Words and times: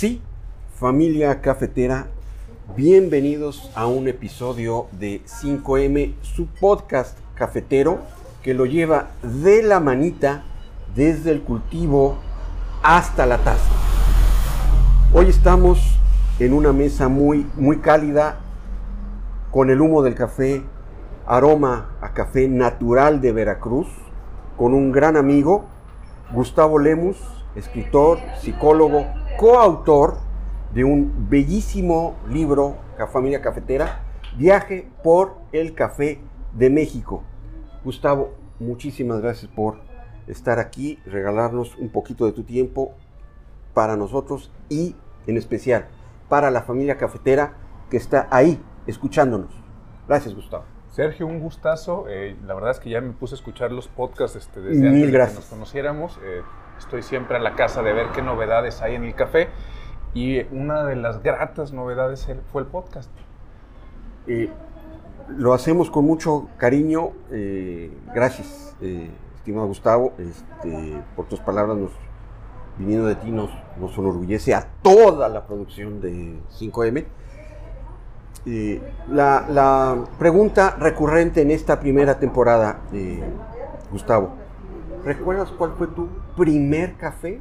Sí, 0.00 0.22
familia 0.76 1.42
cafetera, 1.42 2.06
bienvenidos 2.74 3.70
a 3.74 3.86
un 3.86 4.08
episodio 4.08 4.86
de 4.92 5.20
5M, 5.26 6.14
su 6.22 6.46
podcast 6.46 7.18
cafetero 7.34 7.98
que 8.42 8.54
lo 8.54 8.64
lleva 8.64 9.10
de 9.22 9.62
la 9.62 9.78
manita 9.78 10.44
desde 10.96 11.32
el 11.32 11.42
cultivo 11.42 12.16
hasta 12.82 13.26
la 13.26 13.44
taza. 13.44 13.70
Hoy 15.12 15.26
estamos 15.26 15.98
en 16.38 16.54
una 16.54 16.72
mesa 16.72 17.08
muy, 17.08 17.46
muy 17.54 17.80
cálida 17.80 18.38
con 19.50 19.68
el 19.68 19.82
humo 19.82 20.00
del 20.02 20.14
café, 20.14 20.62
aroma 21.26 21.90
a 22.00 22.14
café 22.14 22.48
natural 22.48 23.20
de 23.20 23.32
Veracruz, 23.32 23.88
con 24.56 24.72
un 24.72 24.92
gran 24.92 25.18
amigo, 25.18 25.66
Gustavo 26.32 26.78
Lemus, 26.78 27.18
escritor, 27.54 28.18
psicólogo, 28.40 29.04
coautor 29.40 30.18
de 30.74 30.84
un 30.84 31.30
bellísimo 31.30 32.14
libro, 32.28 32.76
Familia 33.10 33.40
Cafetera, 33.40 34.02
Viaje 34.36 34.86
por 35.02 35.36
el 35.52 35.74
Café 35.74 36.20
de 36.52 36.68
México. 36.68 37.22
Gustavo, 37.82 38.34
muchísimas 38.58 39.22
gracias 39.22 39.50
por 39.50 39.78
estar 40.26 40.58
aquí, 40.58 40.98
regalarnos 41.06 41.74
un 41.78 41.88
poquito 41.88 42.26
de 42.26 42.32
tu 42.32 42.42
tiempo 42.42 42.92
para 43.72 43.96
nosotros 43.96 44.52
y 44.68 44.94
en 45.26 45.38
especial 45.38 45.88
para 46.28 46.50
la 46.50 46.60
familia 46.60 46.98
cafetera 46.98 47.54
que 47.88 47.96
está 47.96 48.28
ahí 48.30 48.62
escuchándonos. 48.86 49.54
Gracias, 50.06 50.34
Gustavo. 50.34 50.64
Sergio, 50.90 51.26
un 51.26 51.40
gustazo. 51.40 52.04
Eh, 52.10 52.36
la 52.44 52.52
verdad 52.52 52.72
es 52.72 52.78
que 52.78 52.90
ya 52.90 53.00
me 53.00 53.12
puse 53.12 53.36
a 53.36 53.38
escuchar 53.38 53.72
los 53.72 53.88
podcasts 53.88 54.36
este, 54.36 54.60
desde 54.60 54.86
antes 54.86 55.06
de 55.06 55.12
que 55.12 55.34
nos 55.34 55.46
conociéramos. 55.46 56.20
Eh, 56.22 56.42
estoy 56.80 57.02
siempre 57.02 57.36
a 57.36 57.40
la 57.40 57.54
casa 57.54 57.82
de 57.82 57.92
ver 57.92 58.08
qué 58.08 58.22
novedades 58.22 58.82
hay 58.82 58.96
en 58.96 59.04
el 59.04 59.14
café. 59.14 59.48
Y 60.12 60.42
una 60.52 60.84
de 60.84 60.96
las 60.96 61.22
gratas 61.22 61.72
novedades 61.72 62.28
fue 62.52 62.62
el 62.62 62.66
podcast. 62.66 63.08
Eh, 64.26 64.50
lo 65.28 65.54
hacemos 65.54 65.88
con 65.90 66.04
mucho 66.04 66.48
cariño. 66.56 67.12
gracias, 68.12 68.74
estimado 69.36 69.68
Gustavo, 69.68 70.14
este, 70.18 71.00
por 71.14 71.26
tus 71.26 71.38
palabras. 71.38 71.78
Viniendo 72.76 73.06
de 73.06 73.14
ti 73.14 73.30
nos, 73.30 73.50
nos 73.78 73.96
enorgullece 73.96 74.54
a 74.54 74.66
toda 74.82 75.28
la 75.28 75.46
producción 75.46 76.00
de 76.00 76.40
5M 76.50 77.04
la, 79.10 80.04
pregunta 80.18 80.76
recurrente 80.78 81.42
en 81.42 81.50
esta 81.50 81.78
primera 81.78 82.18
temporada, 82.18 82.80
eh, 82.92 83.22
Gustavo, 83.90 84.34
¿recuerdas 85.04 85.50
cuál 85.50 85.72
fue 85.72 85.86
tu 85.88 86.08
primer 86.36 86.96
café? 86.96 87.40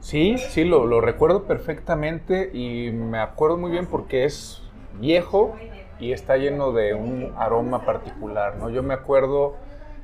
Sí, 0.00 0.36
sí, 0.36 0.64
lo, 0.64 0.86
lo, 0.86 1.00
recuerdo 1.00 1.44
perfectamente 1.44 2.50
y 2.52 2.90
me 2.90 3.18
acuerdo 3.18 3.56
muy 3.56 3.70
bien 3.70 3.86
porque 3.86 4.24
es 4.24 4.62
viejo 5.00 5.56
y 5.98 6.12
está 6.12 6.36
lleno 6.36 6.72
de 6.72 6.94
un 6.94 7.32
aroma 7.36 7.86
particular, 7.86 8.56
¿no? 8.56 8.68
Yo 8.68 8.82
me 8.82 8.92
acuerdo 8.92 9.56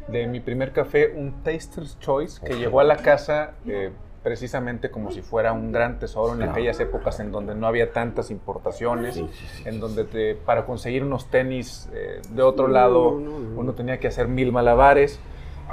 de 0.09 0.27
mi 0.27 0.41
primer 0.41 0.73
café, 0.73 1.13
un 1.15 1.43
Taster's 1.43 1.99
Choice, 1.99 2.45
que 2.45 2.55
llegó 2.55 2.81
a 2.81 2.85
la 2.85 2.97
casa... 2.97 3.53
Eh, 3.67 3.93
precisamente 4.23 4.91
como 4.91 5.11
si 5.11 5.23
fuera 5.23 5.53
un 5.53 5.73
gran 5.73 5.99
tesoro 5.99 6.35
en 6.35 6.43
aquellas 6.43 6.79
épocas 6.81 7.21
en 7.21 7.33
donde 7.33 7.55
no 7.55 7.67
había 7.67 7.93
tantas 7.93 8.31
importaciones, 8.31 9.23
en 9.65 9.81
donde 9.81 10.05
te, 10.05 10.35
para 10.35 10.67
conseguir 10.67 11.05
unos 11.05 11.31
tenis 11.31 11.89
eh, 11.95 12.21
de 12.29 12.43
otro 12.43 12.69
lado 12.69 13.13
uno 13.13 13.73
tenía 13.73 13.99
que 13.99 14.09
hacer 14.09 14.29
mil 14.29 14.53
malabares. 14.53 15.19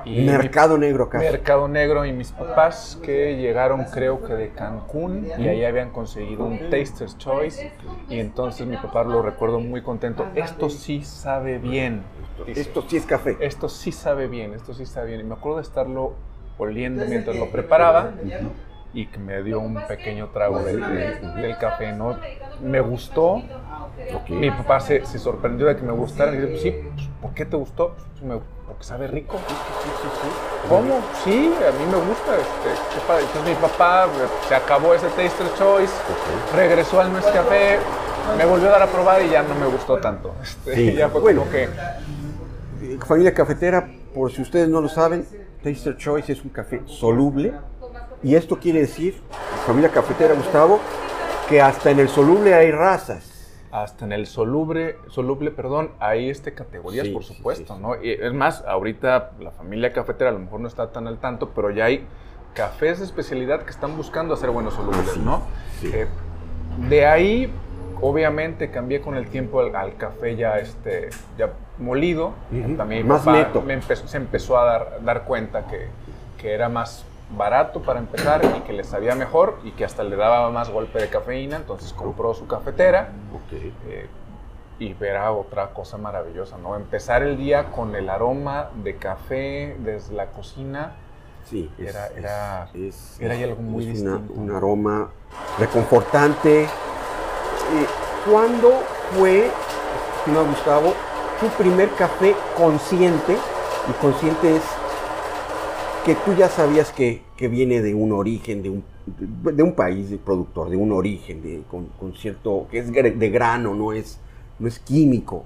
Y 0.05 0.21
mercado 0.21 0.77
negro 0.77 1.09
casi. 1.09 1.25
Mercado 1.25 1.67
negro 1.67 2.05
y 2.05 2.13
mis 2.13 2.31
papás 2.31 2.99
que 3.03 3.37
llegaron 3.37 3.85
creo 3.85 4.23
que 4.23 4.33
de 4.33 4.49
Cancún 4.49 5.27
y 5.37 5.47
ahí 5.47 5.63
habían 5.65 5.91
conseguido 5.91 6.45
un 6.45 6.69
Taster's 6.69 7.17
Choice 7.17 7.71
y 8.09 8.19
entonces 8.19 8.65
mi 8.67 8.77
papá 8.77 9.03
lo 9.03 9.21
recuerdo 9.21 9.59
muy 9.59 9.81
contento. 9.81 10.25
Esto 10.36 10.69
sí 10.69 11.03
sabe 11.03 11.57
bien. 11.57 12.03
Esto 12.45 12.83
sí 12.87 12.97
es 12.97 13.05
café. 13.05 13.37
Esto 13.39 13.69
sí 13.69 13.91
sabe 13.91 14.27
bien, 14.27 14.53
esto 14.53 14.73
sí 14.73 14.86
sabe 14.86 15.07
bien. 15.07 15.21
Y 15.21 15.23
me 15.23 15.36
acuerdo 15.36 15.57
de 15.57 15.63
estarlo 15.63 16.13
oliendo 16.57 17.05
mientras 17.05 17.36
lo 17.36 17.49
preparaba 17.52 18.11
y 18.93 19.05
que 19.07 19.19
me 19.19 19.43
dio 19.43 19.59
un 19.59 19.80
pequeño 19.87 20.30
trago 20.30 20.59
del 20.63 21.57
café, 21.59 21.91
¿no? 21.91 22.17
Me 22.61 22.80
gustó. 22.80 23.43
Mi 24.30 24.49
papá 24.52 24.80
se, 24.80 25.05
se, 25.05 25.17
sorprendió 25.19 25.67
de 25.67 25.75
que 25.75 25.81
me 25.81 25.91
gustara. 25.91 26.33
Y 26.33 26.37
dice, 26.37 26.47
pues 26.47 26.61
sí, 26.61 26.71
pues, 26.71 27.09
¿por 27.21 27.33
qué 27.33 27.45
te 27.45 27.57
gustó? 27.57 27.95
Pues, 28.19 28.41
porque 28.67 28.83
sabe 28.83 29.08
rico. 29.08 29.38
¿Cómo? 30.67 31.00
Sí, 31.23 31.54
a 31.55 31.72
mí 31.72 31.86
me 31.86 31.98
gusta. 31.98 32.36
Este, 32.38 33.22
Entonces 33.22 33.45
mi 33.45 33.55
papá 33.55 34.08
se 34.48 34.55
acabó 34.55 34.94
ese 34.94 35.08
Taster 35.08 35.48
Choice, 35.58 35.94
regresó 36.55 37.00
al 37.00 37.14
Nescafé, 37.14 37.80
me 38.38 38.45
volvió 38.45 38.67
a 38.67 38.72
dar 38.73 38.83
a 38.83 38.88
probar 38.88 39.22
y 39.23 39.30
ya 39.30 39.44
no 39.44 39.55
me 39.55 39.67
gustó 39.67 39.98
tanto. 39.98 40.36
Este, 40.44 40.94
ya 40.94 41.10
fue 41.10 41.22
bueno, 41.22 41.45
que... 41.50 41.70
Familia 43.05 43.33
cafetera, 43.33 43.89
por 44.14 44.32
si 44.32 44.42
ustedes 44.42 44.67
no 44.67 44.82
lo 44.82 44.89
saben, 44.89 45.26
Taster 45.64 45.95
Choice 45.95 46.34
es 46.34 46.44
un 46.44 46.49
café 46.49 46.82
soluble. 46.86 47.54
Y 48.23 48.36
esto 48.36 48.58
quiere 48.58 48.82
decir, 48.82 49.22
familia 49.66 49.89
cafetera 49.89 50.34
Gustavo, 50.34 50.80
que 51.48 51.61
hasta 51.61 51.92
en 51.92 51.99
el 51.99 52.10
soluble 52.10 52.54
hay 52.54 52.72
razas. 52.72 53.36
Hasta 53.83 54.05
en 54.05 54.11
el 54.11 54.26
soluble, 54.26 54.98
soluble, 55.10 55.52
perdón, 55.52 55.92
hay 55.99 56.30
este 56.30 56.54
categorías, 56.54 57.08
por 57.10 57.23
supuesto, 57.23 57.77
¿no? 57.77 58.02
Y 58.02 58.11
es 58.11 58.33
más, 58.33 58.64
ahorita 58.67 59.32
la 59.39 59.52
familia 59.52 59.93
cafetera 59.93 60.30
a 60.30 60.33
lo 60.33 60.39
mejor 60.39 60.60
no 60.61 60.67
está 60.67 60.92
tan 60.92 61.08
al 61.08 61.20
tanto, 61.20 61.52
pero 61.54 61.70
ya 61.70 61.86
hay 61.86 62.05
cafés 62.54 62.99
de 62.99 63.05
especialidad 63.05 63.64
que 63.64 63.70
están 63.70 63.95
buscando 63.95 64.33
hacer 64.33 64.49
buenos 64.49 64.73
solubles, 64.73 65.17
¿no? 65.17 65.43
Eh, 65.83 66.08
de 66.89 67.05
ahí, 67.05 67.52
obviamente, 68.02 68.71
cambié 68.71 69.02
con 69.02 69.16
el 69.16 69.27
tiempo 69.27 69.60
al, 69.60 69.95
café 69.98 70.36
ya, 70.36 70.58
este, 70.60 71.10
ya 71.37 71.52
molido. 71.77 72.33
También 72.77 73.08
más 73.08 73.26
neto. 73.26 73.64
se 74.05 74.17
empezó 74.17 74.58
a 74.58 74.66
dar, 74.66 74.99
dar 75.04 75.23
cuenta 75.26 75.67
que, 75.67 75.87
que, 76.39 76.54
era 76.54 76.70
más 76.70 77.05
barato 77.30 77.82
para 77.82 77.99
empezar 77.99 78.42
y 78.58 78.61
que 78.61 78.73
le 78.73 78.83
sabía 78.83 79.15
mejor 79.15 79.60
y 79.64 79.71
que 79.71 79.86
hasta 79.86 80.04
le 80.04 80.15
daba 80.15 80.49
más 80.52 80.70
golpe 80.70 80.99
de 80.99 81.10
cafeína. 81.10 81.58
Entonces 81.58 81.93
compró 81.93 82.33
su 82.33 82.48
cafetera. 82.48 83.10
Eh, 83.52 84.08
y 84.80 84.93
verá 84.93 85.32
otra 85.32 85.73
cosa 85.73 85.98
maravillosa, 85.98 86.58
¿no? 86.58 86.76
Empezar 86.76 87.23
el 87.23 87.37
día 87.37 87.71
con 87.71 87.95
el 87.95 88.10
aroma 88.10 88.70
de 88.83 88.98
café 88.98 89.76
desde 89.80 90.14
la 90.14 90.27
cocina. 90.27 90.95
Sí, 91.45 91.71
era, 91.80 92.08
era, 92.08 92.70
era 93.20 93.33
algo 93.33 93.61
muy 93.61 93.86
distinto. 93.86 94.33
un 94.33 94.52
aroma 94.52 95.10
reconfortante. 95.58 96.64
Eh, 96.64 96.67
¿Cuándo 98.30 98.83
fue, 99.14 99.49
estimado 100.20 100.45
Gustavo, 100.48 100.93
tu 101.39 101.48
primer 101.61 101.89
café 101.95 102.36
consciente, 102.55 103.37
y 103.89 103.92
consciente 104.02 104.58
es 104.58 104.64
que 106.07 106.15
tú 106.15 106.33
ya 106.35 106.47
sabías 106.47 106.93
que, 106.93 107.21
viene 107.37 107.81
de 107.81 107.93
un 107.93 108.13
origen, 108.13 108.63
de 108.63 108.69
un, 108.69 108.83
de, 109.05 109.61
un 109.61 109.73
país 109.73 110.09
de 110.09 110.17
productor, 110.17 110.69
de 110.69 110.77
un 110.77 110.93
origen, 110.93 111.41
de, 111.43 111.63
con, 111.69 112.13
cierto, 112.15 112.65
que 112.71 112.77
es 112.77 112.93
de 112.93 113.29
grano, 113.29 113.75
no 113.75 113.91
es, 113.91 114.17
no 114.57 114.69
es 114.69 114.79
químico. 114.79 115.43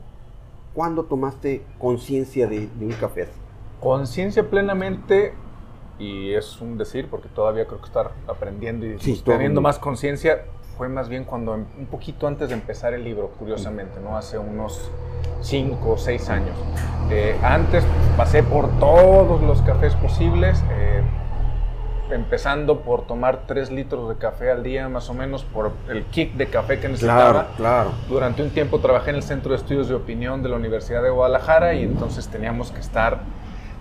¿Cuándo 0.75 1.05
tomaste 1.05 1.63
conciencia 1.79 2.45
de, 2.45 2.69
un 2.79 2.91
café 2.91 3.23
así? 3.23 3.31
Conciencia 3.79 4.47
plenamente, 4.51 5.33
y 5.97 6.31
es 6.33 6.61
un 6.61 6.77
decir, 6.77 7.07
porque 7.09 7.27
todavía 7.27 7.65
creo 7.65 7.79
que 7.79 7.87
estar 7.87 8.11
aprendiendo 8.27 8.85
y 8.85 8.97
teniendo 9.25 9.61
más 9.61 9.79
conciencia, 9.79 10.45
fue 10.81 10.89
más 10.89 11.09
bien 11.09 11.25
cuando, 11.25 11.53
un 11.53 11.85
poquito 11.91 12.25
antes 12.25 12.49
de 12.49 12.55
empezar 12.55 12.95
el 12.95 13.03
libro, 13.03 13.29
curiosamente, 13.37 13.99
¿no? 13.99 14.17
Hace 14.17 14.39
unos 14.39 14.89
cinco 15.39 15.91
o 15.91 15.97
seis 15.99 16.27
años. 16.27 16.57
Eh, 17.11 17.37
antes 17.43 17.83
pasé 18.17 18.41
por 18.41 18.67
todos 18.79 19.43
los 19.43 19.61
cafés 19.61 19.93
posibles, 19.93 20.63
eh, 20.71 21.03
empezando 22.09 22.79
por 22.79 23.05
tomar 23.05 23.41
tres 23.45 23.69
litros 23.69 24.09
de 24.09 24.15
café 24.15 24.49
al 24.49 24.63
día, 24.63 24.89
más 24.89 25.07
o 25.11 25.13
menos, 25.13 25.43
por 25.43 25.71
el 25.87 26.03
kick 26.05 26.33
de 26.33 26.47
café 26.47 26.79
que 26.79 26.87
necesitaba. 26.87 27.31
Claro, 27.31 27.47
claro. 27.57 27.91
Durante 28.09 28.41
un 28.41 28.49
tiempo 28.49 28.79
trabajé 28.79 29.11
en 29.11 29.17
el 29.17 29.23
Centro 29.23 29.51
de 29.51 29.57
Estudios 29.57 29.87
de 29.87 29.93
Opinión 29.93 30.41
de 30.41 30.49
la 30.49 30.55
Universidad 30.55 31.03
de 31.03 31.11
Guadalajara 31.11 31.75
y 31.75 31.83
entonces 31.83 32.27
teníamos 32.27 32.71
que 32.71 32.79
estar 32.79 33.19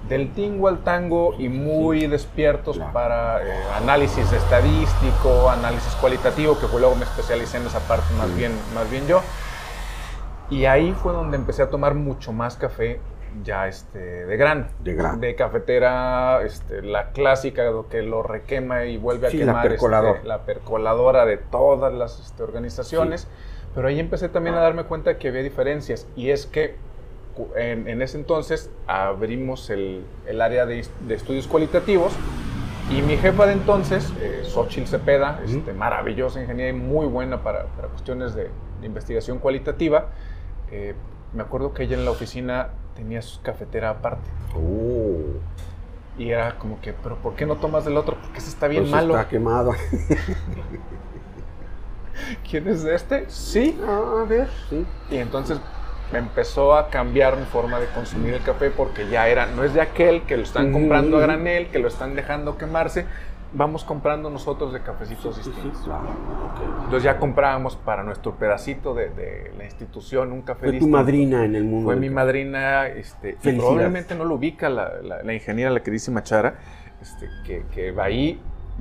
del 0.08 0.32
tingo 0.32 0.68
al 0.68 0.78
tango 0.78 1.34
y 1.38 1.48
muy 1.48 2.06
despiertos 2.06 2.78
para 2.92 3.42
eh, 3.42 3.52
análisis 3.76 4.32
estadístico, 4.32 5.50
análisis 5.50 5.94
cualitativo, 5.94 6.58
que 6.58 6.66
luego 6.78 6.94
me 6.96 7.04
especialicé 7.04 7.58
en 7.58 7.66
esa 7.66 7.80
parte 7.80 8.12
más, 8.14 8.34
bien, 8.36 8.52
más 8.74 8.90
bien 8.90 9.06
yo. 9.06 9.22
Y 10.48 10.64
ahí 10.64 10.92
fue 10.92 11.12
donde 11.12 11.36
empecé 11.36 11.62
a 11.62 11.70
tomar 11.70 11.94
mucho 11.94 12.32
más 12.32 12.56
café 12.56 13.00
ya 13.44 13.68
este, 13.68 13.98
de 13.98 14.36
gran. 14.36 14.70
De 14.80 14.94
gran. 14.94 15.20
De 15.20 15.34
cafetera, 15.34 16.42
este, 16.42 16.82
la 16.82 17.10
clásica 17.12 17.70
que 17.88 18.02
lo 18.02 18.22
requema 18.22 18.84
y 18.86 18.96
vuelve 18.96 19.28
a 19.28 19.30
quemar. 19.30 19.66
La, 19.66 20.10
este, 20.10 20.26
la 20.26 20.44
percoladora 20.44 21.24
de 21.26 21.36
todas 21.36 21.92
las 21.92 22.18
este, 22.18 22.42
organizaciones. 22.42 23.28
Pero 23.74 23.86
ahí 23.86 24.00
empecé 24.00 24.28
también 24.28 24.56
a 24.56 24.60
darme 24.60 24.84
cuenta 24.84 25.18
que 25.18 25.28
había 25.28 25.42
diferencias. 25.42 26.08
Y 26.16 26.30
es 26.30 26.46
que 26.46 26.74
en, 27.56 28.02
ese 28.02 28.18
entonces 28.18 28.70
abrimos 28.86 29.70
el, 29.70 30.04
el 30.26 30.40
área 30.40 30.66
de, 30.66 30.86
de, 31.06 31.14
estudios 31.14 31.46
cualitativos 31.46 32.12
Y 32.90 33.02
mi 33.02 33.16
jefa 33.16 33.46
de 33.46 33.52
entonces, 33.52 34.12
eh, 34.20 34.42
Xochitl 34.44 34.88
Cepeda, 34.88 35.40
este, 35.44 35.72
maravillosa 35.72 36.40
ingeniera 36.40 36.70
y 36.70 36.78
muy 36.78 37.06
buena 37.06 37.42
para, 37.42 37.66
para 37.66 37.88
cuestiones 37.88 38.34
de, 38.34 38.50
de, 38.80 38.86
investigación 38.86 39.38
cualitativa, 39.38 40.08
eh, 40.72 40.94
me 41.32 41.42
acuerdo 41.42 41.72
que 41.72 41.84
ella 41.84 41.96
en 41.96 42.04
la 42.04 42.10
oficina 42.10 42.70
tenía 42.96 43.22
su 43.22 43.40
cafetera 43.42 43.90
aparte. 43.90 44.28
Oh. 44.56 45.38
Y 46.18 46.30
era 46.30 46.58
como 46.58 46.80
que, 46.80 46.92
pero 46.92 47.16
¿por 47.16 47.34
qué 47.34 47.46
no 47.46 47.56
tomas 47.56 47.84
del 47.84 47.96
otro? 47.96 48.16
Porque 48.20 48.38
ese 48.38 48.48
está 48.48 48.66
bien 48.66 48.82
Pues 48.82 48.92
malo. 48.92 49.16
Está 49.16 49.28
quemado. 49.28 49.70
¿Quién 52.50 52.68
es 52.68 52.82
de 52.82 52.94
este? 52.94 53.24
Sí. 53.28 53.78
Ah, 53.86 54.22
a 54.22 54.24
ver, 54.24 54.48
sí. 54.68 54.84
Y 55.10 55.16
entonces 55.16 55.60
me 56.12 56.18
empezó 56.18 56.74
a 56.74 56.88
cambiar 56.88 57.36
mi 57.36 57.44
forma 57.44 57.78
de 57.78 57.86
consumir 57.86 58.34
el 58.34 58.42
café 58.42 58.70
porque 58.70 59.08
ya 59.08 59.28
era, 59.28 59.46
no 59.46 59.62
es 59.64 59.74
de 59.74 59.80
aquel 59.80 60.22
que 60.22 60.36
lo 60.36 60.42
están 60.42 60.72
comprando 60.72 61.18
a 61.18 61.20
granel, 61.20 61.68
que 61.68 61.78
lo 61.78 61.88
están 61.88 62.14
dejando 62.16 62.58
quemarse, 62.58 63.06
vamos 63.52 63.84
comprando 63.84 64.28
nosotros 64.30 64.72
de 64.72 64.80
cafecitos 64.80 65.36
Sí, 65.36 65.42
sí, 65.44 65.50
distintos. 65.50 65.82
claro. 65.82 66.02
ok. 66.02 66.60
Entonces 66.84 67.02
ya 67.04 67.18
comprábamos 67.18 67.76
para 67.76 68.02
nuestro 68.02 68.34
pedacito 68.36 68.94
de, 68.94 69.10
de 69.10 69.52
la 69.56 69.64
institución 69.64 70.32
un 70.32 70.42
café 70.42 70.60
Fue 70.60 70.68
tu 70.68 70.72
distinto. 70.74 70.96
madrina 70.96 71.44
en 71.44 71.54
el 71.54 71.64
mundo. 71.64 71.86
Fue 71.86 71.96
mi 71.96 72.06
café. 72.08 72.14
madrina, 72.14 72.86
este, 72.88 73.36
y 73.42 73.52
probablemente 73.52 74.14
no 74.14 74.24
lo 74.24 74.34
ubica 74.34 74.68
la, 74.68 74.92
la- 75.02 75.22
la 75.22 75.32
ingeniera, 75.34 75.70
la 75.70 75.80
queridísima 75.80 76.22
Chara, 76.22 76.54
este, 77.00 77.28
que, 77.44 77.64
que 77.74 77.92
va 77.92 78.04
ahí 78.04 78.40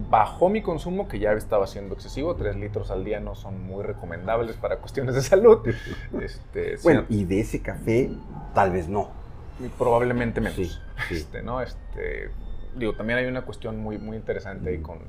bajó 0.10 0.50
mi 0.50 0.62
consumo, 0.62 1.08
que 1.08 1.20
ya 1.20 1.32
estaba 1.34 1.68
siendo 1.68 1.96
excesivo, 1.96 2.36
3 2.36 2.56
litros 2.56 2.92
al 2.92 3.04
día 3.04 3.20
no 3.20 3.36
son 3.36 3.62
muy 3.66 3.84
recomendables 3.84 4.56
para 4.58 4.78
cuestiones 4.78 5.16
de 5.16 5.22
salud. 5.22 5.60
Este, 6.22 6.78
Bueno, 6.84 7.06
sí, 7.08 7.22
y 7.22 7.26
de 7.26 7.40
ese 7.42 7.62
café, 7.62 8.10
tal 8.54 8.72
vez 8.72 8.88
no. 8.88 9.10
probablemente 9.78 10.40
menos. 10.42 10.56
Sí, 10.56 10.66
sí. 11.08 11.16
Este, 11.16 11.42
¿no? 11.42 11.62
Este, 11.62 12.30
digo, 12.76 12.94
también 12.96 13.20
hay 13.20 13.26
una 13.26 13.42
cuestión 13.44 13.80
muy, 13.80 13.98
muy 13.98 14.16
interesante 14.18 14.70
ahí 14.70 14.80
con 14.80 14.98
eh, 14.98 15.02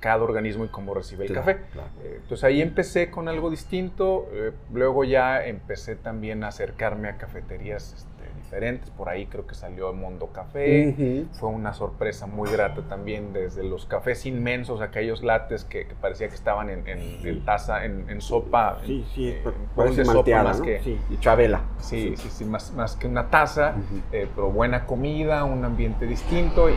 cada 0.00 0.22
organismo 0.22 0.64
y 0.64 0.68
cómo 0.68 0.92
recibe 0.94 1.24
el 1.26 1.32
Claro, 1.32 1.46
café. 1.46 1.60
claro. 1.72 1.88
Eh, 2.02 2.18
Entonces 2.22 2.44
ahí 2.44 2.60
empecé 2.60 3.10
con 3.10 3.28
algo 3.28 3.50
distinto, 3.50 4.28
eh, 4.32 4.52
luego 4.72 5.04
ya 5.04 5.44
empecé 5.46 5.96
también 5.96 6.44
a 6.44 6.48
acercarme 6.48 7.08
a 7.08 7.16
cafeterías 7.16 7.94
este, 7.94 8.11
diferentes, 8.52 8.90
por 8.90 9.08
ahí 9.08 9.26
creo 9.26 9.46
que 9.46 9.54
salió 9.54 9.94
Mondo 9.94 10.26
Café, 10.26 10.88
Ujú. 10.94 11.26
fue 11.32 11.48
una 11.48 11.72
sorpresa 11.72 12.26
muy 12.26 12.50
grata 12.50 12.82
también 12.82 13.32
desde 13.32 13.64
los 13.64 13.86
cafés 13.86 14.26
inmensos, 14.26 14.82
aquellos 14.82 15.22
lates 15.22 15.64
que, 15.64 15.86
que 15.86 15.94
parecía 15.94 16.28
que 16.28 16.34
estaban 16.34 16.68
en, 16.68 16.86
en- 16.86 17.26
en 17.26 17.44
taza, 17.46 17.86
en, 17.86 18.10
en 18.10 18.20
sopa, 18.20 18.78
Sí, 18.84 19.06
sí, 19.14 19.34
parece 19.74 20.04
sopa 20.04 20.16
malteada, 20.16 20.44
más 20.44 20.58
¿no? 20.58 20.64
que, 20.66 20.80
Sí, 20.82 21.00
y 21.08 21.16
chabela. 21.18 21.62
Sí, 21.80 22.14
sí, 22.18 22.28
sí, 22.28 22.44
más, 22.44 22.72
más 22.74 22.94
que 22.96 23.06
una 23.06 23.28
taza, 23.30 23.74
eh, 24.12 24.28
pero 24.34 24.50
buena 24.50 24.84
comida, 24.84 25.44
un 25.44 25.64
ambiente 25.64 26.06
distinto 26.06 26.68
y 26.68 26.74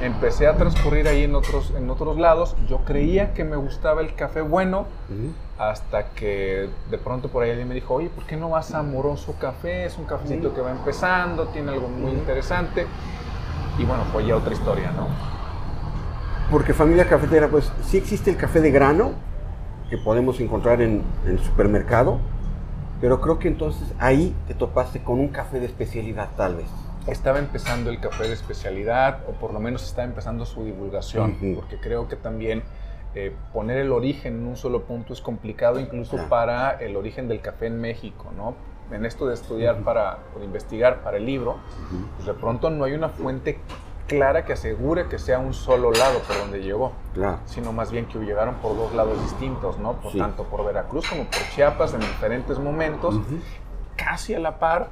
empecé 0.00 0.48
a 0.48 0.56
transcurrir 0.56 1.06
ahí 1.06 1.22
en 1.22 1.36
otros, 1.36 1.72
en 1.76 1.88
otros 1.88 2.18
lados. 2.18 2.56
Yo 2.68 2.78
creía 2.78 3.32
que 3.32 3.44
me 3.44 3.54
gustaba 3.56 4.00
el 4.00 4.14
café 4.16 4.40
bueno. 4.40 4.86
Hasta 5.58 6.10
que 6.10 6.68
de 6.90 6.98
pronto 6.98 7.28
por 7.28 7.42
ahí 7.42 7.50
alguien 7.50 7.68
me 7.68 7.74
dijo, 7.74 7.94
oye, 7.94 8.08
¿por 8.08 8.24
qué 8.24 8.36
no 8.36 8.50
vas 8.50 8.74
a 8.74 8.78
Amoroso 8.80 9.34
Café? 9.38 9.84
Es 9.84 9.98
un 9.98 10.04
cafecito 10.04 10.54
que 10.54 10.60
va 10.60 10.70
empezando, 10.70 11.48
tiene 11.48 11.72
algo 11.72 11.88
muy 11.88 12.12
interesante. 12.12 12.86
Y 13.78 13.84
bueno, 13.84 14.04
fue 14.12 14.26
ya 14.26 14.36
otra 14.36 14.52
historia, 14.52 14.90
¿no? 14.92 15.08
Porque 16.50 16.74
familia 16.74 17.08
cafetera, 17.08 17.48
pues 17.48 17.72
sí 17.82 17.96
existe 17.96 18.30
el 18.30 18.36
café 18.36 18.60
de 18.60 18.70
grano 18.70 19.12
que 19.88 19.98
podemos 19.98 20.40
encontrar 20.40 20.82
en, 20.82 21.02
en 21.24 21.30
el 21.30 21.38
supermercado, 21.40 22.18
pero 23.00 23.20
creo 23.20 23.38
que 23.38 23.48
entonces 23.48 23.88
ahí 23.98 24.34
te 24.46 24.54
topaste 24.54 25.02
con 25.02 25.18
un 25.20 25.28
café 25.28 25.60
de 25.60 25.66
especialidad 25.66 26.30
tal 26.36 26.56
vez. 26.56 26.66
estaba 27.06 27.38
empezando 27.38 27.90
el 27.90 28.00
café 28.00 28.24
de 28.24 28.32
especialidad 28.32 29.20
o 29.28 29.32
por 29.32 29.52
lo 29.52 29.60
menos 29.60 29.82
estaba 29.84 30.06
empezando 30.06 30.46
su 30.46 30.64
divulgación, 30.64 31.36
porque 31.54 31.78
creo 31.78 32.08
que 32.08 32.16
también 32.16 32.62
eh, 33.14 33.34
poner 33.52 33.78
el 33.78 33.92
origen 33.92 34.34
en 34.40 34.46
un 34.46 34.56
solo 34.56 34.82
punto 34.84 35.12
es 35.12 35.20
complicado 35.20 35.78
incluso 35.80 36.16
para 36.28 36.70
el 36.72 36.96
origen 36.96 37.28
del 37.28 37.40
café 37.40 37.66
en 37.66 37.80
México, 37.80 38.32
¿no? 38.36 38.54
En 38.90 39.04
esto 39.06 39.26
de 39.26 39.34
estudiar 39.34 39.78
para, 39.84 40.18
o 40.34 40.38
de 40.38 40.44
investigar 40.44 41.02
para 41.02 41.16
el 41.18 41.26
libro, 41.26 41.56
pues 42.16 42.26
de 42.26 42.34
pronto 42.34 42.70
no 42.70 42.84
hay 42.84 42.92
una 42.94 43.08
fuente 43.08 43.58
clara 44.06 44.44
que 44.44 44.52
asegure 44.54 45.08
que 45.08 45.18
sea 45.18 45.38
un 45.38 45.54
solo 45.54 45.90
lado 45.92 46.18
por 46.20 46.36
donde 46.36 46.60
llegó, 46.62 46.92
Claro. 47.14 47.38
sino 47.46 47.72
más 47.72 47.90
bien 47.90 48.06
que 48.06 48.18
llegaron 48.18 48.56
por 48.56 48.76
dos 48.76 48.92
lados 48.94 49.20
distintos, 49.22 49.78
¿no? 49.78 49.94
Por 49.94 50.12
Sí. 50.12 50.18
tanto 50.18 50.44
por 50.44 50.64
Veracruz 50.66 51.08
como 51.08 51.24
por 51.24 51.40
Chiapas 51.54 51.94
en 51.94 52.00
diferentes 52.00 52.58
momentos, 52.58 53.18
casi 53.96 54.34
a 54.34 54.38
la 54.40 54.58
par, 54.58 54.90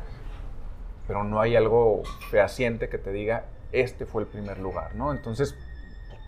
pero 1.07 1.25
no 1.25 1.41
hay 1.41 1.57
algo 1.57 2.03
fehaciente 2.31 2.89
que 2.89 2.97
te 2.99 3.11
diga, 3.13 3.45
este 3.73 4.07
fue 4.07 4.23
el 4.23 4.29
primer 4.29 4.59
lugar, 4.59 4.95
¿no? 4.95 5.13
Entonces, 5.13 5.57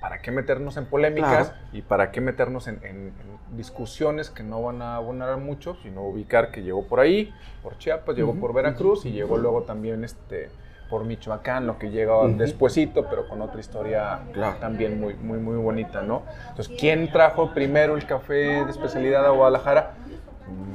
¿para 0.03 0.19
qué 0.21 0.31
meternos 0.33 0.77
en 0.77 0.85
polémicas 0.87 1.49
Claro. 1.51 1.67
y 1.73 1.81
para 1.83 2.11
qué 2.11 2.21
meternos 2.21 2.67
en, 2.69 2.81
en- 2.83 3.07
en 3.09 3.57
discusiones 3.57 4.29
que 4.31 4.43
no 4.43 4.61
van 4.61 4.83
a 4.83 4.97
abonar 4.97 5.37
mucho, 5.39 5.77
sino 5.83 6.03
ubicar 6.03 6.51
que 6.51 6.63
llegó 6.63 6.87
por 6.87 7.01
ahí, 7.01 7.33
por 7.63 7.79
Chiapas, 7.79 8.17
llegó 8.17 8.35
por 8.35 8.53
Veracruz 8.53 9.07
y 9.07 9.13
llegó 9.13 9.39
luego 9.39 9.63
también 9.63 10.03
este, 10.05 10.51
por 10.91 11.05
Michoacán, 11.05 11.67
lo 11.67 11.79
que 11.79 11.91
llega 11.91 12.15
despuesito, 12.29 13.07
pero 13.09 13.29
con 13.29 13.41
otra 13.43 13.61
historia 13.61 14.21
Claro. 14.33 14.57
también 14.59 15.01
muy, 15.01 15.15
muy, 15.15 15.39
muy 15.39 15.57
bonita, 15.57 16.03
¿no? 16.03 16.23
Entonces, 16.51 16.75
¿quién 16.79 17.11
trajo 17.13 17.55
primero 17.55 17.97
el 17.97 18.05
café 18.05 18.65
de 18.65 18.71
especialidad 18.71 19.25
a 19.25 19.31
Guadalajara? 19.31 19.95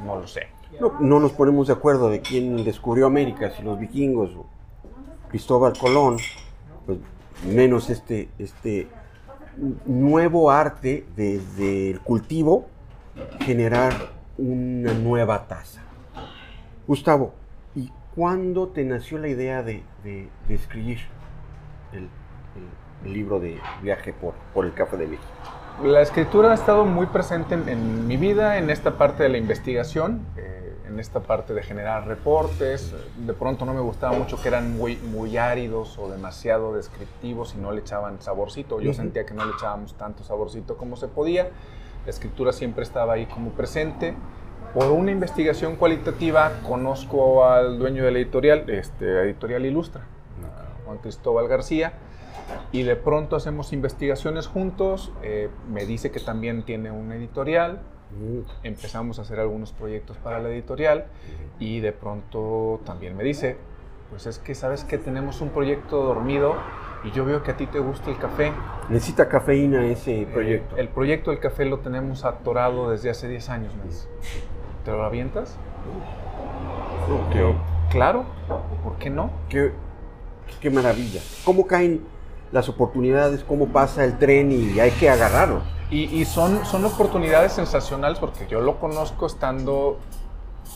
No 0.06 0.16
lo 0.16 0.26
sé. 0.28 0.48
No, 0.80 0.94
no 1.00 1.20
nos 1.20 1.34
ponemos 1.34 1.68
de 1.68 1.74
acuerdo 1.74 2.10
de 2.10 2.22
quién 2.22 2.64
descubrió 2.64 3.06
América, 3.08 3.52
si 3.52 3.62
los 3.64 3.78
vikingos 3.80 4.32
o 4.36 4.46
Cristóbal 5.30 5.74
Colón, 5.78 6.18
pues 6.86 7.00
menos 7.46 7.90
este, 7.90 8.30
este 8.40 8.88
nuevo 9.86 10.52
arte 10.52 11.06
desde 11.16 11.92
el 11.92 12.00
cultivo 12.02 12.68
generar 13.40 13.94
una 14.38 14.94
nueva 14.94 15.48
taza. 15.48 15.82
Gustavo, 16.88 17.34
¿y 17.76 17.92
cuándo 18.16 18.70
te 18.70 18.84
nació 18.84 19.18
la 19.18 19.28
idea 19.28 19.64
de, 19.64 19.84
escribir 20.50 21.00
el, 21.94 22.10
libro 23.06 23.40
de 23.40 23.60
viaje 23.82 24.14
por, 24.14 24.66
el 24.66 24.74
Café 24.74 24.98
de 24.98 25.08
México? 25.08 25.28
La 25.84 26.02
escritura 26.02 26.52
ha 26.52 26.54
estado 26.56 26.86
muy 26.86 27.06
presente 27.08 27.56
en, 27.56 27.70
en 27.70 28.08
mi 28.08 28.18
vida, 28.18 28.58
en 28.58 28.70
esta 28.70 28.98
parte 28.98 29.24
de 29.24 29.30
la 29.30 29.38
investigación, 29.38 30.26
eh, 30.36 30.67
en 30.88 31.00
esta 31.00 31.20
parte 31.20 31.54
de 31.54 31.64
generar 31.64 32.08
reportes. 32.08 32.94
De 33.18 33.34
pronto 33.34 33.66
no 33.66 33.74
me 33.74 33.82
gustaba 33.82 34.18
mucho 34.18 34.42
que 34.42 34.48
eran 34.48 34.78
muy, 34.78 34.98
muy 34.98 35.38
áridos 35.38 35.98
o 35.98 36.10
demasiado 36.10 36.74
descriptivos 36.74 37.54
y 37.56 37.58
no 37.58 37.72
le 37.72 37.82
echaban 37.82 38.22
saborcito. 38.22 38.80
Yo 38.82 38.94
sentía 38.94 39.26
que 39.26 39.34
no 39.34 39.46
le 39.46 39.52
echábamos 39.54 39.94
tanto 39.96 40.24
saborcito 40.24 40.78
como 40.78 40.96
se 40.96 41.08
podía. 41.08 41.50
La 42.06 42.10
escritura 42.10 42.54
siempre 42.54 42.84
estaba 42.84 43.14
ahí 43.14 43.26
como 43.26 43.52
presente. 43.52 44.16
Por 44.74 44.92
una 44.92 45.12
investigación 45.12 45.76
cualitativa 45.76 46.52
conozco 46.68 47.46
al 47.46 47.80
dueño 47.80 48.04
de 48.04 48.12
la 48.12 48.20
editorial, 48.20 48.70
este, 48.70 49.24
Editorial 49.24 49.66
Ilustra, 49.66 50.04
Juan 50.86 50.98
Cristóbal 51.00 51.48
García, 51.48 51.94
y 52.72 52.84
de 52.84 52.96
pronto 52.96 53.36
hacemos 53.36 53.74
investigaciones 53.74 54.48
juntos, 54.48 55.12
eh, 55.24 55.50
me 55.70 55.86
dice 55.86 56.12
que 56.12 56.20
también 56.20 56.64
tiene 56.64 56.92
una 56.92 57.16
editorial, 57.16 57.82
empezamos 58.64 59.20
a 59.20 59.24
hacer 59.24 59.40
algunos 59.40 59.72
proyectos 59.72 60.18
para 60.18 60.40
la 60.40 60.50
editorial 60.50 61.06
y 61.60 61.80
de 61.80 61.92
pronto 61.92 62.80
también 62.86 63.16
me 63.16 63.24
dice, 63.24 63.58
pues 64.10 64.26
es 64.26 64.40
que 64.40 64.56
sabes 64.56 64.84
que 64.84 64.98
tenemos 64.98 65.42
un 65.42 65.50
proyecto 65.50 66.04
dormido 66.04 66.56
y 67.04 67.12
yo 67.12 67.26
veo 67.26 67.44
que 67.44 67.52
a 67.52 67.58
ti 67.58 67.68
te 67.68 67.80
gusta 67.80 68.10
el 68.10 68.18
café. 68.18 68.54
Necesita 68.90 69.28
cafeína 69.28 69.86
ese 69.86 70.28
proyecto. 70.32 70.78
Eh, 70.78 70.82
el 70.82 70.90
proyecto 70.90 71.32
del 71.32 71.40
café 71.40 71.66
lo 71.66 71.80
tenemos 71.80 72.26
atorado 72.26 72.90
desde 72.92 73.10
hace 73.10 73.28
10 73.28 73.50
años, 73.50 73.76
me 73.76 73.84
dice. 73.84 74.08
¿Te 74.84 74.92
lo 74.92 75.04
avientas? 75.04 75.58
Claro, 77.92 78.26
¿por 78.84 78.98
qué 78.98 79.10
no? 79.10 79.32
Qué, 79.50 79.72
qué 80.60 80.70
maravilla. 80.70 81.22
¿Cómo 81.46 81.68
caen 81.68 82.06
las 82.52 82.70
oportunidades? 82.70 83.44
¿Cómo 83.44 83.68
pasa 83.68 84.04
el 84.04 84.18
tren 84.18 84.52
y 84.52 84.80
hay 84.80 84.92
que 84.92 85.10
agarrarlo? 85.10 85.62
Y, 85.90 86.04
y 86.06 86.26
son, 86.26 86.66
son 86.66 86.84
oportunidades 86.86 87.54
sensacionales 87.54 88.20
porque 88.20 88.46
yo 88.50 88.62
lo 88.62 88.80
conozco 88.80 89.26
estando 89.26 89.98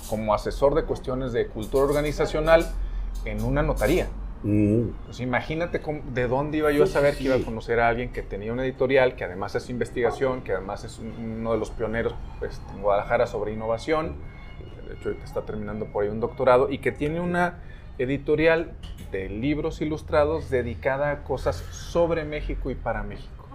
como 0.09 0.33
asesor 0.33 0.73
de 0.75 0.83
cuestiones 0.83 1.33
de 1.33 1.47
cultura 1.47 1.83
organizacional 1.85 2.65
en 3.25 3.43
una 3.43 3.61
notaría. 3.61 4.07
Mm, 4.43 4.87
Pues 5.05 5.19
imagínate 5.19 5.81
cómo- 5.81 6.01
de 6.13 6.27
dónde 6.27 6.57
iba 6.57 6.71
yo 6.71 6.85
a 6.85 6.87
saber 6.87 7.13
sí. 7.13 7.19
que 7.19 7.23
iba 7.25 7.35
a 7.35 7.39
conocer 7.45 7.79
a 7.79 7.89
alguien 7.89 8.11
que 8.11 8.21
tenía 8.23 8.51
una 8.51 8.63
editorial, 8.63 9.15
que 9.15 9.23
además 9.23 9.53
es 9.55 9.69
investigación, 9.69 10.41
que 10.41 10.53
además 10.53 10.83
es 10.83 10.97
un- 10.99 11.13
uno 11.39 11.51
de 11.51 11.57
los 11.59 11.69
pioneros 11.69 12.15
pues, 12.39 12.59
en 12.73 12.81
Guadalajara 12.81 13.27
sobre 13.27 13.53
innovación. 13.53 14.15
De 14.87 14.95
hecho, 14.95 15.11
está 15.23 15.41
terminando 15.43 15.85
por 15.85 16.03
ahí 16.03 16.09
un 16.09 16.19
doctorado 16.19 16.69
y 16.69 16.79
que 16.79 16.91
tiene 16.91 17.19
una 17.21 17.59
editorial 18.01 18.71
de 19.11 19.29
libros 19.29 19.81
ilustrados 19.81 20.49
dedicada 20.49 21.11
a 21.11 21.23
cosas 21.23 21.57
sobre 21.71 22.23
México 22.25 22.71
y 22.71 22.75
para 22.75 23.03
México. 23.03 23.45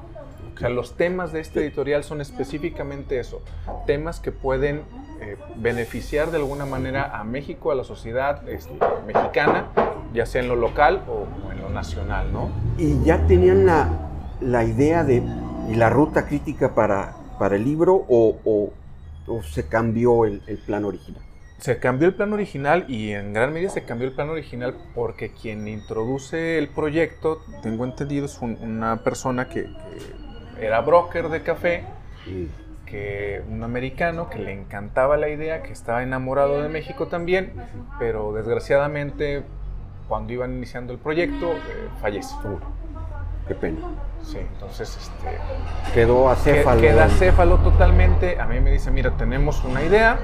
O 0.55 0.59
sea, 0.59 0.69
los 0.71 0.97
temas 0.97 1.33
de 1.33 1.41
esta 1.41 1.61
editorial 1.61 2.03
son 2.05 2.21
específicamente 2.21 3.19
eso, 3.19 3.43
temas 3.87 4.21
que 4.21 4.33
pueden 4.33 4.83
eh, 5.21 5.37
beneficiar 5.57 6.31
de 6.31 6.39
alguna 6.39 6.65
manera 6.67 7.19
a 7.19 7.25
México, 7.25 7.71
a 7.71 7.75
la 7.75 7.85
sociedad 7.85 8.47
este, 8.49 8.73
mexicana, 9.07 9.67
ya 10.15 10.25
sea 10.27 10.43
en 10.43 10.49
lo 10.49 10.57
local 10.57 11.03
o, 11.09 11.27
o 11.47 11.53
en 11.53 11.61
lo 11.61 11.69
nacional, 11.71 12.33
¿no? 12.33 12.51
Y 12.79 13.03
ya 13.05 13.27
tenían 13.27 13.67
la, 13.67 13.89
la 14.41 14.65
idea 14.65 15.05
de 15.05 15.23
y 15.71 15.75
la 15.75 15.91
ruta 15.91 16.27
crítica 16.27 16.75
para, 16.75 17.15
para 17.39 17.57
el 17.57 17.65
libro 17.65 17.95
o, 18.09 18.37
o- 18.45 18.71
o 19.27 19.43
se 19.43 19.67
cambió 19.67 20.25
el, 20.25 20.41
el 20.47 20.59
plan 20.59 20.85
original? 20.85 21.23
Se 21.59 21.79
cambió 21.79 22.07
el 22.09 22.15
plan 22.15 22.33
original 22.33 22.85
y 22.87 23.13
en 23.13 23.33
gran 23.33 23.53
medida 23.53 23.71
se 23.71 23.83
cambió 23.85 24.07
el 24.07 24.15
plan 24.15 24.29
original 24.29 24.75
porque 24.95 25.31
quien 25.33 25.67
introduce 25.69 26.59
el 26.59 26.69
proyecto, 26.69 27.43
tengo 27.63 27.85
entendido, 27.85 28.27
es 28.27 28.41
un- 28.43 28.59
una 28.61 28.99
persona 29.03 29.49
que, 29.49 29.65
que 30.59 30.67
era 30.67 30.81
broker 30.83 31.29
de 31.31 31.43
café, 31.43 31.85
que 32.85 33.43
un 33.51 33.63
americano 33.65 34.29
que 34.29 34.39
le 34.39 34.53
encantaba 34.53 35.17
la 35.17 35.29
idea, 35.31 35.63
que 35.63 35.73
estaba 35.73 36.03
enamorado 36.03 36.63
de 36.63 36.69
México 36.69 37.09
también, 37.09 37.53
pero 37.99 38.33
desgraciadamente 38.33 39.43
cuando 40.09 40.33
iban 40.35 40.53
iniciando 40.55 40.93
el 40.93 40.99
proyecto 40.99 41.53
eh, 41.55 41.89
fallece. 42.01 42.35
Qué 43.49 43.55
pena. 43.55 43.79
Sí, 44.23 44.39
entonces 44.39 44.97
este, 44.97 45.93
Quedó 45.95 46.25
que- 46.27 46.33
acéfalo. 46.33 46.81
queda 46.81 47.09
céfalo 47.09 47.57
totalmente. 47.59 48.39
A 48.41 48.47
mí 48.47 48.61
me 48.61 48.71
dice, 48.73 48.91
mira, 48.91 49.13
tenemos 49.17 49.65
una 49.65 49.83
idea 49.83 50.19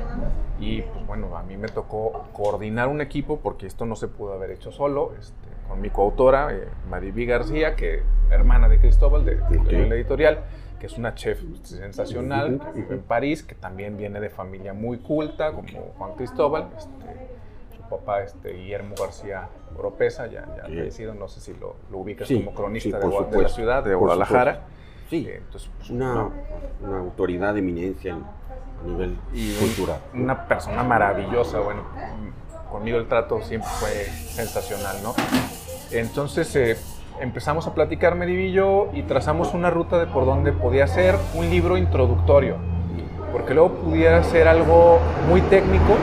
y 0.63 0.83
pues 0.83 1.05
bueno, 1.07 1.37
a 1.37 1.43
mí 1.43 1.57
me 1.57 1.67
tocó 1.69 2.25
coordinar 2.33 2.87
un 2.89 3.01
equipo 3.01 3.41
porque 3.41 3.67
esto 3.67 3.85
no 3.85 3.97
se 3.97 4.07
pudo 4.07 4.33
haber 4.35 4.53
hecho 4.53 4.71
solo, 4.71 5.13
este, 5.19 5.49
con 5.69 5.81
mi 5.81 5.91
coautora, 5.91 6.55
eh, 6.55 6.69
Mariví 6.89 7.27
García, 7.27 7.75
que 7.75 8.03
hermana 8.31 8.69
de 8.69 8.79
Cristóbal, 8.79 9.25
de, 9.25 9.39
la 9.39 9.95
editorial, 9.97 10.39
que 10.79 10.87
es 10.87 10.97
una 10.99 11.15
chef 11.15 11.43
sensacional, 11.65 12.61
que 12.61 12.81
vive 12.81 12.95
en 12.95 13.03
París, 13.03 13.43
que 13.43 13.57
también 13.57 13.97
viene 13.97 14.21
de 14.21 14.31
familia 14.31 14.73
muy 14.73 14.99
culta, 14.99 15.53
como 15.53 15.67
Juan 15.99 16.15
Cristóbal. 16.15 16.69
este, 16.77 16.93
su 17.77 17.83
papá, 17.89 18.23
este, 18.23 18.53
Guillermo 18.53 18.95
García 18.99 19.49
Oropesa, 19.77 20.27
ya, 20.29 20.47
ya 20.57 20.67
Sí. 20.67 20.77
fallecido, 20.77 21.15
no 21.15 21.27
sé 21.27 21.41
si 21.41 21.55
lo, 21.55 21.75
lo 21.91 21.99
ubicas 21.99 22.29
Sí, 22.29 22.37
como 22.37 22.55
cronista 22.55 23.01
sí, 23.01 23.09
de, 23.33 23.43
la 23.43 23.49
ciudad, 23.49 23.83
de 23.83 23.95
Guadalajara. 23.97 24.61
Sí, 25.11 25.27
Eh, 25.29 25.37
entonces, 25.45 25.69
pues, 25.77 25.91
una, 25.91 26.15
no. 26.15 26.33
una 26.83 26.99
autoridad 27.01 27.53
de 27.53 27.59
eminencia 27.59 28.13
en- 28.13 28.25
nivel 28.87 29.17
y 29.33 29.55
cultural. 29.57 29.99
una 30.15 30.47
persona 30.47 30.83
maravillosa, 30.83 31.59
bueno, 31.61 31.83
conmigo 32.71 32.99
el 32.99 33.07
trato 33.07 33.41
siempre 33.43 33.69
fue 33.79 33.91
sensacional, 34.35 34.97
¿no? 35.03 35.15
Entonces 35.91 36.55
eh, 36.57 36.77
empezamos 37.21 37.67
a 37.67 37.75
platicar 37.75 38.15
Merivi 38.15 38.47
y 38.59 38.99
y 38.99 39.03
trazamos 39.03 39.55
una 39.55 39.71
ruta 39.71 39.99
de 39.99 40.07
por 40.07 40.25
dónde 40.27 40.53
podía 40.53 40.87
ser 40.87 41.17
un 41.35 41.51
libro 41.51 41.77
introductorio, 41.77 42.57
porque 43.33 43.55
luego 43.55 43.71
pudiera 43.75 44.23
ser 44.25 44.49
algo 44.49 44.99
muy 45.29 45.41
técnico 45.43 45.95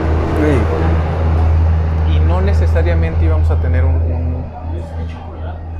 y 2.14 2.20
no 2.20 2.40
necesariamente 2.40 3.24
íbamos 3.24 3.50
a 3.50 3.56
tener 3.60 3.84
un, 3.84 3.94
un- 3.94 4.30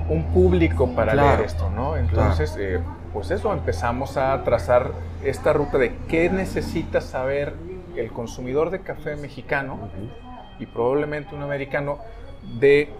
un 0.09 0.25
público 0.35 0.89
para 0.89 1.13
Claro, 1.13 1.29
leer 1.37 1.47
esto, 1.47 1.71
¿no? 1.71 1.97
Entonces, 1.97 2.57
eh, 2.59 2.81
pues 3.13 3.31
eso, 3.31 3.53
empezamos 3.53 4.17
a 4.17 4.43
trazar 4.45 4.93
esta 5.25 5.53
ruta 5.53 5.79
de 5.79 5.97
qué 6.09 6.31
necesita 6.31 7.01
saber 7.01 7.55
el 7.97 8.11
consumidor 8.13 8.71
de 8.71 8.81
café 8.81 9.17
mexicano 9.17 9.79
y 10.59 10.67
probablemente 10.67 11.35
un 11.35 11.43
americano 11.43 11.99
de 12.59 12.91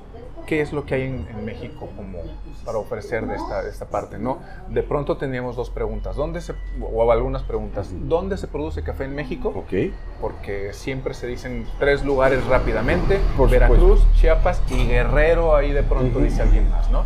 qué 0.47 0.61
es 0.61 0.73
lo 0.73 0.85
que 0.85 0.97
hay 0.97 1.03
en, 1.03 1.29
en 1.31 1.45
México 1.45 1.89
como 1.97 2.19
para 2.65 2.79
ofrecer 2.79 3.27
de 3.27 3.37
esta, 3.37 3.63
de 3.63 3.71
esta 3.71 3.87
parte, 3.87 4.19
¿no? 4.19 4.39
De 4.69 4.83
pronto 4.83 5.17
teníamos 5.17 5.57
dos 5.57 5.71
preguntas, 5.71 6.17
¿dónde 6.17 6.41
se, 6.41 6.55
o 6.81 7.11
algunas 7.11 7.43
preguntas, 7.43 7.91
¿dónde 7.93 8.37
se 8.37 8.49
produce 8.49 8.83
café 8.83 9.05
en 9.05 9.15
México? 9.15 9.53
Ok. 9.55 9.93
porque 10.21 10.73
siempre 10.73 11.15
se 11.15 11.27
dicen 11.27 11.67
tres 11.79 12.05
lugares 12.05 12.45
rápidamente, 12.47 13.21
Por 13.37 13.49
Veracruz, 13.49 14.07
Chiapas 14.15 14.63
y 14.71 14.87
Guerrero, 14.87 15.57
ahí 15.57 15.73
de 15.73 15.83
pronto 15.83 16.19
dice 16.19 16.43
alguien 16.43 16.69
más, 16.71 16.91
¿no? 16.91 17.05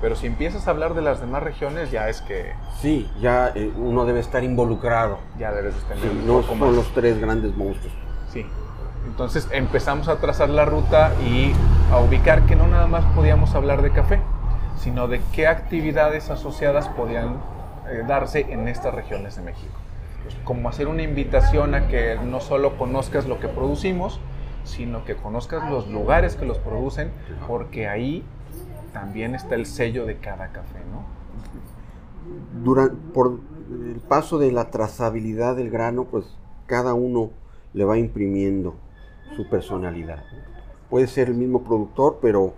Pero 0.00 0.16
si 0.16 0.26
empiezas 0.26 0.66
a 0.66 0.70
hablar 0.70 0.94
de 0.94 1.02
las 1.02 1.20
demás 1.20 1.42
regiones, 1.42 1.90
ya 1.90 2.08
es 2.08 2.22
que 2.22 2.52
Sí, 2.80 3.08
ya 3.20 3.52
eh, 3.54 3.70
uno 3.76 4.06
debe 4.06 4.20
estar 4.20 4.42
involucrado. 4.42 5.18
ya 5.38 5.52
debes 5.52 5.74
de 5.76 5.80
tener 5.82 6.02
Sí, 6.10 6.22
no 6.26 6.42
son 6.42 6.58
más. 6.58 6.72
los 6.72 6.88
tres 6.94 7.20
grandes 7.20 7.54
monstruos. 7.56 7.92
Sí. 8.32 8.46
Entonces 9.06 9.48
empezamos 9.52 10.08
a 10.08 10.16
trazar 10.16 10.48
la 10.50 10.64
ruta 10.64 11.12
y 11.22 11.52
a 11.92 11.98
ubicar 11.98 12.42
que 12.46 12.56
no 12.56 12.66
nada 12.66 12.86
más 12.86 13.04
podíamos 13.14 13.54
hablar 13.54 13.82
de 13.82 13.90
café, 13.92 14.20
sino 14.78 15.08
de 15.08 15.20
qué 15.32 15.46
actividades 15.46 16.30
asociadas 16.30 16.88
podían 16.88 17.36
eh, 17.88 18.02
darse 18.06 18.46
en 18.52 18.68
estas 18.68 18.94
regiones 18.94 19.36
de 19.36 19.42
México. 19.42 19.72
Pues, 20.22 20.34
como 20.44 20.68
hacer 20.68 20.86
una 20.88 21.02
invitación 21.02 21.74
a 21.74 21.88
que 21.88 22.18
no 22.22 22.40
solo 22.40 22.76
conozcas 22.78 23.26
lo 23.26 23.38
que 23.40 23.48
producimos, 23.48 24.20
sino 24.64 25.04
que 25.04 25.16
conozcas 25.16 25.68
los 25.70 25.88
lugares 25.88 26.36
que 26.36 26.44
los 26.44 26.58
producen, 26.58 27.10
porque 27.48 27.88
ahí 27.88 28.22
también 28.92 29.34
está 29.34 29.54
el 29.54 29.66
sello 29.66 30.06
de 30.06 30.18
cada 30.18 30.52
café, 30.52 30.80
¿no? 30.90 31.04
Por 33.14 33.40
el 33.70 34.00
paso 34.00 34.38
de 34.38 34.52
la 34.52 34.70
trazabilidad 34.70 35.56
del 35.56 35.70
grano, 35.70 36.04
pues 36.04 36.36
cada 36.66 36.94
uno 36.94 37.30
le 37.72 37.84
va 37.84 37.98
imprimiendo 37.98 38.74
su 39.36 39.48
personalidad. 39.48 40.22
Puede 40.88 41.06
ser 41.06 41.28
el 41.28 41.34
mismo 41.34 41.62
productor, 41.62 42.18
pero 42.20 42.54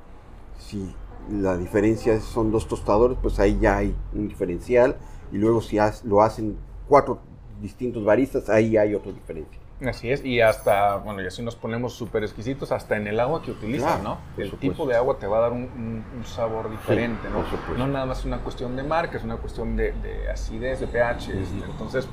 si 0.59 0.95
la 1.31 1.57
diferencia 1.57 2.21
son 2.21 2.51
dos 2.51 2.67
tostadores, 2.67 3.19
pues 3.21 3.39
ahí 3.39 3.59
ya 3.61 3.77
hay 3.77 3.95
un 4.15 4.29
diferencial. 4.29 4.97
Y 5.31 5.39
luego 5.39 5.61
si 5.61 5.79
lo 6.05 6.23
hacen 6.23 6.57
cuatro 6.89 7.21
distintos 7.61 8.05
baristas, 8.05 8.49
ahí 8.49 8.77
hay 8.77 8.95
otra 8.95 9.13
diferencia. 9.13 9.62
Así 9.89 10.11
es, 10.11 10.25
y 10.25 10.41
hasta, 10.41 10.97
bueno, 10.97 11.23
y 11.23 11.27
así 11.27 11.43
nos 11.43 11.57
ponemos 11.57 11.95
súper 11.95 12.23
exquisitos, 12.23 12.71
hasta 12.73 12.97
en 12.97 13.07
el 13.09 13.19
agua 13.19 13.43
que 13.43 13.51
utilizan, 13.51 14.01
Claro, 14.01 14.19
¿no? 14.37 14.43
El 14.43 14.51
supuesto. 14.51 14.57
tipo 14.75 14.87
de 14.87 14.97
agua 14.97 15.17
te 15.19 15.27
va 15.27 15.39
a 15.39 15.41
dar 15.41 15.53
un, 15.53 15.63
un- 15.65 16.05
un 16.17 16.25
sabor 16.25 16.71
diferente, 16.71 17.29
¿no? 17.29 17.43
por. 17.67 17.79
No 17.79 17.87
nada 17.89 18.07
más 18.07 18.25
una 18.25 18.39
cuestión 18.39 18.77
de 18.77 18.83
marca, 18.85 19.17
es 19.19 19.25
una 19.25 19.37
cuestión 19.39 19.77
de, 19.77 19.93
de 19.93 20.31
acidez, 20.31 20.79
de 20.81 20.87
pH. 20.87 21.33
este. 21.33 21.65
Entonces, 21.71 22.09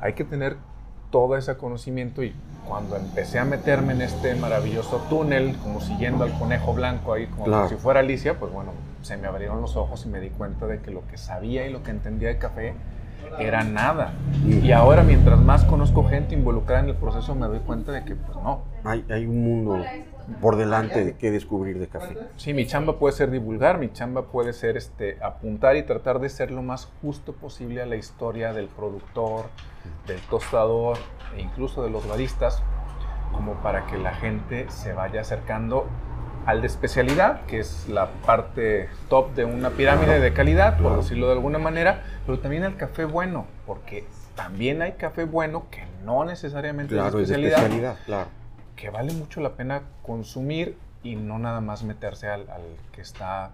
hay 0.00 0.14
que 0.14 0.24
tener 0.24 0.56
todo 1.10 1.36
ese 1.36 1.56
conocimiento 1.56 2.22
y 2.22 2.34
cuando 2.66 2.96
empecé 2.96 3.38
a 3.40 3.44
meterme 3.44 3.92
en 3.94 4.02
este 4.02 4.34
maravilloso 4.36 5.04
túnel, 5.10 5.56
como 5.62 5.80
siguiendo 5.80 6.24
al 6.24 6.32
conejo 6.38 6.72
blanco 6.72 7.12
ahí, 7.12 7.26
como 7.26 7.44
Claro. 7.44 7.68
si 7.68 7.74
fuera 7.74 8.00
Alicia, 8.00 8.38
pues 8.38 8.52
bueno, 8.52 8.70
se 9.02 9.16
me 9.16 9.26
abrieron 9.26 9.60
los 9.60 9.76
ojos 9.76 10.06
y 10.06 10.08
me 10.08 10.20
di 10.20 10.30
cuenta 10.30 10.66
de 10.66 10.80
que 10.80 10.90
lo 10.92 11.06
que 11.08 11.18
sabía 11.18 11.66
y 11.66 11.72
lo 11.72 11.82
que 11.82 11.90
entendía 11.90 12.28
de 12.28 12.38
café 12.38 12.74
era 13.38 13.64
nada. 13.64 14.14
Y 14.44 14.72
ahora, 14.72 15.02
mientras 15.02 15.38
más 15.38 15.64
conozco 15.64 16.04
gente 16.04 16.34
involucrada 16.34 16.82
en 16.82 16.90
el 16.90 16.96
proceso, 16.96 17.34
me 17.34 17.46
doy 17.46 17.60
cuenta 17.60 17.92
de 17.92 18.04
que, 18.04 18.16
pues 18.16 18.36
no. 18.38 18.64
Hay, 18.84 19.04
hay 19.10 19.26
un 19.26 19.44
mundo 19.44 19.84
por 20.40 20.56
delante 20.56 21.04
de 21.04 21.16
qué 21.16 21.30
descubrir 21.30 21.78
de 21.78 21.88
café. 21.88 22.16
Sí, 22.36 22.54
mi 22.54 22.66
chamba 22.66 22.98
puede 22.98 23.14
ser 23.14 23.30
divulgar, 23.30 23.78
mi 23.78 23.92
chamba 23.92 24.26
puede 24.26 24.52
ser 24.52 24.76
este, 24.76 25.18
apuntar 25.22 25.76
y 25.76 25.82
tratar 25.82 26.20
de 26.20 26.28
ser 26.28 26.50
lo 26.50 26.62
más 26.62 26.88
justo 27.02 27.32
posible 27.32 27.82
a 27.82 27.86
la 27.86 27.96
historia 27.96 28.52
del 28.52 28.68
productor, 28.68 29.46
del 30.06 30.20
tostador 30.22 30.98
e 31.36 31.42
incluso 31.42 31.82
de 31.82 31.90
los 31.90 32.06
baristas, 32.08 32.62
como 33.32 33.54
para 33.54 33.86
que 33.86 33.98
la 33.98 34.14
gente 34.14 34.66
se 34.70 34.92
vaya 34.92 35.20
acercando 35.20 35.86
al 36.46 36.60
de 36.60 36.66
especialidad, 36.66 37.42
que 37.46 37.60
es 37.60 37.88
la 37.88 38.08
parte 38.26 38.88
top 39.08 39.34
de 39.34 39.44
una 39.44 39.70
pirámide 39.70 40.20
de 40.20 40.32
calidad, 40.32 40.78
por 40.78 40.96
decirlo 40.96 41.26
de 41.26 41.32
alguna 41.32 41.58
manera, 41.58 42.02
pero 42.26 42.38
también 42.38 42.64
al 42.64 42.76
café 42.76 43.04
bueno, 43.04 43.46
porque 43.66 44.04
también 44.34 44.82
hay 44.82 44.92
café 44.92 45.24
bueno 45.24 45.66
que 45.70 45.84
no 46.04 46.24
necesariamente 46.24 46.94
Claro, 46.94 47.18
es 47.18 47.24
es 47.24 47.28
de 47.28 47.36
de 47.36 47.48
especialidad, 47.48 47.62
especialidad, 47.62 47.96
claro. 48.06 48.28
que 48.76 48.90
vale 48.90 49.12
mucho 49.12 49.40
la 49.40 49.50
pena 49.50 49.82
consumir 50.02 50.76
y 51.02 51.16
no 51.16 51.38
nada 51.38 51.60
más 51.60 51.82
meterse 51.82 52.28
al, 52.28 52.48
al 52.50 52.62
que 52.92 53.00
está 53.02 53.50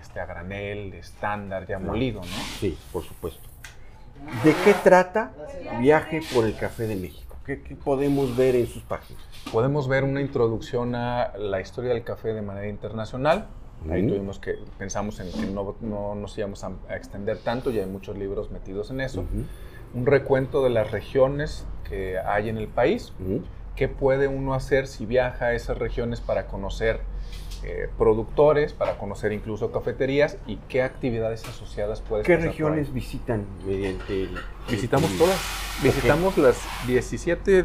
este, 0.00 0.20
a 0.20 0.26
granel, 0.26 0.94
estándar, 0.94 1.66
ya 1.66 1.78
molido, 1.78 2.20
¿no? 2.20 2.26
Sí, 2.60 2.78
por 2.92 3.04
supuesto. 3.04 3.48
¿De 4.44 4.54
qué 4.64 4.74
trata 4.74 5.32
Viaje 5.80 6.20
por 6.34 6.44
el 6.44 6.56
Café 6.56 6.86
de 6.86 6.96
México? 6.96 7.27
¿Qué, 7.48 7.62
qué 7.62 7.76
podemos 7.76 8.36
ver 8.36 8.54
en 8.56 8.66
sus 8.66 8.82
páginas? 8.82 9.22
Podemos 9.50 9.88
ver 9.88 10.04
una 10.04 10.20
introducción 10.20 10.94
a 10.94 11.32
la 11.38 11.62
historia 11.62 11.94
del 11.94 12.04
café 12.04 12.34
de 12.34 12.42
manera 12.42 12.68
internacional. 12.68 13.46
Ahí 13.88 14.06
tuvimos 14.06 14.38
que, 14.38 14.56
pensamos 14.76 15.18
en 15.18 15.32
que 15.32 15.50
no, 15.50 15.74
no 15.80 16.14
nos 16.14 16.36
íbamos 16.36 16.62
a, 16.62 16.72
a 16.90 16.96
extender 16.96 17.38
tanto, 17.38 17.70
ya 17.70 17.84
hay 17.84 17.88
muchos 17.88 18.18
libros 18.18 18.50
metidos 18.50 18.90
en 18.90 19.00
eso. 19.00 19.24
Un 19.94 20.04
recuento 20.04 20.62
de 20.62 20.68
las 20.68 20.90
regiones 20.90 21.66
que 21.88 22.18
hay 22.18 22.50
en 22.50 22.58
el 22.58 22.68
país, 22.68 23.14
qué 23.76 23.88
puede 23.88 24.28
uno 24.28 24.52
hacer 24.52 24.86
si 24.86 25.06
viaja 25.06 25.46
a 25.46 25.54
esas 25.54 25.78
regiones 25.78 26.20
para 26.20 26.48
conocer 26.48 27.00
eh, 27.64 27.88
productores, 27.98 28.72
para 28.72 28.96
conocer 28.98 29.32
incluso 29.32 29.72
cafeterías 29.72 30.36
y 30.46 30.56
qué 30.68 30.82
actividades 30.82 31.44
asociadas 31.48 32.00
puede 32.00 32.22
¿Qué 32.22 32.36
regiones 32.36 32.92
visitan 32.92 33.44
mediante 33.66 34.22
el- 34.24 34.38
Visitamos 34.70 35.10
el- 35.10 35.18
todas. 35.18 35.36
Visitamos 35.82 36.38
las 36.38 36.56
17 36.86 37.64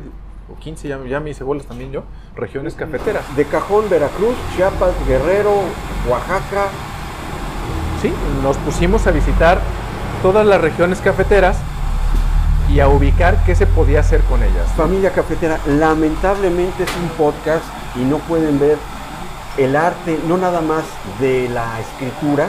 o 0.54 0.60
15, 0.60 0.88
ya, 0.88 1.00
ya 1.06 1.20
me 1.20 1.30
hice 1.32 1.44
bolas 1.44 1.66
también 1.66 1.92
yo, 1.92 2.04
regiones 2.36 2.74
cafeteras. 2.76 3.24
De 3.36 3.46
cajón, 3.46 3.90
Veracruz, 3.90 4.36
Chiapas, 4.56 4.94
Guerrero, 5.08 5.54
Oaxaca. 6.10 6.68
Sí, 8.02 8.12
nos 8.42 8.58
pusimos 8.58 9.08
a 9.08 9.12
visitar 9.12 9.62
todas 10.22 10.46
las 10.46 10.60
regiones 10.60 11.00
cafeteras 11.00 11.58
y 12.70 12.80
a 12.80 12.88
ubicar 12.88 13.44
qué 13.46 13.56
se 13.56 13.66
podía 13.68 14.00
hacer 14.02 14.22
con 14.22 14.42
ellas. 14.44 14.68
Familia 14.76 15.12
Cafetera, 15.14 15.60
lamentablemente 15.68 16.84
es 16.84 16.90
un 17.02 17.10
podcast 17.10 17.64
y 17.96 18.00
no 18.00 18.18
pueden 18.20 18.60
ver 18.60 18.78
el 19.58 19.76
arte, 19.76 20.20
no 20.28 20.38
nada 20.38 20.62
más 20.62 20.84
de 21.20 21.50
la 21.50 21.80
escritura, 21.80 22.48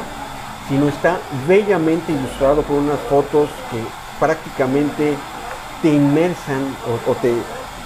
sino 0.68 0.88
está 0.88 1.18
bellamente 1.46 2.12
ilustrado 2.12 2.62
por 2.62 2.78
unas 2.78 2.99
fotos 3.11 3.49
que 3.70 3.82
prácticamente 4.18 5.16
te 5.82 5.88
inmersan 5.88 6.75
o, 7.06 7.14
te 7.16 7.34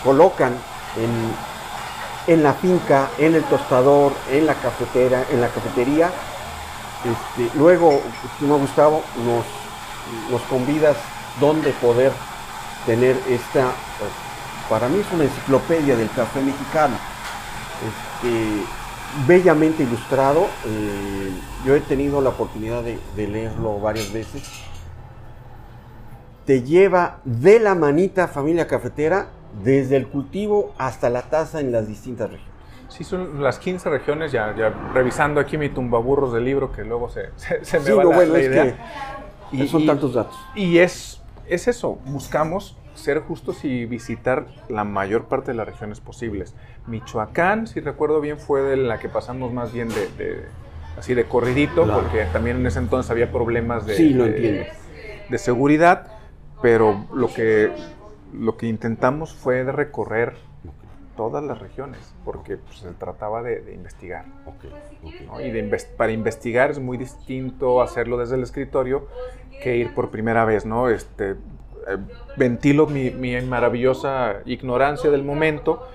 colocan 0.04 0.54
en, 0.96 2.32
en, 2.32 2.42
la 2.42 2.54
finca, 2.54 3.10
en 3.18 3.34
el 3.34 3.42
tostador, 3.44 4.12
en 4.30 4.46
la 4.46 4.54
cafetera, 4.54 5.24
en 5.30 5.40
la 5.40 5.48
cafetería. 5.48 6.10
Este, 7.04 7.58
luego, 7.58 8.00
estimado 8.24 8.60
Gustavo, 8.60 9.02
nos, 9.24 9.44
nos 10.30 10.42
convidas 10.42 10.96
donde 11.40 11.70
poder 11.72 12.12
tener 12.86 13.20
esta, 13.28 13.72
para 14.68 14.88
mí 14.88 15.00
es 15.00 15.12
una 15.12 15.24
enciclopedia 15.24 15.96
del 15.96 16.10
café 16.10 16.40
mexicano, 16.40 16.96
este, 17.86 18.64
bellamente 19.26 19.82
ilustrado. 19.82 20.46
Eh, 20.66 21.30
yo 21.66 21.74
he 21.74 21.80
tenido 21.80 22.20
la 22.20 22.30
oportunidad 22.30 22.82
de, 22.82 22.98
de 23.16 23.26
leerlo 23.28 23.80
varias 23.80 24.12
veces 24.12 24.42
te 26.48 26.62
lleva 26.62 27.20
de 27.26 27.60
la 27.60 27.74
manita 27.74 28.26
familia 28.26 28.66
cafetera 28.66 29.28
desde 29.62 29.96
el 29.96 30.08
cultivo 30.08 30.72
hasta 30.78 31.10
la 31.10 31.20
taza 31.20 31.60
en 31.60 31.72
las 31.72 31.86
distintas 31.86 32.30
regiones. 32.30 32.54
Sí, 32.88 33.04
son 33.04 33.42
las 33.42 33.58
15 33.58 33.90
regiones, 33.90 34.32
ya, 34.32 34.56
ya 34.56 34.70
revisando 34.94 35.40
aquí 35.40 35.58
mi 35.58 35.68
tumbaburros 35.68 36.32
del 36.32 36.46
libro, 36.46 36.72
que 36.72 36.84
luego 36.84 37.10
se, 37.10 37.32
se, 37.36 37.62
se 37.62 37.78
me 37.80 37.84
sí, 37.84 37.92
va 37.92 38.02
la, 38.02 38.16
bueno, 38.16 38.32
la 38.32 38.40
idea. 38.40 38.78
y, 39.52 39.68
son 39.68 39.84
tantos 39.84 40.14
datos. 40.14 40.38
Y 40.54 40.78
es, 40.78 41.20
es 41.46 41.68
eso, 41.68 41.98
buscamos 42.06 42.78
ser 42.94 43.20
justos 43.20 43.62
y 43.66 43.84
visitar 43.84 44.46
la 44.70 44.84
mayor 44.84 45.26
parte 45.26 45.50
de 45.50 45.56
las 45.58 45.66
regiones 45.66 46.00
posibles. 46.00 46.54
Michoacán, 46.88 47.66
si 47.66 47.80
recuerdo 47.80 48.20
bien, 48.20 48.38
fue 48.38 48.62
de 48.62 48.76
la 48.76 48.98
que 48.98 49.08
pasamos 49.08 49.52
más 49.52 49.72
bien 49.72 49.88
de, 49.88 50.08
de 50.16 50.44
así 50.96 51.14
de 51.14 51.24
corridito, 51.24 51.84
claro. 51.84 52.02
porque 52.02 52.24
también 52.32 52.56
en 52.56 52.66
ese 52.66 52.78
entonces 52.78 53.10
había 53.10 53.30
problemas 53.30 53.86
de, 53.86 53.94
sí, 53.94 54.14
lo 54.14 54.24
de, 54.24 54.70
de 55.28 55.38
seguridad 55.38 56.18
pero 56.60 57.06
lo 57.12 57.32
que, 57.32 57.70
lo 58.32 58.56
que 58.56 58.66
intentamos 58.66 59.34
fue 59.34 59.64
de 59.64 59.72
recorrer 59.72 60.34
todas 61.16 61.42
las 61.42 61.58
regiones, 61.58 62.14
porque 62.24 62.56
pues, 62.56 62.78
se 62.78 62.90
trataba 62.92 63.42
de, 63.42 63.60
de 63.60 63.74
investigar. 63.74 64.24
Okay, 64.46 64.70
okay. 65.02 65.26
¿no? 65.26 65.40
Y 65.40 65.50
de 65.50 65.58
invest 65.58 65.90
para 65.96 66.12
investigar 66.12 66.70
es 66.70 66.78
muy 66.78 66.96
distinto 66.96 67.82
hacerlo 67.82 68.18
desde 68.18 68.36
el 68.36 68.42
escritorio 68.42 69.08
que 69.62 69.76
ir 69.76 69.94
por 69.94 70.10
primera 70.10 70.44
vez, 70.44 70.64
¿no? 70.64 70.88
Este, 70.88 71.30
eh, 71.30 71.36
ventilo 72.36 72.86
mi, 72.86 73.10
mi, 73.10 73.40
maravillosa 73.40 74.36
ignorancia 74.46 75.10
del 75.10 75.24
momento. 75.24 75.88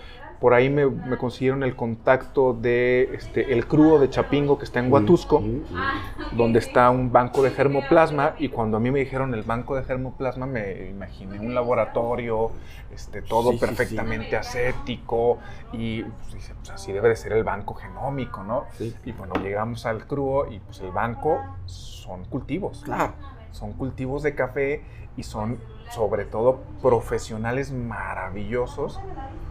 Por 0.44 0.54
ahí 0.54 0.70
me, 0.70 0.86
me, 0.88 1.16
consiguieron 1.16 1.64
el 1.64 1.74
contacto 1.74 2.54
de 2.54 3.12
este, 3.14 3.54
el 3.54 3.66
crudo 3.66 3.98
de 3.98 4.10
Chapingo 4.10 4.58
que 4.58 4.66
está 4.66 4.82
en 4.82 4.92
Huatusco, 4.92 5.40
mm, 5.40 5.46
mm, 5.46 6.34
mm. 6.34 6.36
donde 6.36 6.60
está 6.60 6.90
un 6.90 7.14
banco 7.14 7.42
de 7.44 7.52
germoplasma. 7.52 8.36
Y 8.38 8.50
cuando 8.50 8.76
a 8.76 8.82
mí 8.82 8.92
me 8.92 9.00
dijeron 9.00 9.34
el 9.34 9.44
banco 9.44 9.78
de 9.78 9.84
germoplasma, 9.84 10.46
me 10.46 10.90
imaginé 10.90 11.40
un 11.40 11.56
laboratorio, 11.56 12.52
este, 12.94 13.22
todo 13.22 13.54
sí, 13.54 13.58
perfectamente 13.58 14.26
sí, 14.26 14.32
sí. 14.32 14.36
aséptico. 14.36 15.38
Y 15.72 16.04
pues, 16.04 16.52
pues, 16.58 16.72
así 16.72 16.92
debe 16.92 17.08
de 17.08 17.16
ser 17.16 17.32
el 17.32 17.46
banco 17.46 17.74
genómico, 17.76 18.44
¿no? 18.44 18.66
Y 19.06 19.14
bueno, 19.14 19.36
llegamos 19.42 19.86
al 19.86 20.06
crudo 20.08 20.52
y 20.52 20.60
pues 20.60 20.82
el 20.82 20.92
banco 20.92 21.40
son 21.68 22.26
cultivos. 22.26 22.82
Claro. 22.84 23.14
Son 23.52 23.72
cultivos 23.72 24.24
de 24.24 24.36
café 24.36 24.84
y 25.16 25.24
son 25.24 25.58
sobre 25.90 26.26
todo 26.26 26.60
profesionales 26.82 27.72
maravillosos 27.72 29.00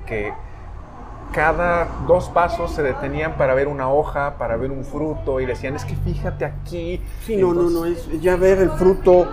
que 0.04 0.34
cada 1.32 1.88
dos 2.06 2.28
pasos 2.28 2.72
se 2.72 2.82
detenían 2.82 3.36
para 3.36 3.54
ver 3.54 3.66
una 3.66 3.88
hoja, 3.90 4.36
para 4.38 4.56
ver 4.56 4.70
un 4.70 4.84
fruto 4.84 5.40
y 5.40 5.46
decían, 5.46 5.74
es 5.74 5.84
que 5.84 5.96
fíjate 5.96 6.44
aquí. 6.44 7.02
Sí, 7.24 7.36
no, 7.36 7.48
Entonces, 7.50 7.72
no, 7.72 7.80
no, 7.80 7.86
es 7.86 8.20
ya 8.20 8.36
ver 8.36 8.58
el 8.58 8.70
fruto 8.70 9.26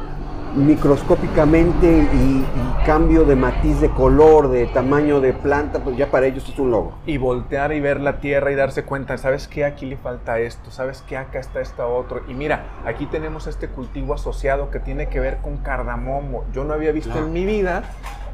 microscópicamente 0.55 1.87
y, 1.87 2.15
y, 2.15 2.85
cambio 2.85 3.23
de 3.23 3.35
matiz 3.35 3.81
de 3.81 3.89
color, 3.89 4.49
de 4.49 4.65
tamaño 4.65 5.21
de 5.21 5.33
planta, 5.33 5.83
pues 5.83 5.95
ya 5.95 6.09
para 6.09 6.25
ellos 6.25 6.47
es 6.49 6.57
un 6.57 6.71
logo. 6.71 6.93
Y 7.05 7.17
voltear 7.17 7.71
y 7.73 7.79
ver 7.79 7.99
la 7.99 8.19
tierra 8.19 8.51
y 8.51 8.55
darse 8.55 8.83
cuenta, 8.83 9.17
¿sabes 9.17 9.47
qué? 9.47 9.65
Aquí 9.65 9.85
le 9.85 9.97
falta 9.97 10.39
esto, 10.39 10.71
¿sabes 10.71 11.03
qué? 11.07 11.17
Acá 11.17 11.39
está 11.39 11.61
esta 11.61 11.85
otro. 11.85 12.21
Y 12.27 12.33
mira, 12.33 12.65
aquí 12.85 13.05
tenemos 13.05 13.45
este 13.45 13.67
cultivo 13.67 14.15
asociado 14.15 14.71
que 14.71 14.79
tiene 14.79 15.07
que 15.09 15.19
ver 15.19 15.37
con 15.37 15.57
cardamomo. 15.57 16.45
Yo 16.51 16.63
no 16.63 16.73
había 16.73 16.91
visto 16.91 17.11
claro. 17.11 17.27
en 17.27 17.33
mi 17.33 17.45
vida 17.45 17.83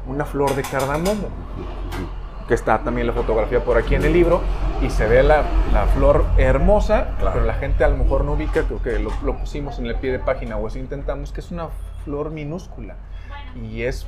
una 0.06 0.24
flor 0.24 0.54
de 0.54 0.62
cardamomo 0.62 1.28
que 2.48 2.54
está 2.54 2.78
también 2.78 3.06
la 3.06 3.12
fotografía 3.12 3.64
por 3.64 3.76
aquí 3.76 3.94
en 3.94 4.04
el 4.04 4.12
libro, 4.12 4.40
y 4.82 4.90
se 4.90 5.06
ve 5.06 5.22
la, 5.22 5.44
la 5.72 5.86
flor 5.86 6.24
hermosa, 6.36 7.14
claro. 7.18 7.32
pero 7.34 7.44
la 7.44 7.54
gente 7.54 7.84
a 7.84 7.88
lo 7.88 7.96
mejor 7.96 8.24
no 8.24 8.32
ubica, 8.32 8.62
creo 8.62 8.82
que 8.82 8.98
lo, 8.98 9.10
lo, 9.24 9.36
pusimos 9.36 9.78
en 9.78 9.86
el 9.86 9.96
pie 9.96 10.12
de 10.12 10.18
página 10.18 10.56
o 10.56 10.68
eso 10.68 10.78
intentamos, 10.78 11.32
que 11.32 11.40
es 11.40 11.50
una 11.50 11.68
flor 12.04 12.30
minúscula 12.30 12.96
y 13.54 13.82
es 13.82 14.06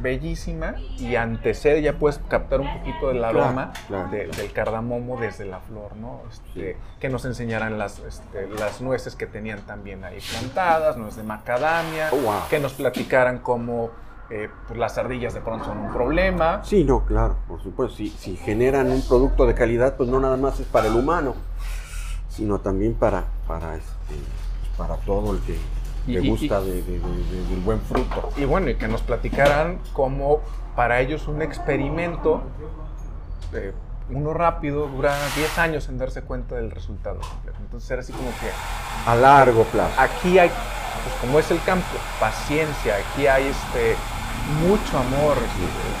bellísima 0.00 0.76
y 0.98 1.16
antecede, 1.16 1.82
ya 1.82 1.94
puedes 1.94 2.18
captar 2.28 2.60
un 2.60 2.78
poquito 2.78 3.08
del 3.08 3.24
aroma 3.24 3.72
claro, 3.88 4.08
claro, 4.08 4.10
de, 4.10 4.26
del 4.28 4.52
cardamomo 4.52 5.18
desde 5.18 5.44
la 5.44 5.60
flor, 5.60 5.96
¿no? 5.96 6.22
Este, 6.30 6.76
que 7.00 7.08
nos 7.08 7.24
enseñaran 7.24 7.78
las, 7.78 7.98
este, 8.00 8.48
las 8.48 8.80
nueces 8.80 9.16
que 9.16 9.26
tenían 9.26 9.62
también 9.62 10.04
ahí 10.04 10.18
plantadas, 10.20 10.96
nueces 10.96 11.16
de 11.16 11.22
macadamia, 11.24 12.10
oh, 12.12 12.16
wow. 12.16 12.40
que 12.48 12.60
nos 12.60 12.74
platicaran 12.74 13.38
cómo 13.38 13.90
eh, 14.30 14.50
pues 14.66 14.78
las 14.78 14.98
ardillas 14.98 15.32
de 15.32 15.40
pronto 15.40 15.64
son 15.64 15.78
un 15.78 15.92
problema. 15.92 16.62
Sí, 16.62 16.84
no, 16.84 17.04
claro, 17.06 17.36
por 17.48 17.62
supuesto. 17.62 17.96
Si, 17.96 18.10
si, 18.10 18.36
generan 18.36 18.90
un 18.90 19.00
producto 19.02 19.46
de 19.46 19.54
calidad, 19.54 19.96
pues 19.96 20.08
no 20.10 20.20
nada 20.20 20.36
más 20.36 20.60
es 20.60 20.66
para 20.66 20.88
el 20.88 20.96
humano, 20.96 21.34
sino 22.28 22.58
también 22.58 22.94
para, 22.94 23.24
para, 23.46 23.74
este, 23.74 24.14
para 24.76 24.96
todo 24.96 25.32
el 25.32 25.40
que 25.40 25.56
le 26.06 26.28
gusta 26.28 26.60
y, 26.60 26.66
de, 26.66 26.82
de, 26.82 26.98
de, 26.98 27.44
del 27.48 27.60
buen 27.64 27.80
fruto. 27.80 28.28
Y 28.36 28.44
bueno, 28.44 28.68
y 28.68 28.74
que 28.74 28.86
nos 28.86 29.00
platicaran 29.00 29.80
cómo 29.94 30.40
para 30.76 31.00
ellos 31.00 31.26
un 31.26 31.40
experimento, 31.40 32.42
eh, 33.54 33.72
uno 34.10 34.34
rápido, 34.34 34.88
dura 34.88 35.16
10 35.36 35.58
años 35.58 35.88
en 35.88 35.96
darse 35.96 36.20
cuenta 36.20 36.54
del 36.56 36.70
resultado. 36.70 37.20
Entonces 37.60 37.90
era 37.90 38.00
así 38.02 38.12
como 38.12 38.28
que... 38.28 38.50
A 39.06 39.14
largo 39.14 39.64
plazo. 39.64 39.98
Aquí 39.98 40.38
hay, 40.38 40.50
pues 40.50 41.14
como 41.20 41.38
es 41.38 41.50
el 41.50 41.62
campo, 41.62 41.86
paciencia, 42.20 42.96
aquí 42.96 43.26
hay 43.26 43.46
este 43.46 43.96
mucho 44.48 44.98
amor. 44.98 45.36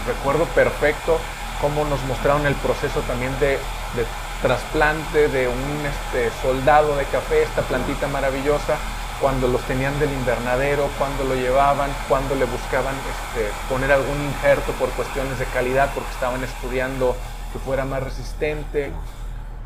Recuerdo 0.06 0.44
perfecto 0.46 1.18
cómo 1.60 1.84
nos 1.84 2.02
mostraron 2.04 2.46
el 2.46 2.54
proceso 2.56 3.00
también 3.02 3.32
de, 3.40 3.58
de 3.96 4.06
trasplante 4.42 5.28
de 5.28 5.48
un 5.48 5.86
este, 5.86 6.30
soldado 6.42 6.96
de 6.96 7.04
café, 7.04 7.42
esta 7.42 7.62
plantita 7.62 8.06
maravillosa, 8.08 8.76
cuando 9.20 9.48
los 9.48 9.60
tenían 9.62 9.98
del 9.98 10.12
invernadero, 10.12 10.88
cuando 10.96 11.24
lo 11.24 11.34
llevaban, 11.34 11.90
cuando 12.08 12.34
le 12.36 12.44
buscaban 12.44 12.94
este, 12.94 13.50
poner 13.68 13.90
algún 13.90 14.16
injerto 14.22 14.72
por 14.72 14.90
cuestiones 14.90 15.38
de 15.38 15.44
calidad, 15.46 15.90
porque 15.94 16.10
estaban 16.10 16.42
estudiando 16.44 17.16
que 17.52 17.58
fuera 17.58 17.84
más 17.84 18.02
resistente. 18.02 18.92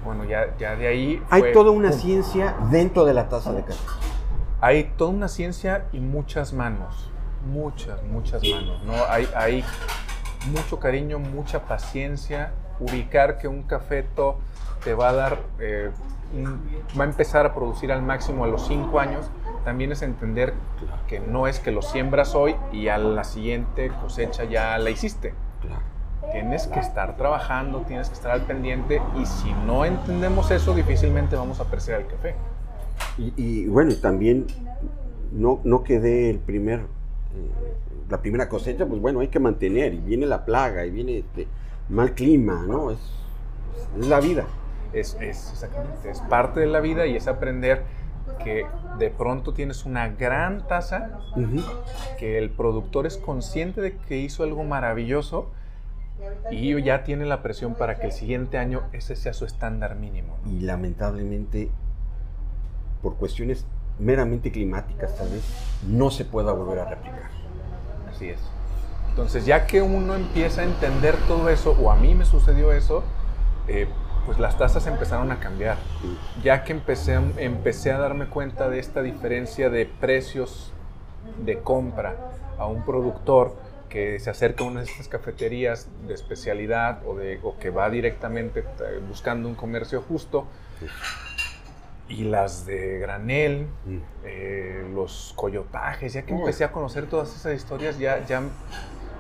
Bueno, 0.05 0.25
ya, 0.25 0.57
ya 0.59 0.75
de 0.75 0.89
ahí... 0.89 1.23
Hay 1.31 1.43
fue, 1.43 1.53
toda 1.53 1.71
una 1.71 1.91
¡pum! 1.91 2.01
ciencia 2.01 2.57
dentro 2.71 3.05
de 3.05 3.15
la 3.15 3.29
taza 3.29 3.53
de 3.53 3.63
café. 3.63 3.79
Hay 4.61 4.85
toda 4.97 5.11
una 5.11 5.29
ciencia 5.29 5.87
y 5.93 6.01
muchas 6.01 6.53
manos 6.53 7.12
muchas, 7.47 8.03
muchas 8.05 8.43
manos, 8.43 8.83
¿no? 8.85 8.95
Hay, 9.09 9.29
hay 9.35 9.65
mucho 10.51 10.79
cariño, 10.79 11.19
mucha 11.19 11.65
paciencia, 11.67 12.53
ubicar 12.81 13.39
que 13.39 13.49
un 13.49 13.63
cafeto 13.63 14.39
te 14.85 14.95
va 14.95 15.11
a 15.11 15.13
dar, 15.13 15.39
eh, 15.61 15.91
va 16.99 17.05
a 17.05 17.07
empezar 17.07 17.47
a 17.47 17.55
producir 17.55 17.93
al 17.93 18.03
máximo 18.03 18.45
a 18.45 18.49
los 18.49 18.67
5 18.67 18.99
años, 18.99 19.31
también 19.65 19.93
es 19.93 20.03
entender 20.03 20.55
que 21.07 21.21
no 21.21 21.47
es 21.47 21.61
que 21.61 21.71
lo 21.71 21.83
siembras 21.83 22.35
hoy 22.35 22.57
y 22.73 22.89
a 22.89 22.99
la 22.99 23.25
siguiente 23.25 23.93
cosecha 24.01 24.45
ya 24.45 24.77
la 24.79 24.91
hiciste. 24.91 25.35
Tienes 26.33 26.67
que 26.67 26.81
estar 26.81 27.17
trabajando, 27.17 27.81
tienes 27.81 28.09
que 28.09 28.15
estar 28.15 28.31
al 28.33 28.43
pendiente 28.43 29.03
y 29.21 29.27
si 29.27 29.53
no 29.67 29.85
entendemos 29.85 30.51
eso, 30.51 30.75
difícilmente 30.75 31.37
vamos 31.37 31.61
a 31.61 31.65
apreciar 31.65 32.01
el 32.01 32.07
café. 32.07 32.35
Y, 33.19 33.35
y 33.37 33.67
bueno, 33.67 33.95
también 33.97 34.47
no, 35.33 35.61
no 35.65 35.83
quedé 35.83 36.31
el 36.31 36.39
primer 36.39 36.87
la 38.09 38.21
primera 38.21 38.49
cosecha, 38.49 38.87
pues 38.87 39.01
bueno, 39.01 39.21
hay 39.21 39.29
que 39.29 39.39
mantener, 39.39 39.95
y 39.95 39.99
viene 39.99 40.27
la 40.27 40.45
plaga, 40.45 40.85
y 40.85 40.91
viene 40.91 41.19
este 41.19 41.47
mal 41.89 42.15
clima, 42.15 42.65
¿no? 42.67 42.91
Es, 42.91 42.99
es 43.99 44.07
la 44.07 44.21
vida. 44.21 44.45
Es, 44.93 45.17
es, 45.21 45.51
exactamente, 45.53 46.11
es 46.11 46.21
parte 46.21 46.61
de 46.61 46.67
la 46.67 46.81
vida 46.81 47.07
y 47.07 47.17
es 47.17 47.27
aprender 47.27 47.83
que 48.45 48.67
de 48.99 49.11
pronto 49.11 49.55
tienes 49.55 49.87
una 49.87 50.09
gran 50.09 50.59
uh 50.59 50.61
-huh. 50.61 51.65
que 52.19 52.39
el 52.39 52.51
productor 52.51 53.07
es 53.07 53.17
consciente 53.17 53.81
de 53.81 53.97
que 53.97 54.19
hizo 54.19 54.43
algo 54.43 54.65
maravilloso 54.65 55.51
y 56.51 56.81
ya 56.83 57.05
tiene 57.05 57.25
la 57.25 57.43
presión 57.43 57.75
para 57.75 57.97
que 57.99 58.07
el 58.07 58.13
siguiente 58.13 58.59
año 58.59 58.83
ese 58.93 59.17
sea 59.17 59.33
su 59.33 59.45
estándar 59.45 59.97
mínimo. 59.97 60.37
¿no? 60.45 60.53
Y 60.53 60.61
lamentablemente, 60.61 61.71
por 63.03 63.17
cuestiones 63.17 63.67
meramente 63.99 64.51
climáticas 64.51 65.17
tal 65.17 65.29
vez, 65.29 65.43
no 65.87 66.11
se 66.11 66.25
pueda 66.25 66.53
volver 66.53 66.81
a 66.81 66.85
replicar. 66.87 67.31
Así 68.11 68.29
es. 68.29 68.41
Entonces, 69.09 69.45
ya 69.45 69.67
que 69.67 69.83
uno 69.83 70.15
empieza 70.15 70.63
a 70.63 70.65
entender 70.65 71.17
todo 71.29 71.49
eso, 71.49 71.77
o 71.81 71.91
a 71.91 71.97
mí 71.97 72.15
me 72.15 72.25
sucedió 72.25 72.73
eso, 72.73 73.05
eh, 73.69 73.87
pues 74.25 74.39
las 74.39 74.57
tasas 74.57 74.87
empezaron 74.87 75.31
a 75.33 75.41
cambiar. 75.41 75.77
Ya 76.43 76.65
que 76.65 76.73
empecé, 76.73 77.19
empecé 77.37 77.93
a 77.93 77.99
darme 77.99 78.27
cuenta 78.27 78.69
de 78.71 78.79
esta 78.79 79.03
diferencia 79.03 79.69
de 79.69 79.87
precios 79.87 80.73
de 81.45 81.59
compra 81.59 82.17
a 82.59 82.67
un 82.67 82.85
productor 82.85 83.55
que 83.89 84.19
se 84.19 84.31
acerca 84.31 84.65
a 84.65 84.67
una 84.67 84.81
de 84.81 84.87
estas 84.87 85.09
cafeterías 85.09 85.89
de 86.07 86.15
especialidad 86.15 87.07
o, 87.07 87.15
de, 87.15 87.39
o 87.43 87.59
que 87.59 87.69
va 87.69 87.91
directamente 87.91 88.61
eh, 88.61 89.01
buscando 89.07 89.49
un 89.49 89.55
comercio 89.55 90.01
justo, 90.01 90.47
y 92.13 92.25
las 92.25 92.67
de 92.67 92.99
granel, 92.99 93.67
mm. 93.87 93.97
eh, 94.25 94.85
los 94.95 95.33
coyotajes, 95.35 96.13
ya 96.13 96.23
que 96.23 96.35
empecé 96.35 96.65
a 96.65 96.73
conocer 96.73 97.07
todas 97.07 97.35
esas 97.35 97.55
historias, 97.55 97.99
ya, 97.99 98.25
ya 98.27 98.43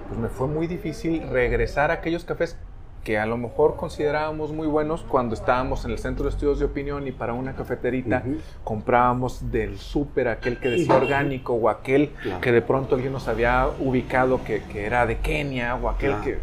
pues 0.09 0.20
me 0.20 0.28
fue 0.28 0.46
muy 0.46 0.66
difícil 0.66 1.26
regresar 1.28 1.90
a 1.90 1.94
aquellos 1.94 2.24
cafés 2.24 2.57
que 3.02 3.18
a 3.18 3.26
lo 3.26 3.37
mejor 3.37 3.76
considerábamos 3.76 4.52
muy 4.52 4.68
buenos 4.68 5.02
cuando 5.02 5.35
estábamos 5.35 5.85
en 5.85 5.90
el 5.90 5.98
centro 5.98 6.24
de 6.24 6.31
estudios 6.31 6.61
de 6.61 6.66
opinión 6.66 7.07
y 7.09 7.11
para 7.11 7.33
una 7.33 7.57
cafeterita 7.57 8.22
comprábamos 8.62 9.50
del 9.50 9.78
súper 9.78 10.28
aquel 10.28 10.61
que 10.61 10.68
decía 10.68 10.94
orgánico 10.94 11.55
o 11.55 11.68
aquel 11.68 12.12
que 12.40 12.52
de 12.52 12.62
pronto 12.62 12.94
alguien 12.94 13.12
nos 13.12 13.26
había 13.26 13.68
ubicado 13.81 14.44
que, 14.44 14.62
que 14.64 14.87
era 14.87 15.05
de 15.07 15.18
Kenia 15.18 15.74
o 15.74 15.88
aquel 15.88 16.20
que... 16.20 16.38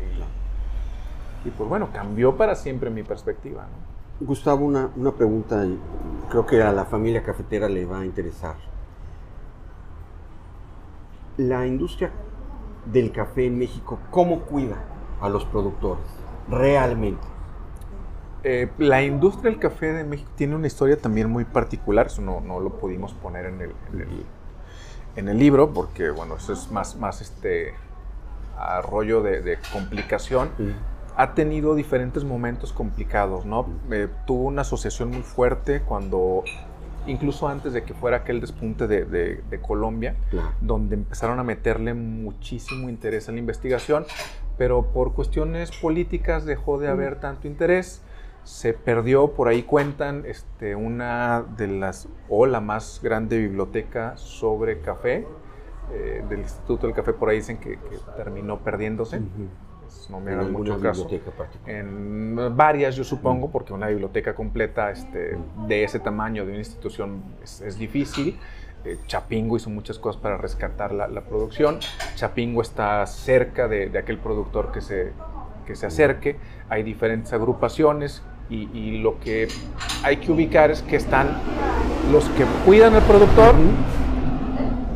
Y 1.45 1.49
pues 1.51 1.69
bueno, 1.69 1.89
cambió 1.93 2.35
para 2.35 2.55
siempre 2.55 2.89
mi 2.89 3.03
perspectiva. 3.03 3.65
Gustavo, 4.19 4.65
una, 4.65 4.89
una 4.95 5.12
pregunta, 5.12 5.65
creo 6.29 6.45
que 6.45 6.62
a 6.62 6.71
la 6.71 6.86
familia 6.86 7.23
cafetera 7.23 7.69
le 7.69 7.86
va 7.86 7.99
a 7.99 8.05
interesar. 8.05 8.55
La 11.38 11.65
industria 11.65 12.12
del 12.86 13.12
café 13.12 13.45
en 13.45 13.58
México, 13.58 13.99
¿cómo 14.12 14.41
cuida 14.41 14.77
a 15.21 15.29
los 15.29 15.45
productores? 15.45 16.19
realmente? 16.49 17.27
Eh, 18.43 18.69
la 18.77 19.03
industria 19.03 19.51
del 19.51 19.60
café 19.60 19.91
de 19.93 20.03
México 20.03 20.32
tiene 20.36 20.55
una 20.55 20.67
historia 20.67 20.97
también 20.97 21.29
muy 21.29 21.45
particular, 21.45 22.08
eso 22.08 22.21
no, 22.21 22.39
no 22.39 22.60
lo 22.60 22.77
pudimos 22.77 23.13
poner 23.13 23.45
en 23.45 23.62
el, 23.62 23.71
en 25.15 25.27
el, 25.27 25.38
libro, 25.38 25.73
porque 25.73 26.10
bueno, 26.10 26.36
eso 26.36 26.53
es 26.53 26.71
más, 26.71 26.95
más 26.95 27.21
este 27.21 27.73
arroyo 28.58 29.21
de, 29.21 29.58
complicación. 29.73 30.49
Ha 31.15 31.34
tenido 31.34 31.76
diferentes 31.76 32.24
momentos 32.24 32.72
complicados, 32.74 33.45
¿no? 33.45 33.67
Eh, 33.91 34.08
tuvo 34.26 34.45
una 34.45 34.62
asociación 34.62 35.10
muy 35.10 35.22
fuerte 35.24 35.82
cuando 35.82 36.43
incluso 37.08 37.48
antes 37.48 37.74
de 37.74 37.84
que 37.84 37.93
fuera 37.93 38.17
aquel 38.17 38.39
despunte 38.41 38.88
de, 38.88 39.06
de, 39.06 39.62
Colombia, 39.62 40.15
donde 40.62 40.95
empezaron 40.95 41.39
a 41.39 41.43
meterle 41.43 41.93
muchísimo 41.93 42.89
interés 42.89 43.28
en 43.30 43.36
la 43.36 43.39
investigación, 43.39 44.06
pero 44.58 44.91
por 44.91 45.13
cuestiones 45.13 45.72
políticas 45.72 46.45
dejó 46.45 46.78
de 46.78 46.88
haber 46.89 47.19
tanto 47.19 47.48
interés. 47.48 48.04
Se 48.43 48.74
perdió, 48.74 49.34
por 49.34 49.48
ahí 49.48 49.63
cuentan, 49.63 50.24
este, 50.26 50.76
una 50.76 51.43
de 51.58 51.67
las, 51.67 52.08
o 52.30 52.45
la 52.45 52.62
más 52.62 53.00
grande 53.04 53.38
biblioteca 53.38 54.17
sobre 54.17 54.82
café, 54.82 55.28
eh, 55.91 56.24
del 56.30 56.39
Instituto 56.39 56.86
del 56.88 56.95
Café, 56.95 57.13
por 57.13 57.30
ahí 57.30 57.38
dicen 57.38 57.58
que, 57.58 57.80
terminó 58.15 58.60
perdiéndose. 58.60 59.22
Pues, 59.89 60.08
no 60.10 60.19
me 60.19 60.34
hagan 60.34 60.52
mucho 60.52 60.80
caso. 60.80 61.10
En 61.65 62.56
varias, 62.56 62.95
yo 62.95 63.04
supongo, 63.04 63.49
porque 63.49 63.73
una 63.73 63.88
biblioteca 63.88 64.36
completa 64.36 64.91
este, 64.91 65.36
de 65.67 65.84
ese 65.84 65.99
tamaño 65.99 66.45
de 66.45 66.52
una 66.52 66.60
institución 66.60 67.23
es 67.41 67.78
difícil. 67.80 68.38
Eh, 68.86 68.97
Chapingo 69.08 69.58
hizo 69.58 69.69
muchas 69.71 69.97
cosas 69.97 70.21
para 70.21 70.38
rescatar 70.38 70.93
la, 70.93 71.21
producción. 71.21 71.80
Chapingo 72.15 72.62
está 72.62 73.06
cerca 73.08 73.67
de, 73.67 73.97
aquel 73.97 74.19
productor 74.19 74.71
que 74.71 74.82
se, 74.82 75.12
que 75.65 75.75
se 75.75 75.88
acerque. 75.88 76.38
Hay 76.69 76.84
diferentes 76.84 77.34
agrupaciones 77.34 78.21
y, 78.49 78.97
lo 78.97 79.19
que 79.19 79.47
hay 80.04 80.17
que 80.17 80.32
ubicar 80.32 80.71
es 80.71 80.82
que 80.82 80.95
están 80.95 81.38
los 82.12 82.25
que 82.30 82.45
cuidan 82.65 82.93
al 82.95 83.04
productor 83.04 83.56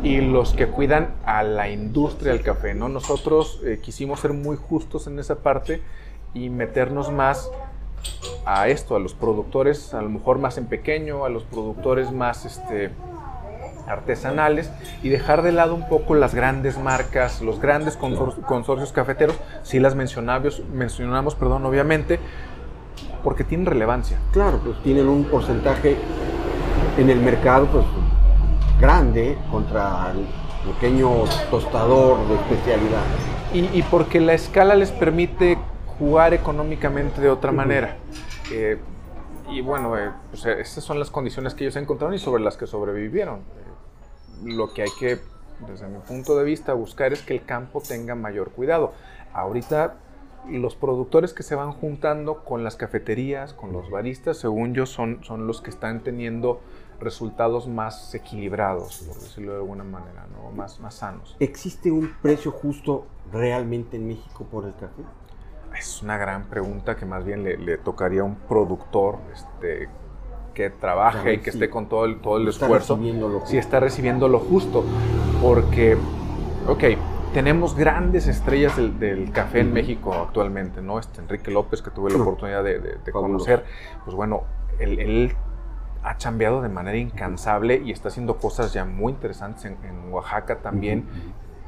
y 0.03 0.19
los 0.19 0.53
que 0.53 0.67
cuidan 0.67 1.15
a 1.25 1.43
la 1.43 1.69
industria 1.69 2.33
del 2.33 2.43
café. 2.43 2.73
¿no? 2.73 2.89
Nosotros 2.89 3.61
eh, 3.65 3.79
quisimos 3.81 4.19
ser 4.19 4.33
muy 4.33 4.57
justos 4.57 5.07
en 5.07 5.17
esa 5.17 5.35
parte 5.35 5.81
y 6.33 6.49
meternos 6.49 7.11
más 7.11 7.49
a 8.45 8.67
esto, 8.67 8.97
a 8.97 8.99
los 8.99 9.13
productores, 9.13 9.93
a 9.93 10.01
lo 10.01 10.09
mejor 10.09 10.37
más 10.37 10.57
en 10.57 10.65
pequeño, 10.65 11.23
a 11.23 11.29
los 11.29 11.43
productores 11.43 12.11
más 12.11 12.45
este, 12.45 12.91
artesanales 13.87 14.69
y 15.01 15.09
dejar 15.09 15.41
de 15.41 15.53
lado 15.53 15.73
un 15.73 15.87
poco 15.87 16.15
las 16.15 16.35
grandes 16.35 16.77
marcas, 16.77 17.41
los 17.41 17.61
grandes 17.61 17.97
consorcios 17.97 18.91
cafeteros, 18.91 19.37
si 19.63 19.79
las 19.79 19.95
mencionamos, 19.95 20.63
mencionamos, 20.73 21.35
perdón, 21.35 21.65
obviamente, 21.65 22.19
porque 23.23 23.45
tienen 23.45 23.67
relevancia. 23.67 24.17
Claro, 24.33 24.59
pues 24.61 24.81
tienen 24.83 25.07
un 25.07 25.23
porcentaje 25.23 25.95
en 26.97 27.09
el 27.09 27.19
mercado 27.21 27.67
pues 27.67 27.85
grande 28.83 29.37
contra 29.49 30.11
el 30.11 30.27
pequeño 30.73 31.23
tostador 31.49 32.27
de 32.27 32.35
especialidad. 32.35 33.01
Y, 33.53 33.81
porque 33.83 34.19
la 34.19 34.33
escala 34.33 34.75
les 34.75 34.91
permite 34.91 35.57
jugar 35.97 36.33
económicamente 36.33 37.21
de 37.21 37.29
otra 37.29 37.53
manera. 37.53 37.95
Eh, 38.51 38.77
y 39.49 39.61
bueno, 39.61 39.97
eh, 39.97 40.11
pues 40.31 40.45
esas 40.45 40.83
son 40.83 40.99
las 40.99 41.09
condiciones 41.09 41.53
que 41.53 41.63
ellos 41.63 41.77
encontraron 41.77 42.13
y 42.13 42.19
sobre 42.19 42.43
las 42.43 42.57
que 42.57 42.67
sobrevivieron 42.67 43.39
lo 44.43 44.73
que 44.73 44.81
hay 44.81 44.89
que, 44.99 45.19
desde 45.65 45.87
mi 45.87 45.99
punto 45.99 46.37
de 46.37 46.43
vista, 46.43 46.73
buscar 46.73 47.13
es 47.13 47.21
que 47.21 47.35
el 47.35 47.45
campo 47.45 47.81
tenga 47.81 48.15
mayor 48.15 48.51
cuidado. 48.51 48.91
Ahorita 49.33 49.95
los 50.49 50.75
productores 50.75 51.31
que 51.33 51.43
se 51.43 51.55
van 51.55 51.71
juntando 51.71 52.43
con 52.43 52.65
las 52.65 52.75
cafeterías, 52.75 53.53
con 53.53 53.71
los 53.71 53.89
baristas, 53.89 54.35
según 54.37 54.73
yo, 54.73 54.85
son, 54.85 55.23
son 55.23 55.47
los 55.47 55.61
que 55.61 55.69
están 55.69 56.01
teniendo 56.01 56.59
resultados 57.03 57.67
más 57.67 58.13
equilibrados, 58.15 59.03
por 59.07 59.15
decirlo 59.15 59.53
de 59.53 59.57
alguna 59.59 59.83
manera, 59.83 60.25
¿no? 60.31 60.51
más, 60.51 60.79
más 60.79 60.95
sanos. 60.95 61.35
¿Existe 61.39 61.91
un 61.91 62.13
precio 62.21 62.51
justo 62.51 63.05
realmente 63.31 63.97
en 63.97 64.07
México 64.07 64.45
por 64.49 64.65
el 64.65 64.73
café? 64.73 65.03
Es 65.77 66.01
una 66.01 66.17
gran 66.17 66.45
pregunta 66.45 66.95
que 66.95 67.05
más 67.05 67.25
bien 67.25 67.43
le, 67.43 67.57
le 67.57 67.77
tocaría 67.77 68.21
a 68.21 68.25
un 68.25 68.35
productor 68.35 69.17
este, 69.33 69.89
que 70.53 70.69
trabaje 70.69 71.33
y 71.33 71.37
que 71.39 71.49
esté 71.49 71.69
con 71.69 71.87
todo 71.87 72.05
el, 72.05 72.19
todo 72.19 72.37
el 72.37 72.47
esfuerzo, 72.47 72.99
si 73.45 73.57
está 73.57 73.79
recibiendo 73.79 74.27
lo 74.27 74.39
justo. 74.39 74.83
Porque, 75.41 75.97
ok, 76.67 76.83
tenemos 77.33 77.75
grandes 77.75 78.27
estrellas 78.27 78.77
del, 78.77 79.31
café 79.31 79.59
en 79.61 79.73
México 79.73 80.13
actualmente, 80.13 80.81
¿no? 80.81 80.99
Este 80.99 81.21
Enrique 81.21 81.51
López, 81.51 81.81
que 81.81 81.91
tuve 81.91 82.11
la 82.11 82.21
oportunidad 82.21 82.63
de, 82.63 82.99
conocer, 83.11 83.65
pues 84.05 84.15
bueno, 84.15 84.43
él, 84.79 85.35
ha 86.03 86.17
cambiado 86.17 86.61
de 86.61 86.69
manera 86.69 86.97
incansable 86.97 87.81
y 87.83 87.91
está 87.91 88.09
haciendo 88.09 88.37
cosas 88.37 88.73
ya 88.73 88.85
muy 88.85 89.13
interesantes 89.13 89.65
en, 89.65 89.77
Oaxaca 90.11 90.57
también 90.57 91.05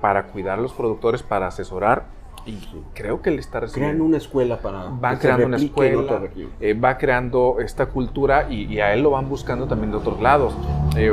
para 0.01 0.27
cuidar 0.27 0.59
a 0.59 0.61
los 0.61 0.73
productores, 0.73 1.23
para 1.23 1.47
asesorar 1.47 2.05
y 2.45 2.59
creo 2.93 3.21
que 3.21 3.31
él 3.31 3.39
está 3.39 3.59
recibiendo. 3.59 3.95
Crean 3.95 4.07
una 4.07 4.17
escuela 4.17 4.59
para. 4.59 4.89
Va 4.89 5.17
creando 5.17 5.47
una 5.47 5.57
escuela, 5.57 6.21
eh, 6.59 6.73
va 6.75 6.97
creando 6.97 7.57
esta 7.59 7.87
cultura 7.87 8.47
y, 8.49 8.79
a 8.79 8.93
él 8.93 9.01
lo 9.01 9.11
van 9.11 9.27
buscando 9.27 9.67
también 9.67 9.91
de 9.91 9.97
otros 9.97 10.21
lados. 10.21 10.55
Eh, 10.95 11.11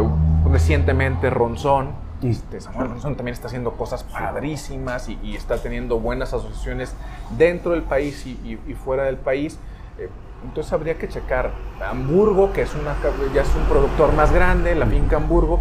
recientemente 0.51 1.31
Ronzón, 1.31 1.93
este, 2.23 2.61
Samuel 2.61 2.91
Ronzón 2.91 3.17
también 3.17 3.33
está 3.33 3.47
haciendo 3.47 3.73
cosas 3.73 4.05
padrísimas 4.05 5.09
y, 5.09 5.35
está 5.35 5.57
teniendo 5.57 5.99
buenas 5.99 6.35
asociaciones 6.35 6.95
dentro 7.39 7.73
del 7.73 7.83
país 7.83 8.27
y, 8.27 8.59
fuera 8.75 9.05
del 9.05 9.17
país. 9.17 9.59
Eh, 9.99 10.11
entonces 10.45 10.73
habría 10.73 10.99
que 10.99 11.09
checar 11.09 11.53
Hamburgo, 11.89 12.53
que 12.53 12.63
es 12.63 12.75
una, 12.75 12.95
ya 13.35 13.43
es 13.43 13.55
un 13.55 13.65
productor 13.65 14.13
más 14.15 14.33
grande, 14.33 14.75
la 14.75 14.87
finca 14.87 15.17
Hamburgo, 15.17 15.61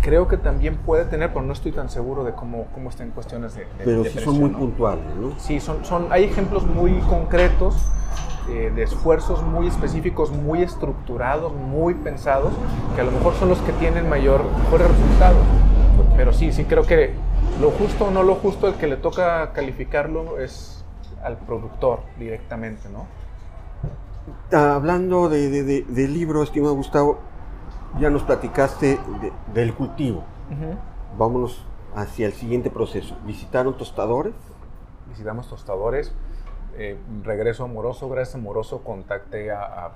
creo 0.00 0.28
que 0.28 0.36
también 0.36 0.76
puede 0.76 1.04
tener, 1.06 1.32
pero 1.32 1.44
no 1.44 1.52
estoy 1.52 1.72
tan 1.72 1.88
seguro 1.88 2.24
de 2.24 2.32
cómo, 2.32 2.66
cómo 2.74 2.90
está 2.90 3.02
en 3.02 3.10
cuestiones 3.10 3.54
de, 3.54 3.66
Pero 3.84 4.04
son 4.04 4.38
muy 4.38 4.50
puntuales, 4.50 5.04
¿no? 5.16 5.32
Sí, 5.38 5.60
son, 5.60 5.84
son, 5.84 6.08
hay 6.10 6.24
ejemplos 6.24 6.66
muy 6.66 6.92
concretos 7.08 7.74
eh, 8.50 8.70
de 8.74 8.82
esfuerzos 8.82 9.42
muy 9.42 9.66
específicos, 9.68 10.30
muy 10.30 10.62
estructurados, 10.62 11.54
muy 11.54 11.94
pensados, 11.94 12.52
que 12.94 13.00
a 13.00 13.04
lo 13.04 13.10
mejor 13.12 13.32
son 13.34 13.48
los 13.48 13.58
que 13.60 13.72
tienen 13.72 14.06
mayor, 14.06 14.44
mejores 14.64 14.88
resultados. 14.88 15.42
Pero 16.16 16.32
sí, 16.34 16.52
sí 16.52 16.64
creo 16.64 16.82
que 16.82 17.14
lo 17.58 17.70
justo 17.70 18.04
o 18.06 18.10
no 18.10 18.22
lo 18.22 18.34
justo, 18.34 18.68
el 18.68 18.74
que 18.74 18.86
le 18.86 18.96
toca 18.96 19.52
calificarlo 19.52 20.38
es 20.38 20.84
al 21.22 21.38
productor 21.38 22.00
directamente, 22.18 22.90
¿no? 22.90 23.06
Hablando 24.52 25.28
de, 25.28 25.82
de 25.82 26.08
libro, 26.08 26.42
estimado 26.42 26.74
Gustavo, 26.74 27.18
ya 27.98 28.10
nos 28.10 28.22
platicaste 28.22 28.98
del 29.52 29.74
cultivo. 29.74 30.24
Vámonos 31.16 31.64
hacia 31.94 32.26
el 32.26 32.32
siguiente 32.32 32.70
proceso. 32.70 33.16
¿Visitaron 33.24 33.76
tostadores? 33.76 34.34
Visitamos 35.08 35.48
tostadores. 35.48 36.12
Eh, 36.76 36.98
regreso 37.22 37.64
amoroso, 37.64 38.08
gracias 38.08 38.34
amoroso, 38.34 38.82
contacté 38.82 39.52
a, 39.52 39.92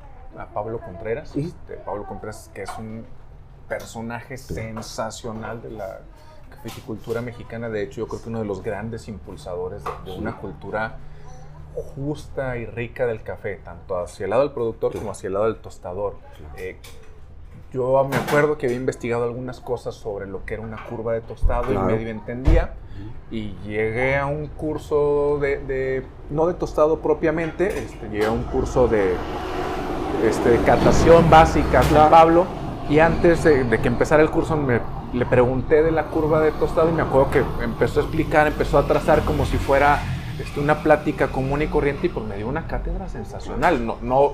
Pablo 0.55 0.79
Contreras. 0.79 1.35
Este, 1.35 1.75
Pablo 1.75 2.07
Contreras, 2.07 2.51
que 2.55 2.63
es 2.63 2.79
un 2.79 3.05
personaje 3.67 4.37
sensacional 4.37 5.61
de 5.61 5.71
la 5.71 6.01
viticultura 6.63 7.21
mexicana. 7.21 7.69
De 7.69 7.83
hecho, 7.83 8.03
yo 8.03 8.09
creo 8.09 8.23
que 8.23 8.29
uno 8.29 8.39
de 8.39 8.45
los 8.45 8.63
grandes 8.63 9.09
impulsadores 9.09 9.83
de, 10.05 10.17
una 10.17 10.37
cultura 10.37 10.99
justa 11.83 12.57
y 12.57 12.67
rica 12.67 13.07
del 13.07 13.23
café, 13.23 13.61
tanto 13.65 13.99
hacia 13.99 14.25
el 14.25 14.31
lado 14.31 14.43
del 14.43 14.53
productor 14.53 14.93
como 14.93 15.11
hacia 15.11 15.29
el 15.29 15.35
lado 15.35 15.47
del 15.47 15.57
tostador. 15.57 16.17
Eh, 16.57 16.77
yo 17.73 18.03
me 18.09 18.17
acuerdo 18.17 18.57
que 18.57 18.67
había 18.67 18.79
investigado 18.79 19.25
algunas 19.25 19.61
cosas 19.61 19.95
sobre 19.95 20.27
lo 20.27 20.45
que 20.47 20.55
era 20.55 20.63
una 20.63 20.83
curva 20.87 21.13
de 21.13 21.21
tostado 21.21 21.73
y 21.73 21.79
medio 21.79 22.09
entendía. 22.09 22.75
Y 23.31 23.53
llegué 23.65 24.17
a 24.17 24.27
un 24.27 24.47
curso 24.47 25.39
de, 25.39 26.03
no 26.31 26.47
de 26.47 26.55
tostado 26.55 27.01
propiamente, 27.01 27.79
este, 27.79 28.09
llegué 28.09 28.27
a 28.27 28.33
un 28.33 28.45
curso 28.45 28.89
de, 28.89 29.15
este, 30.25 30.49
de 30.51 30.59
catación 30.63 31.29
básica 31.29 31.83
San 31.83 32.11
Pablo. 32.11 32.47
Y 32.89 33.01
antes 33.01 33.45
de, 33.45 33.65
de, 33.65 33.79
que 33.81 33.89
empezara 33.89 34.23
el 34.23 34.31
curso 34.31 34.57
me, 34.57 34.81
le 35.13 35.27
pregunté 35.27 35.83
de 35.83 35.91
la 35.91 36.05
curva 36.05 36.41
de 36.41 36.53
tostado 36.53 36.89
y 36.89 36.93
me 36.93 37.03
acuerdo 37.03 37.31
que 37.31 37.45
empezó 37.63 38.01
a 38.01 38.03
explicar, 38.05 38.47
empezó 38.47 38.79
a 38.79 38.87
trazar 38.87 39.25
como 39.25 39.45
si 39.45 39.59
fuera 39.59 40.01
este, 40.49 40.61
una 40.61 40.83
plática 40.83 41.29
común 41.29 41.63
y 41.63 41.67
corriente 41.67 42.07
y 42.07 42.11
pues 42.11 42.25
me 42.25 42.37
dio 42.37 42.49
una 42.49 42.67
cátedra 42.67 43.09
sensacional. 43.09 43.85
No, 43.85 43.99
no, 44.01 44.33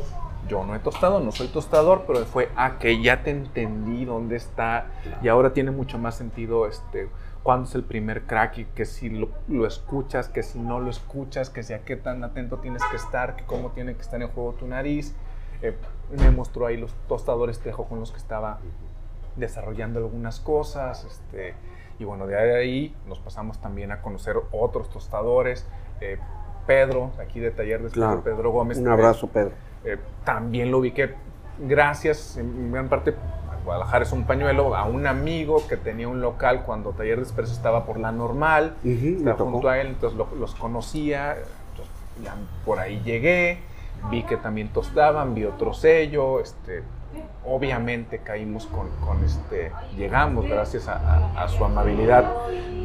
yo 0.48 0.64
no 0.64 0.74
he 0.74 0.79
tostado, 0.79 1.20
no 1.20 1.33
soy 1.33 1.48
tostador, 1.48 2.05
pero 2.07 2.24
fue, 2.24 2.50
ah, 2.57 2.79
que 2.79 3.03
ya 3.03 3.22
te 3.22 3.31
entendí 3.31 4.05
dónde 4.05 4.37
está 4.37 4.87
y 5.22 5.29
ahora 5.29 5.53
tiene 5.53 5.70
mucho 5.72 5.98
más 5.98 6.14
sentido 6.14 6.68
este, 6.68 7.09
cuándo 7.42 7.68
es 7.68 7.74
el 7.74 7.83
primer 7.83 8.22
crack 8.22 8.59
y 8.59 8.64
que 8.66 8.85
si 8.85 9.11
lo, 9.11 9.29
lo, 9.48 9.66
escuchas, 9.66 10.29
que 10.29 10.42
si 10.42 10.59
no 10.59 10.79
lo 10.79 10.90
escuchas, 10.90 11.50
que 11.50 11.62
si 11.62 11.72
a 11.72 11.85
qué 11.85 11.96
tan 11.96 12.22
atento 12.22 12.59
tienes 12.59 12.83
que 12.90 12.96
estar, 12.96 13.35
que 13.35 13.44
cómo 13.44 13.70
tiene 13.70 13.94
que 13.94 14.03
estar 14.03 14.20
en 14.22 14.29
juego 14.29 14.53
tu 14.53 14.66
nariz. 14.68 15.14
Eh, 15.62 15.77
me 16.16 16.31
mostró 16.31 16.66
ahí 16.66 16.77
los 16.77 16.92
tostadores 17.09 17.59
tejo 17.59 17.87
con 17.87 17.98
los 17.98 18.12
que 18.12 18.18
estaba 18.18 18.61
desarrollando 19.37 19.98
algunas 19.98 20.38
cosas. 20.38 21.05
Este, 21.05 21.55
y 21.98 22.05
bueno, 22.05 22.27
de 22.27 22.57
ahí 22.57 22.94
nos 23.07 23.18
pasamos 23.18 23.59
también 23.61 23.92
a 23.92 24.03
conocer 24.03 24.37
otros 24.53 24.90
tostadores. 24.90 25.66
Eh, 26.00 26.18
Pedro, 26.66 27.12
aquí 27.20 27.40
de 27.40 27.50
Taller 27.50 27.83
de 27.83 27.90
claro. 27.90 28.22
Pedro 28.22 28.50
Gómez. 28.50 28.78
Un 28.78 28.88
abrazo, 28.88 29.26
Pedro. 29.28 29.52
Eh, 29.85 29.98
también 30.24 30.70
lo 30.70 30.78
ubiqué, 30.78 31.14
gracias, 31.59 32.37
en 32.37 32.72
gran 32.72 32.88
parte, 32.88 33.14
Guadalajara 33.64 34.04
es 34.04 34.12
un 34.12 34.24
pañuelo, 34.24 34.74
a 34.74 34.85
un 34.85 35.07
amigo 35.07 35.66
que 35.68 35.76
tenía 35.76 36.09
un 36.09 36.20
local 36.20 36.64
cuando 36.64 36.90
Taller 36.90 37.16
de 37.16 37.22
Expreso 37.22 37.52
estaba 37.52 37.85
por 37.85 37.98
la 37.98 38.12
normal, 38.12 38.76
estaba 38.85 39.37
junto 39.37 39.68
a 39.68 39.78
él, 39.78 39.88
entonces 39.88 40.18
los 40.38 40.54
conocía, 40.54 41.37
ya 42.22 42.35
por 42.64 42.78
ahí 42.78 43.00
llegué, 43.04 43.59
vi 44.11 44.22
que 44.22 44.37
también 44.37 44.68
tostaban, 44.68 45.35
vi 45.35 45.44
otro 45.44 45.72
sello, 45.72 46.40
este, 46.40 46.83
obviamente 47.46 48.18
caímos 48.18 48.66
con, 48.66 48.88
con, 49.07 49.22
este, 49.24 49.70
llegamos 49.96 50.46
gracias 50.46 50.88
a, 50.88 51.31
a, 51.37 51.48
su 51.48 51.64
amabilidad 51.64 52.24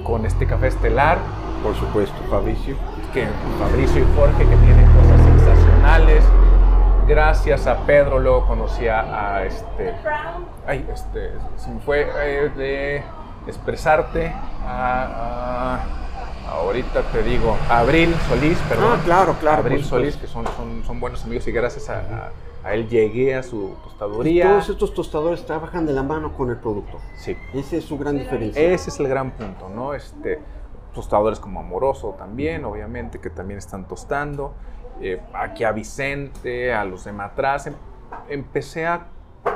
con 0.04 0.26
este 0.26 0.46
café 0.46 0.68
estelar. 0.68 1.18
Por 1.63 1.76
supuesto, 1.76 2.15
Fabricio. 2.30 2.76
Que, 3.13 3.28
Fabricio 3.58 4.02
y 4.02 4.15
Jorge 4.15 4.39
que 4.39 4.56
tienen 4.56 4.86
cosas 4.94 5.22
sensacionales. 5.22 6.24
Gracias 7.08 7.65
a 7.65 7.78
Pedro 7.88 8.20
luego 8.20 8.46
conocí 8.46 8.88
a, 8.88 9.44
este, 9.44 9.96
ay, 10.68 10.88
este, 10.94 11.32
se 11.58 11.72
me 11.72 11.80
fue 11.80 12.08
eh, 12.22 12.50
de 12.56 13.04
expresarte 13.48 14.32
a, 14.63 15.80
ahorita 16.52 17.04
te 17.12 17.24
digo, 17.24 17.58
Abril 17.70 18.14
Solís, 18.28 18.58
perdón. 18.70 19.00
Ah, 19.00 19.02
claro, 19.04 19.36
claro. 19.40 19.62
Abril 19.62 19.84
Solís, 19.84 20.16
que 20.18 20.28
son, 20.28 20.46
son, 20.56 20.84
son, 20.86 21.00
buenos 21.00 21.24
amigos 21.24 21.48
y 21.48 21.52
gracias 21.52 21.90
a, 21.90 22.32
a 22.64 22.74
él 22.74 22.88
llegué 22.88 23.36
a 23.36 23.44
su 23.44 23.76
tostaduría. 23.84 24.50
todos 24.50 24.70
estos 24.70 24.94
tostadores 24.94 25.46
trabajan 25.46 25.86
de 25.86 25.94
la 25.94 26.04
mano 26.04 26.34
con 26.34 26.50
el 26.50 26.58
producto. 26.58 27.00
Sí. 27.18 27.36
Esa 27.54 27.78
es 27.78 27.86
su 27.86 27.98
gran 27.98 28.18
diferencia. 28.18 28.62
Ese 28.62 28.90
es 28.90 29.00
el 29.00 29.08
gran 29.08 29.32
punto, 29.32 29.70
¿no? 29.70 29.94
Este, 29.94 30.40
tostadores 30.94 31.40
como 31.40 31.60
Amoroso 31.60 32.16
también, 32.18 32.66
obviamente, 32.66 33.20
que 33.20 33.30
también 33.30 33.58
están 33.58 33.88
tostando. 33.88 34.54
Eh, 35.02 35.22
aquí 35.34 35.64
a 35.64 35.72
Vicente, 35.72 36.74
a 36.74 36.84
los 36.84 37.06
de 37.06 37.14
Matraz. 37.14 37.68
Em, 37.68 37.76
empecé 38.28 38.86
a 38.86 39.08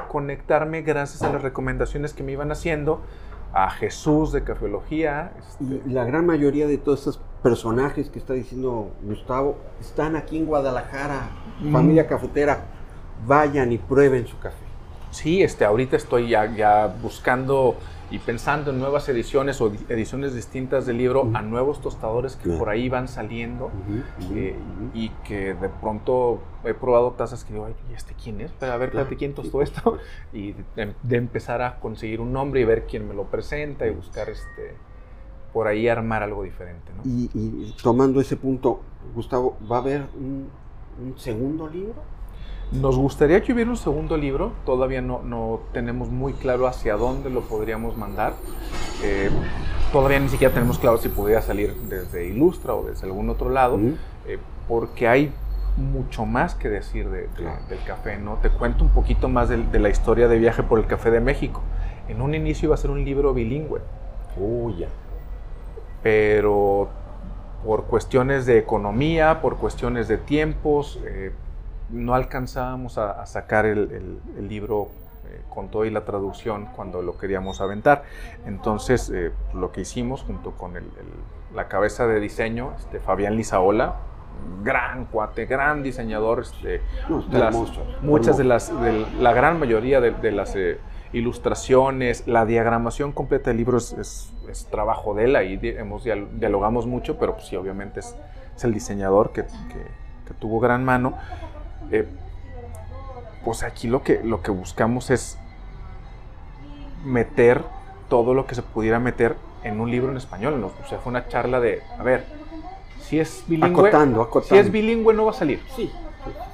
conectarme 0.07 0.81
gracias 0.81 1.23
a 1.23 1.31
las 1.31 1.41
recomendaciones 1.41 2.13
que 2.13 2.23
me 2.23 2.31
iban 2.31 2.51
haciendo 2.51 3.01
a 3.53 3.69
Jesús 3.69 4.31
de 4.31 4.43
Cafeología. 4.43 5.31
Este. 5.39 5.81
Y 5.85 5.93
la 5.93 6.03
gran 6.03 6.25
mayoría 6.25 6.67
de 6.67 6.77
todos 6.77 6.99
estos 6.99 7.19
personajes 7.41 8.09
que 8.09 8.19
está 8.19 8.33
diciendo 8.33 8.91
Gustavo 9.03 9.57
están 9.79 10.15
aquí 10.15 10.37
en 10.37 10.45
Guadalajara, 10.45 11.29
familia 11.71 12.07
cafetera 12.07 12.65
vayan 13.27 13.71
y 13.71 13.77
prueben 13.77 14.27
su 14.27 14.37
café. 14.39 14.55
Sí, 15.11 15.43
este, 15.43 15.63
ahorita 15.65 15.95
estoy 15.95 16.29
ya, 16.29 16.53
ya 16.55 16.87
buscando 17.01 17.75
y 18.13 18.19
pensando 18.19 18.69
en 18.69 18.77
nuevas 18.77 19.09
ediciones 19.09 19.59
o 19.59 19.71
ediciones 19.89 20.35
distintas 20.35 20.85
del 20.85 20.99
libro 20.99 21.31
a 21.33 21.41
nuevos 21.41 21.81
tostadores 21.81 22.35
que 22.35 22.47
por 22.47 22.69
ahí 22.69 22.87
van 22.87 23.07
saliendo 23.07 23.71
eh, 24.35 24.55
y 24.93 25.09
que 25.23 25.55
de 25.55 25.67
pronto 25.67 26.39
he 26.63 26.75
probado 26.75 27.13
tazas 27.13 27.43
que 27.43 27.53
digo, 27.53 27.65
ay, 27.65 27.73
¿y 27.89 27.95
este 27.95 28.13
quién 28.13 28.39
es? 28.41 28.51
Pero 28.59 28.71
a 28.71 28.77
ver, 28.77 28.91
claro. 28.91 29.09
quién 29.17 29.33
tostó 29.33 29.63
esto 29.63 29.97
y 30.31 30.53
de, 30.75 31.17
empezar 31.17 31.63
a 31.63 31.79
conseguir 31.79 32.21
un 32.21 32.31
nombre 32.31 32.61
y 32.61 32.65
ver 32.65 32.85
quién 32.85 33.07
me 33.07 33.15
lo 33.15 33.23
presenta 33.23 33.87
y 33.87 33.89
buscar 33.89 34.29
este 34.29 34.75
por 35.51 35.65
ahí 35.65 35.87
armar 35.87 36.21
algo 36.21 36.43
diferente. 36.43 36.91
¿no? 36.95 37.01
Y, 37.03 37.73
tomando 37.81 38.21
ese 38.21 38.37
punto, 38.37 38.81
Gustavo, 39.15 39.57
¿va 39.71 39.77
a 39.77 39.79
haber 39.79 40.03
un, 40.15 40.49
un 41.03 41.17
segundo 41.17 41.67
libro? 41.67 41.95
Nos 42.73 42.97
gustaría 42.97 43.43
que 43.43 43.53
hubiera 43.53 43.69
un 43.69 43.77
segundo 43.77 44.17
libro, 44.17 44.51
todavía 44.65 44.99
no, 44.99 45.21
no 45.21 45.59
tenemos 45.73 46.09
muy 46.09 46.33
claro 46.33 46.65
hacia 46.65 46.95
dónde 46.95 47.29
lo 47.29 47.41
podríamos 47.41 47.95
mandar. 47.97 48.33
Eh, 49.03 49.29
todavía 49.91 50.19
ni 50.19 50.27
siquiera 50.27 50.51
tenemos 50.51 50.79
claro 50.79 50.97
si 50.97 51.09
podría 51.09 51.41
salir 51.43 51.75
desde 51.87 52.25
Ilustra 52.25 52.73
o 52.73 52.83
desde 52.83 53.05
algún 53.05 53.29
otro 53.29 53.51
lado, 53.51 53.79
eh, 54.25 54.39
porque 54.67 55.07
hay 55.07 55.31
mucho 55.77 56.25
más 56.25 56.55
que 56.55 56.67
decir 56.67 57.09
de, 57.09 57.29
del 57.69 57.83
café, 57.85 58.17
¿no? 58.17 58.37
Te 58.41 58.49
cuento 58.49 58.83
un 58.83 58.89
poquito 58.89 59.29
más 59.29 59.49
de, 59.49 59.57
de, 59.57 59.79
la 59.79 59.89
historia 59.89 60.27
de 60.27 60.39
viaje 60.39 60.63
por 60.63 60.79
el 60.79 60.87
café 60.87 61.11
de 61.11 61.19
México. 61.19 61.61
En 62.07 62.21
un 62.21 62.33
inicio 62.33 62.67
iba 62.67 62.75
a 62.75 62.79
ser 62.79 62.89
un 62.89 63.05
libro 63.05 63.35
bilingüe. 63.35 63.81
Uy, 64.35 64.77
ya. 64.77 64.87
Pero 66.01 66.89
por 67.63 67.85
cuestiones 67.85 68.47
de 68.47 68.57
economía, 68.57 69.41
por 69.41 69.57
cuestiones 69.57 70.07
de 70.07 70.17
tiempos, 70.17 70.99
eh, 71.05 71.31
no 71.93 72.15
alcanzábamos 72.15 72.97
a, 72.97 73.25
sacar 73.25 73.65
el, 73.65 74.19
libro 74.39 74.89
eh, 75.29 75.41
con 75.49 75.69
todo 75.69 75.85
y 75.85 75.91
la 75.91 76.03
traducción 76.03 76.67
cuando 76.75 77.01
lo 77.01 77.17
queríamos 77.17 77.61
aventar. 77.61 78.03
Entonces, 78.45 79.09
eh, 79.13 79.31
lo 79.53 79.71
que 79.71 79.81
hicimos 79.81 80.23
junto 80.23 80.51
con 80.51 80.73
la 81.53 81.67
cabeza 81.67 82.07
de 82.07 82.19
diseño, 82.19 82.73
este, 82.77 82.99
Fabián 82.99 83.35
Lizaola, 83.35 83.95
gran 84.63 85.05
cuate, 85.05 85.45
gran 85.45 85.83
diseñador, 85.83 86.41
este, 86.41 86.81
muchas 88.01 88.37
de 88.37 88.43
las, 88.43 88.71
la 89.19 89.31
gran 89.33 89.59
mayoría 89.59 90.01
de, 90.01 90.31
las 90.31 90.55
eh, 90.55 90.79
ilustraciones, 91.13 92.27
la 92.27 92.45
diagramación 92.45 93.11
completa 93.11 93.51
del 93.51 93.57
libro 93.57 93.77
es, 93.77 94.31
trabajo 94.71 95.13
de 95.13 95.25
él, 95.25 95.35
ahí 95.35 95.59
hemos 95.61 96.03
dialogamos 96.03 96.85
mucho, 96.85 97.17
pero 97.17 97.33
pues 97.35 97.47
sí, 97.47 97.55
obviamente 97.55 97.99
es, 98.01 98.15
el 98.63 98.73
diseñador 98.73 99.31
que, 99.31 99.43
que 99.43 100.33
tuvo 100.39 100.59
gran 100.59 100.83
mano. 100.83 101.17
Eh, 101.91 102.07
pues 103.43 103.63
aquí 103.63 103.87
lo 103.87 104.03
que, 104.03 104.21
lo 104.23 104.41
que 104.41 104.51
buscamos 104.51 105.09
es 105.09 105.37
meter 107.03 107.63
todo 108.09 108.33
lo 108.33 108.45
que 108.45 108.55
se 108.55 108.61
pudiera 108.61 108.99
meter 108.99 109.35
en 109.63 109.79
un 109.79 109.91
libro 109.91 110.11
en 110.11 110.17
español. 110.17 110.63
O 110.63 110.87
sea, 110.87 110.99
fue 110.99 111.11
una 111.11 111.27
charla 111.27 111.59
de, 111.59 111.81
a 111.97 112.03
ver, 112.03 112.25
si 113.01 113.19
es 113.19 113.43
bilingüe, 113.47 113.91
si 114.43 114.57
es 114.57 114.71
bilingüe 114.71 115.13
no 115.13 115.25
va 115.25 115.31
a 115.31 115.35
salir. 115.35 115.61
Sí, 115.75 115.91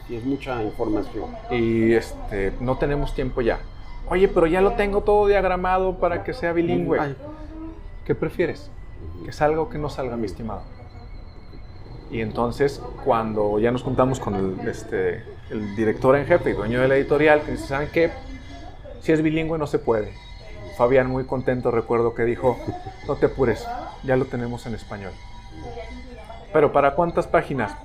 sí, 0.07 0.15
es 0.15 0.25
mucha 0.25 0.63
información. 0.63 1.29
Y 1.51 1.93
este, 1.93 2.53
no 2.59 2.77
tenemos 2.77 3.13
tiempo 3.13 3.41
ya. 3.41 3.59
Oye, 4.09 4.27
pero 4.27 4.47
ya 4.47 4.61
lo 4.61 4.73
tengo 4.73 5.01
todo 5.01 5.27
diagramado 5.27 5.99
para 5.99 6.23
que 6.23 6.33
sea 6.33 6.53
bilingüe. 6.53 7.15
¿Qué 8.05 8.15
prefieres? 8.15 8.71
¿Que 9.23 9.31
salga 9.31 9.61
o 9.61 9.69
que 9.69 9.77
no 9.77 9.89
salga, 9.89 10.17
mi 10.17 10.25
estimado? 10.25 10.63
Y 12.11 12.21
entonces, 12.21 12.81
cuando 13.05 13.59
ya 13.59 13.71
nos 13.71 13.83
juntamos 13.83 14.19
con 14.19 14.35
el, 14.35 14.67
este, 14.67 15.23
el 15.51 15.75
director 15.75 16.15
en 16.15 16.25
jefe 16.25 16.51
y 16.51 16.53
dueño 16.53 16.81
de 16.81 16.87
la 16.87 16.95
editorial, 16.95 17.41
que 17.41 17.51
dice, 17.51 17.67
¿saben 17.67 17.89
qué? 17.91 18.11
Si 19.01 19.11
es 19.11 19.21
bilingüe 19.21 19.57
no 19.57 19.67
se 19.67 19.79
puede. 19.79 20.13
Fabián, 20.77 21.07
muy 21.07 21.25
contento, 21.25 21.71
recuerdo 21.71 22.15
que 22.15 22.23
dijo, 22.23 22.57
no 23.07 23.15
te 23.15 23.27
apures, 23.27 23.67
ya 24.03 24.15
lo 24.15 24.25
tenemos 24.25 24.65
en 24.65 24.75
español. 24.75 25.11
Pero 26.51 26.71
¿para 26.71 26.95
cuántas 26.95 27.27
páginas? 27.27 27.75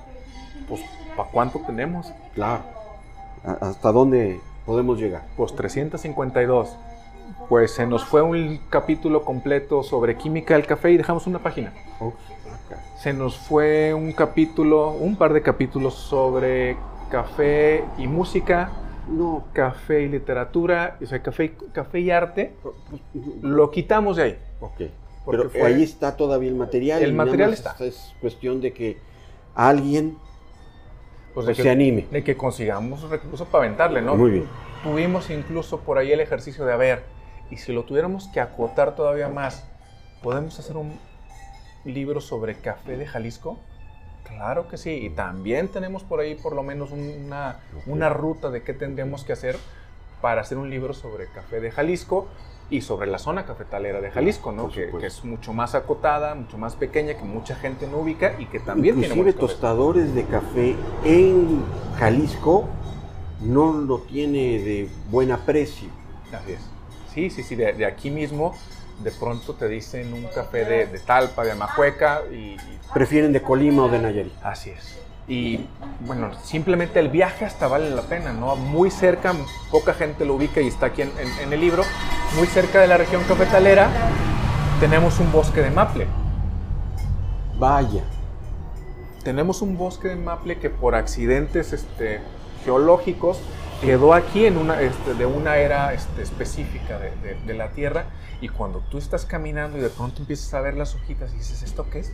Pues, 0.67 0.81
¿para 1.15 1.29
cuánto 1.29 1.59
tenemos? 1.59 2.11
Claro. 2.33 2.63
¿Hasta 3.43 3.91
dónde 3.91 4.39
podemos 4.65 4.97
llegar? 4.99 5.23
Pues 5.37 5.55
352. 5.55 6.75
Pues 7.47 7.71
se 7.71 7.85
nos 7.85 8.03
fue 8.05 8.23
un 8.23 8.59
capítulo 8.69 9.23
completo 9.23 9.83
sobre 9.83 10.15
química 10.15 10.55
del 10.55 10.65
café 10.65 10.91
y 10.91 10.97
dejamos 10.97 11.27
una 11.27 11.39
página 11.39 11.73
se 12.97 13.13
nos 13.13 13.37
fue 13.37 13.93
un 13.93 14.11
capítulo, 14.11 14.91
un 14.91 15.15
par 15.15 15.33
de 15.33 15.41
capítulos 15.41 15.93
sobre 15.93 16.77
café 17.09 17.83
y 17.97 18.07
música, 18.07 18.71
no, 19.07 19.45
café 19.53 20.01
y 20.01 20.09
literatura, 20.09 20.97
o 21.01 21.05
sea, 21.05 21.21
café, 21.21 21.55
café 21.71 21.99
y 21.99 22.11
arte, 22.11 22.55
lo 23.41 23.69
quitamos 23.71 24.17
de 24.17 24.23
ahí. 24.23 24.39
Ok. 24.59 24.81
Pero 25.25 25.49
ahí 25.63 25.83
está 25.83 26.15
todavía 26.15 26.49
el 26.49 26.55
material. 26.55 27.01
El 27.01 27.13
material 27.13 27.53
está. 27.53 27.75
Es 27.79 28.13
cuestión 28.21 28.61
de 28.61 28.73
que 28.73 28.97
alguien 29.55 30.17
pues, 31.33 31.45
pues 31.45 31.57
que, 31.57 31.63
se 31.63 31.69
anime. 31.69 32.07
De 32.11 32.23
que 32.23 32.37
consigamos 32.37 33.01
recursos 33.09 33.47
para 33.47 33.65
aventarle, 33.65 34.01
¿no? 34.01 34.15
Muy 34.15 34.31
bien. 34.31 34.45
Tuvimos 34.83 35.29
incluso 35.29 35.79
por 35.79 35.97
ahí 35.97 36.11
el 36.11 36.19
ejercicio 36.19 36.63
de, 36.65 36.73
a 36.73 36.77
ver, 36.77 37.03
y 37.49 37.57
si 37.57 37.73
lo 37.73 37.83
tuviéramos 37.83 38.27
que 38.27 38.39
acotar 38.39 38.95
todavía 38.95 39.27
más, 39.27 39.67
¿podemos 40.21 40.59
hacer 40.59 40.77
un 40.77 40.97
libro 41.85 42.21
sobre 42.21 42.55
café 42.55 42.97
de 42.97 43.05
Jalisco? 43.05 43.59
Claro 44.23 44.67
que 44.67 44.77
sí, 44.77 44.91
y 44.91 45.09
también 45.11 45.67
tenemos 45.67 46.03
por 46.03 46.19
ahí 46.19 46.35
por 46.35 46.55
lo 46.55 46.63
menos 46.63 46.91
una, 46.91 47.59
una 47.85 48.09
ruta 48.09 48.49
de 48.49 48.63
qué 48.63 48.73
tendríamos 48.73 49.23
que 49.23 49.33
hacer 49.33 49.55
para 50.21 50.41
hacer 50.41 50.57
un 50.57 50.69
libro 50.69 50.93
sobre 50.93 51.27
café 51.27 51.59
de 51.59 51.71
Jalisco 51.71 52.27
y 52.69 52.81
sobre 52.81 53.07
la 53.07 53.19
zona 53.19 53.45
cafetalera 53.45 54.01
de 54.01 54.09
Jalisco, 54.09 54.51
¿no? 54.51 54.69
Que, 54.69 54.89
es 55.03 55.23
mucho 55.23 55.53
más 55.53 55.75
acotada, 55.75 56.33
mucho 56.33 56.57
más 56.57 56.75
pequeña, 56.75 57.15
que 57.15 57.23
mucha 57.23 57.55
gente 57.55 57.87
no 57.87 57.99
ubica 57.99 58.35
y 58.39 58.47
que 58.47 58.59
también 58.59 58.95
tiene 58.95 59.13
Inclusive 59.13 59.33
tostadores 59.33 60.15
de 60.15 60.25
café 60.25 60.75
en 61.03 61.63
Jalisco 61.99 62.67
no 63.41 63.73
lo 63.73 63.99
tiene 63.99 64.59
de 64.59 64.89
buen 65.11 65.31
aprecio. 65.31 65.89
Así 66.33 66.53
es. 66.53 66.61
Sí, 67.13 67.29
sí, 67.29 67.43
sí, 67.43 67.55
de, 67.55 67.73
de 67.73 67.85
aquí 67.85 68.09
mismo 68.09 68.55
de 69.03 69.11
pronto 69.11 69.53
te 69.53 69.67
dicen 69.67 70.13
un 70.13 70.23
café 70.33 70.65
de, 70.65 70.85
de 70.87 70.99
Talpa, 70.99 71.43
de 71.43 71.51
Amacueca 71.51 72.21
y, 72.31 72.35
y 72.35 72.57
Prefieren 72.93 73.33
de 73.33 73.41
Colima 73.41 73.83
o 73.83 73.89
de 73.89 73.99
Nayarit. 73.99 74.33
Así 74.43 74.69
es. 74.69 74.97
Y 75.27 75.65
bueno, 76.01 76.31
simplemente 76.43 76.99
el 76.99 77.09
viaje 77.09 77.45
hasta 77.45 77.67
vale 77.67 77.89
la 77.89 78.03
pena, 78.03 78.31
¿no? 78.31 78.55
Muy 78.55 78.91
cerca, 78.91 79.33
poca 79.71 79.93
gente 79.93 80.23
lo 80.23 80.35
ubica 80.35 80.61
y 80.61 80.67
está 80.67 80.85
aquí 80.87 81.01
en, 81.01 81.11
en- 81.19 81.39
en 81.47 81.53
el 81.53 81.59
libro, 81.59 81.83
muy 82.37 82.45
cerca 82.47 82.79
de 82.79 82.87
la 82.87 82.97
región 82.97 83.23
cafetalera 83.23 83.89
tenemos 84.79 85.19
un 85.19 85.31
bosque 85.31 85.61
de 85.61 85.71
maple. 85.71 86.05
Vaya. 87.57 88.03
Tenemos 89.23 89.61
un 89.61 89.77
bosque 89.77 90.09
de 90.09 90.15
maple 90.17 90.59
que 90.59 90.69
por 90.69 90.95
accidentes 90.95 91.73
este, 91.73 92.19
geológicos 92.63 93.39
quedó 93.85 94.13
aquí 94.13 94.45
en 94.45 94.57
una, 94.57 94.81
este, 94.81 95.13
de 95.13 95.25
una 95.25 95.57
era 95.57 95.93
este, 95.93 96.21
específica 96.21 96.99
de, 96.99 97.11
de- 97.21 97.35
de 97.45 97.53
la 97.53 97.69
Tierra 97.69 98.05
y 98.41 98.49
cuando 98.49 98.79
tú 98.89 98.97
estás 98.97 99.25
caminando 99.25 99.77
y 99.77 99.81
de 99.81 99.89
pronto 99.89 100.21
empiezas 100.21 100.53
a 100.53 100.61
ver 100.61 100.75
las 100.75 100.95
hojitas 100.95 101.33
y 101.33 101.37
dices, 101.37 101.63
¿esto 101.63 101.85
qué 101.91 101.99
es? 101.99 102.13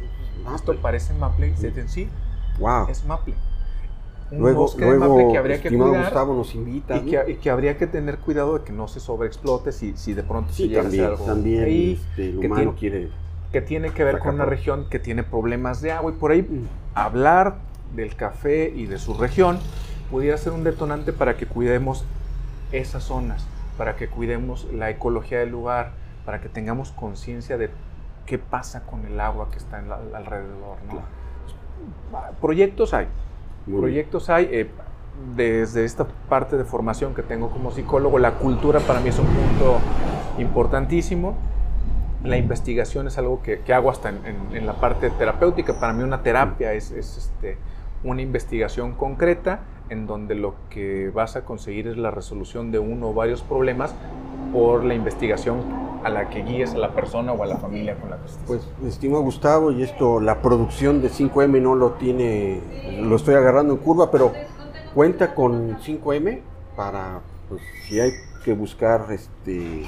Esto 0.55 0.75
parece 0.77 1.13
maple 1.13 1.47
y 1.47 1.49
dices, 1.51 1.91
sí, 1.91 2.09
Wow. 2.59 2.87
es 2.89 3.03
maple. 3.05 3.33
Un 4.31 4.39
Luego, 4.39 4.61
bosque 4.61 4.85
de 4.85 4.91
luego 4.91 5.09
maple 5.09 5.31
que 5.31 5.37
habría 5.37 5.61
que 5.61 5.69
cuidar 5.69 6.03
Gustavo, 6.03 6.33
nos 6.35 6.55
invita. 6.55 6.95
y 6.95 7.01
que, 7.01 7.31
y 7.31 7.35
que 7.35 7.49
habría 7.49 7.77
que 7.77 7.85
tener 7.87 8.17
cuidado 8.17 8.57
de 8.59 8.63
que 8.63 8.71
no 8.71 8.87
se 8.87 8.99
sobreexplote 9.01 9.71
si, 9.73 9.97
si 9.97 10.13
de 10.13 10.23
pronto 10.23 10.51
se 10.53 10.63
Sí, 10.63 10.67
llega 10.69 10.81
a 10.81 10.83
también, 10.83 11.03
hacer 11.05 11.13
algo 11.13 11.25
también 11.25 11.63
ahí, 11.65 11.91
este, 12.09 12.29
el 12.29 12.39
que 12.39 12.47
humano 12.47 12.55
tiene- 12.61 12.77
quiere... 12.77 13.07
que 13.51 13.61
tiene 13.61 13.89
que 13.91 14.03
ver 14.05 14.19
con 14.19 14.35
una 14.35 14.45
región 14.45 14.87
que 14.89 14.99
tiene 14.99 15.23
problemas 15.23 15.81
de 15.81 15.91
agua 15.91 16.11
y 16.11 16.15
por 16.15 16.31
ahí 16.31 16.47
hablar 16.93 17.57
del 17.93 18.15
café 18.15 18.71
y 18.73 18.85
de 18.85 18.97
su 18.99 19.15
región 19.15 19.59
pudiera 20.11 20.37
ser 20.37 20.51
un 20.53 20.63
detonante 20.63 21.13
para 21.13 21.37
que 21.37 21.45
cuidemos 21.47 22.05
esas 22.71 23.03
zonas, 23.03 23.45
para 23.77 23.95
que 23.95 24.07
cuidemos 24.07 24.67
la 24.73 24.89
ecología 24.89 25.39
del 25.39 25.49
lugar, 25.49 25.91
para 26.25 26.41
que 26.41 26.49
tengamos 26.49 26.91
conciencia 26.91 27.57
de 27.57 27.69
qué 28.25 28.37
pasa 28.37 28.81
con 28.83 29.05
el 29.05 29.19
agua 29.19 29.49
que 29.51 29.57
está 29.57 29.79
en 29.79 29.89
la- 29.89 29.99
alrededor. 30.13 30.77
¿no? 30.87 31.01
Proyectos 32.39 32.93
hay, 32.93 33.07
Muy 33.65 33.79
proyectos 33.81 34.29
hay. 34.29 34.47
eh, 34.51 34.69
desde 35.35 35.83
esta 35.85 36.05
parte 36.29 36.57
de 36.57 36.63
formación 36.63 37.13
que 37.13 37.21
tengo 37.21 37.49
como 37.49 37.71
psicólogo, 37.71 38.17
la 38.19 38.35
cultura 38.35 38.79
para 38.79 38.99
mí 38.99 39.09
es 39.09 39.19
un 39.19 39.25
punto 39.27 39.79
importantísimo. 40.37 41.35
La 42.23 42.37
investigación 42.37 43.07
es 43.07 43.17
algo 43.17 43.41
que, 43.41 43.59
que 43.61 43.73
hago 43.73 43.89
hasta 43.89 44.09
en, 44.09 44.19
en- 44.25 44.55
en 44.55 44.65
la 44.67 44.73
parte 44.73 45.09
terapéutica. 45.09 45.73
Para 45.73 45.93
mí 45.93 46.03
una 46.03 46.21
terapia 46.23 46.73
es, 46.73 46.91
es, 46.91 47.17
este, 47.17 47.57
una 48.03 48.21
investigación 48.21 48.93
concreta 48.93 49.59
en 49.91 50.07
donde 50.07 50.35
lo 50.35 50.55
que 50.69 51.11
vas 51.13 51.35
a 51.35 51.43
conseguir 51.43 51.87
es 51.87 51.97
la 51.97 52.09
resolución 52.09 52.71
de 52.71 52.79
uno 52.79 53.09
o 53.09 53.13
varios 53.13 53.41
problemas 53.43 53.93
por 54.53 54.83
la 54.83 54.95
investigación 54.95 55.59
a 56.03 56.09
la 56.09 56.29
que 56.29 56.41
guíes 56.43 56.73
a 56.73 56.77
la 56.77 56.93
persona 56.93 57.33
o 57.33 57.43
a 57.43 57.45
la 57.45 57.57
familia 57.57 57.95
con 57.95 58.09
la 58.09 58.17
que 58.17 58.25
estés. 58.25 58.43
Pues, 58.47 58.67
estimado 58.85 59.21
Gustavo, 59.21 59.71
y 59.71 59.83
esto, 59.83 60.19
la 60.19 60.41
producción 60.41 61.01
de 61.01 61.09
5M 61.09 61.61
no 61.61 61.75
lo 61.75 61.91
tiene, 61.91 62.61
lo 63.01 63.15
estoy 63.17 63.35
agarrando 63.35 63.73
en 63.73 63.79
curva, 63.79 64.09
pero 64.09 64.31
cuenta 64.95 65.35
con 65.35 65.77
5M 65.77 66.39
para, 66.75 67.21
pues, 67.49 67.61
si 67.85 67.99
hay 67.99 68.11
que 68.43 68.53
buscar 68.53 69.05
este, 69.11 69.83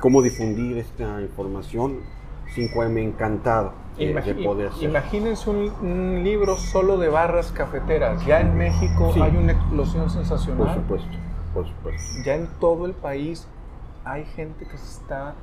cómo 0.00 0.22
difundir 0.22 0.78
esta 0.78 1.20
información, 1.20 1.98
5M 2.54 2.98
encantado 3.02 3.72
de, 3.96 4.12
de 4.14 4.34
poder 4.44 4.72
ser. 4.72 4.90
Imagínense 4.90 5.50
un, 5.50 5.70
un 5.80 6.22
libro 6.24 6.56
solo 6.56 6.96
de 6.98 7.08
barras 7.08 7.52
cafeteras. 7.52 8.24
Ya 8.26 8.40
en 8.40 8.56
México 8.56 9.10
Sí. 9.14 9.20
hay 9.20 9.36
una 9.36 9.52
explosión 9.52 10.04
Por 10.04 10.12
sensacional. 10.12 10.74
supuesto, 10.74 11.08
por 11.54 11.66
supuesto. 11.66 12.22
Ya 12.24 12.34
en 12.36 12.48
todo 12.60 12.86
el 12.86 12.92
país 12.94 13.46
hay 14.04 14.24
gente 14.24 14.66
que 14.66 14.76
se 14.78 15.00
está 15.00 15.34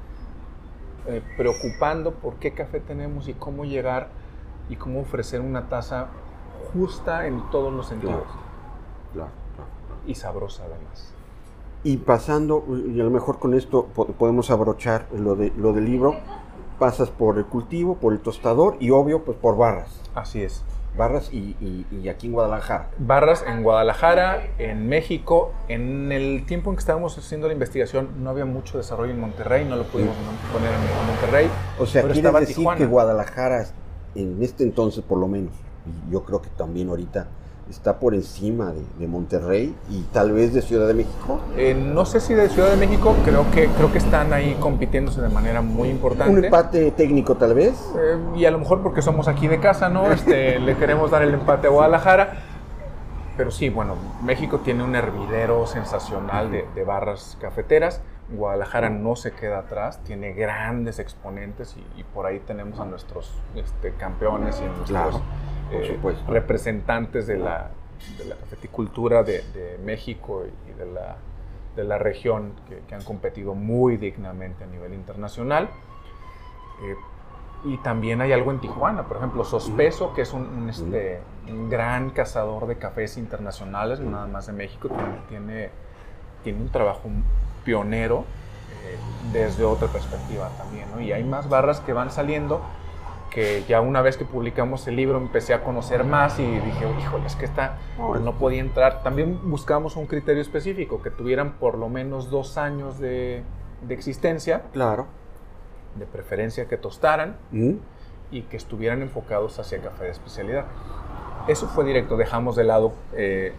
eh, 1.08 1.22
preocupando 1.38 2.12
por 2.16 2.36
qué 2.36 2.54
café 2.54 2.80
tenemos 2.80 3.28
y 3.28 3.34
cómo 3.34 3.66
llegar 3.66 4.08
y 4.70 4.76
cómo 4.78 5.02
ofrecer 5.02 5.42
una 5.42 5.70
taza 5.70 6.08
justa 6.74 7.28
en 7.28 7.42
todos 7.52 7.72
los 7.72 7.88
sentidos 7.88 8.24
Claro, 9.14 9.30
claro. 9.56 9.70
y 10.08 10.16
sabrosa 10.16 10.64
además. 10.64 11.14
Y 11.84 11.98
pasando, 11.98 12.66
y 12.92 13.00
a 13.00 13.04
lo 13.04 13.12
mejor 13.12 13.38
con 13.38 13.54
esto 13.54 13.86
po- 13.94 14.08
podemos 14.08 14.50
abrochar 14.50 15.06
lo, 15.16 15.36
de, 15.36 15.54
lo 15.56 15.72
del 15.74 15.86
libro, 15.86 16.16
pasas 16.76 17.10
por 17.10 17.38
el 17.38 17.46
cultivo, 17.46 17.96
por 17.96 18.14
el 18.14 18.20
tostador 18.20 18.78
y 18.80 18.92
obvio 18.92 19.24
pues 19.24 19.38
por 19.38 19.58
barras. 19.58 19.90
Así 20.14 20.42
es. 20.44 20.64
Barras 20.98 21.30
y, 21.34 21.58
y- 21.60 21.86
y 22.04 22.08
aquí 22.08 22.28
en 22.28 22.34
Guadalajara. 22.34 22.90
Barras 23.00 23.44
en 23.46 23.64
Guadalajara, 23.64 24.44
en 24.60 24.88
México. 24.88 25.52
En 25.68 26.12
el 26.14 26.46
tiempo 26.46 26.70
en 26.70 26.78
que 26.78 26.80
estábamos 26.80 27.18
haciendo 27.18 27.48
la 27.48 27.54
investigación 27.54 28.24
no 28.24 28.30
había 28.30 28.46
mucho 28.46 28.78
desarrollo 28.78 29.12
en 29.12 29.20
Monterrey, 29.20 29.66
no 29.66 29.76
lo 29.76 29.84
pudimos 29.84 30.16
poner 30.54 30.72
en 30.72 31.08
Monterrey. 31.12 31.50
O 31.80 31.86
sea, 31.86 32.02
quiere 32.04 32.32
decir 32.32 32.56
Tijuana. 32.56 32.78
que 32.78 32.86
Guadalajara, 32.86 33.66
en 34.16 34.42
este 34.42 34.64
entonces 34.64 35.04
por 35.04 35.18
lo 35.20 35.28
menos, 35.28 35.52
y 35.86 36.12
yo 36.12 36.24
creo 36.24 36.42
que 36.42 36.50
también 36.50 36.90
ahorita 36.90 37.28
está 37.70 38.00
por 38.00 38.14
encima 38.14 38.72
de, 38.72 38.84
de 39.00 39.08
Monterrey 39.08 39.76
y 39.90 40.02
tal 40.14 40.32
vez 40.32 40.54
de 40.54 40.62
Ciudad 40.62 40.88
de 40.88 40.94
México. 40.94 41.40
Eh, 41.58 41.74
no 41.74 42.06
sé 42.06 42.20
si 42.20 42.34
de 42.34 42.48
Ciudad 42.50 42.70
de 42.70 42.78
México, 42.78 43.16
creo 43.26 43.50
que, 43.52 43.68
creo 43.68 43.92
que 43.92 43.98
están 43.98 44.34
ahí 44.34 44.56
compitiéndose 44.60 45.22
de 45.22 45.30
manera 45.30 45.62
muy 45.62 45.90
importante. 45.90 46.32
Un 46.32 46.46
empate 46.46 46.92
técnico 46.92 47.36
tal 47.36 47.56
vez. 47.56 47.74
Eh, 47.98 48.18
y 48.36 48.46
a 48.46 48.52
lo 48.52 48.60
mejor 48.60 48.82
porque 48.82 49.02
somos 49.02 49.28
aquí 49.28 49.48
de 49.48 49.60
casa, 49.60 49.90
¿no? 49.90 50.12
Este, 50.12 50.60
le 50.60 50.76
queremos 50.76 51.12
dar 51.12 51.24
el 51.24 51.34
empate 51.34 51.68
a 51.68 51.72
Guadalajara. 51.72 52.34
Pero 53.36 53.52
sí, 53.52 53.70
bueno, 53.70 53.96
México 54.24 54.60
tiene 54.60 54.84
un 54.84 54.96
hervidero 54.96 55.68
sensacional 55.68 56.52
de, 56.52 56.66
de 56.74 56.84
barras 56.86 57.38
cafeteras. 57.42 58.02
Guadalajara 58.30 58.90
no 58.90 59.16
se 59.16 59.32
queda 59.32 59.60
atrás, 59.60 60.00
tiene 60.04 60.34
grandes 60.34 61.00
exponentes 61.00 61.76
y, 61.78 62.00
y 62.00 62.04
por 62.04 62.26
ahí 62.26 62.40
tenemos 62.40 62.80
a 62.80 62.86
nuestros 62.86 63.32
este, 63.56 63.94
campeones 63.94 64.60
y 64.62 64.64
a 64.64 64.68
nuestros 64.68 64.90
Claro, 64.90 65.22
por 65.72 65.84
eh, 65.84 65.88
supuesto. 65.88 66.32
representantes 66.32 67.28
de 67.28 67.38
la, 67.38 67.70
de 68.18 68.26
la 68.26 68.36
cafeticultura 68.36 69.24
de, 69.24 69.42
de 69.54 69.78
México 69.84 70.44
y 70.70 70.78
de 70.78 70.86
la, 70.86 71.18
de 71.76 71.84
la 71.84 71.98
región 71.98 72.54
que, 72.68 72.80
que 72.88 72.96
han 72.96 73.04
competido 73.04 73.56
muy 73.56 73.98
dignamente 73.98 74.64
a 74.64 74.68
nivel 74.68 74.94
internacional. 74.94 75.70
Eh, 76.84 76.96
y 77.66 77.78
también 77.78 78.22
hay 78.22 78.32
algo 78.32 78.52
en 78.52 78.60
Tijuana, 78.60 79.08
por 79.08 79.18
ejemplo, 79.18 79.44
Sospeso, 79.44 80.14
que 80.14 80.22
es 80.22 80.34
un, 80.34 80.44
un, 80.44 80.70
este, 80.70 81.20
un 81.50 81.70
gran 81.70 82.12
cazador 82.12 82.68
de 82.68 82.78
cafés 82.78 83.18
internacionales, 83.18 84.00
no 84.00 84.12
nada 84.12 84.28
más 84.28 84.46
de 84.46 84.54
México, 84.54 84.88
tiene, 84.90 85.18
tiene, 85.30 85.70
tiene 86.44 86.62
un 86.62 86.70
trabajo 86.70 87.10
pionero 87.64 88.26
eh, 88.84 88.98
desde 89.34 89.64
otra 89.64 89.88
perspectiva 89.88 90.50
también. 90.58 90.86
¿no? 90.94 91.02
Y 91.02 91.12
hay 91.12 91.24
más 91.24 91.50
barras 91.50 91.80
que 91.80 91.94
van 91.94 92.12
saliendo 92.12 92.62
que 93.30 93.64
ya 93.68 93.82
una 93.82 94.02
vez 94.02 94.16
que 94.18 94.24
publicamos 94.26 94.88
el 94.88 94.96
libro 94.96 95.18
empecé 95.18 95.54
a 95.54 95.64
conocer 95.64 96.04
más 96.06 96.40
y 96.40 96.44
dije, 96.46 96.86
híjole, 97.00 97.26
es 97.26 97.36
que 97.36 97.46
esta 97.46 97.78
pues, 97.98 98.22
no 98.22 98.34
podía 98.34 98.62
entrar. 98.62 99.04
También 99.04 99.40
buscamos 99.50 99.96
un 99.98 100.06
criterio 100.08 100.42
específico, 100.42 101.02
que 101.02 101.10
tuvieran 101.12 101.54
por 101.54 101.78
lo 101.78 101.90
menos 101.90 102.30
dos 102.30 102.58
años 102.58 102.98
de, 103.00 103.44
de 103.86 103.94
existencia, 103.94 104.64
Claro. 104.72 105.08
de 105.96 106.06
preferencia 106.06 106.68
que 106.68 106.78
tostaran 106.78 107.36
¿Mm? 107.52 107.74
y 108.32 108.44
que 108.44 108.56
estuvieran 108.58 109.02
enfocados 109.02 109.60
hacia 109.60 109.82
café 109.82 110.06
de 110.06 110.12
especialidad. 110.12 110.66
Eso 111.48 111.68
fue 111.68 111.84
directo, 111.84 112.16
dejamos 112.18 112.56
de 112.56 112.64
lado 112.64 112.94
eh, 113.14 113.54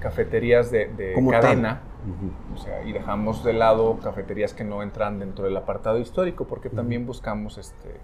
cafeterías 0.00 0.70
de, 0.70 0.86
de 0.88 1.14
cadena. 1.30 1.82
Ujú. 2.04 2.54
O 2.56 2.58
sea, 2.62 2.82
y 2.84 2.92
dejamos 2.92 3.44
de 3.44 3.52
lado 3.52 3.98
cafeterías 4.02 4.54
que 4.54 4.64
no 4.64 4.82
entran 4.82 5.18
dentro 5.20 5.44
del 5.44 5.56
apartado 5.56 5.98
histórico, 5.98 6.46
porque 6.46 6.68
también 6.68 7.06
buscamos 7.06 7.58
este, 7.58 8.00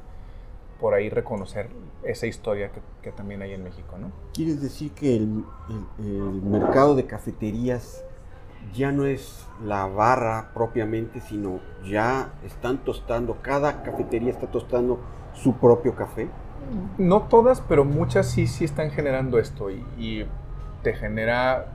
por 0.81 0.95
ahí 0.95 1.09
reconocer 1.11 1.69
esa 2.05 2.27
historia 2.27 2.71
que, 2.71 2.81
que 3.03 3.11
también 3.13 3.43
hay 3.43 3.53
en 3.53 3.65
México, 3.65 3.97
¿no? 3.99 4.13
¿Quieres 4.35 4.63
decir 4.63 4.93
que 4.93 5.17
el, 5.17 5.45
el- 5.99 6.07
el 6.07 6.43
mercado 6.43 6.95
de 6.95 7.07
cafeterías 7.07 8.05
ya 8.75 8.93
no 8.93 9.07
es 9.07 9.47
la 9.65 9.87
barra 9.87 10.51
propiamente, 10.55 11.21
sino 11.21 11.61
ya 11.85 12.33
están 12.45 12.79
tostando, 12.79 13.39
cada 13.43 13.83
cafetería 13.83 14.31
está 14.31 14.47
tostando 14.47 15.01
su 15.35 15.55
propio 15.55 15.95
café? 15.95 16.29
No 16.99 17.23
todas, 17.23 17.61
pero 17.63 17.85
muchas 17.85 18.27
sí, 18.27 18.47
sí 18.47 18.65
están 18.65 18.91
generando 18.91 19.39
esto. 19.39 19.71
Y, 19.71 19.85
y 19.99 20.27
te 20.83 20.93
genera 20.95 21.73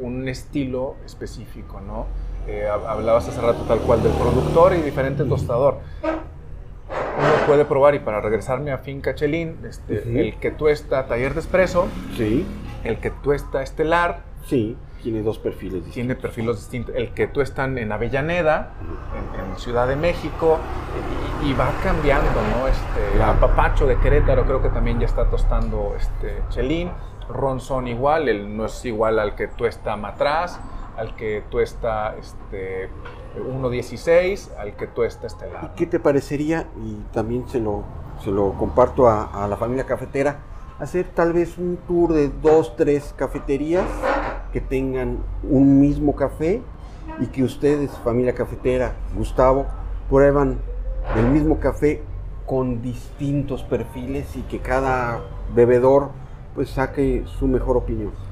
un, 0.00 0.28
estilo 0.28 0.96
específico, 1.06 1.80
¿no? 1.80 2.06
Eh, 2.46 2.68
hablabas 2.68 3.28
hace 3.28 3.40
rato 3.40 3.62
tal 3.64 3.80
cual 3.80 4.02
del 4.02 4.12
productor 4.12 4.74
y 4.74 4.82
diferente 4.82 5.24
tostador. 5.24 5.78
Puede 7.48 7.64
probar, 7.64 7.94
y 7.94 7.98
para 7.98 8.20
regresarme 8.20 8.72
a 8.72 8.78
Finca 8.78 9.14
Chelín, 9.14 9.56
este, 9.68 10.20
el 10.20 10.38
que 10.38 10.50
tuesta 10.50 11.06
Taller 11.06 11.34
de 11.34 11.40
Espresso, 11.40 11.88
sí. 12.16 12.46
el 12.84 12.98
que 12.98 13.10
tuesta 13.10 13.62
Estelar, 13.62 14.20
sí. 14.46 14.76
Tiene 15.02 15.22
dos 15.22 15.38
perfiles 15.38 15.74
distintos. 15.74 15.94
Tiene 15.94 16.14
perfiles 16.16 16.56
distintos. 16.56 16.94
El 16.96 17.10
que 17.10 17.28
tú 17.28 17.40
están 17.40 17.78
en 17.78 17.92
Avellaneda, 17.92 18.72
en, 18.82 19.58
Ciudad 19.58 19.88
de 19.88 19.96
México, 19.96 20.58
y, 21.44 21.52
va 21.52 21.70
cambiando, 21.82 22.30
¿no? 22.30 22.66
Este, 22.68 23.40
Papacho 23.40 23.86
de 23.86 23.96
Querétaro 23.98 24.44
creo 24.44 24.62
que 24.62 24.68
también 24.68 25.00
ya 25.00 25.06
está 25.06 25.30
tostando 25.30 25.94
este, 25.96 26.42
Chelín. 26.50 26.90
Ronson 27.28 27.88
igual, 27.88 28.28
él 28.28 28.56
no 28.56 28.66
es 28.66 28.84
igual 28.84 29.18
al 29.18 29.34
que 29.34 29.48
tú 29.48 29.66
está 29.66 29.96
Matraz, 29.96 30.58
al 30.98 31.14
que 31.14 31.44
tú 31.48 31.60
está 31.60 32.16
este, 32.16 32.88
1.16, 33.36 34.56
al 34.58 34.76
que 34.76 34.88
tú 34.88 35.04
está 35.04 35.28
Estelar. 35.28 35.70
¿Y 35.72 35.76
qué 35.76 35.86
te 35.86 36.00
parecería, 36.00 36.66
y 36.84 36.96
también 37.12 37.48
se 37.48 37.60
lo, 37.60 37.84
se 38.22 38.30
lo 38.30 38.52
comparto 38.54 39.08
a, 39.08 39.46
la 39.48 39.56
familia 39.56 39.86
cafetera, 39.86 40.40
hacer 40.78 41.06
tal 41.14 41.32
vez 41.32 41.56
un 41.56 41.78
tour 41.86 42.12
de 42.12 42.28
dos, 42.28 42.76
tres 42.76 43.14
cafeterías 43.16 43.86
que 44.52 44.60
tengan 44.60 45.18
un 45.44 45.80
mismo 45.80 46.16
café 46.16 46.62
y 47.20 47.26
que 47.26 47.44
ustedes, 47.44 47.90
familia 48.04 48.34
cafetera, 48.34 48.94
Gustavo, 49.16 49.66
prueban 50.10 50.58
el 51.16 51.28
mismo 51.28 51.60
café 51.60 52.02
con 52.46 52.82
distintos 52.82 53.62
perfiles 53.62 54.34
y 54.36 54.42
que 54.42 54.58
cada 54.58 55.20
bebedor 55.54 56.10
pues 56.54 56.70
saque 56.70 57.24
su 57.38 57.46
mejor 57.46 57.76
opinión. 57.76 58.27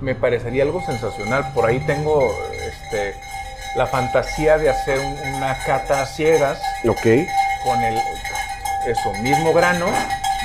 Me 0.00 0.14
parecería 0.14 0.64
algo 0.64 0.82
sensacional. 0.84 1.52
Por 1.54 1.66
ahí 1.66 1.80
tengo 1.86 2.30
este, 2.52 3.14
la 3.76 3.86
fantasía 3.86 4.58
de 4.58 4.70
hacer 4.70 4.98
una 5.36 5.56
cata 5.64 6.04
ciegas. 6.06 6.60
Ok. 6.88 7.06
Con 7.64 7.82
el 7.82 7.98
eso, 8.86 9.12
mismo 9.14 9.52
grano, 9.52 9.86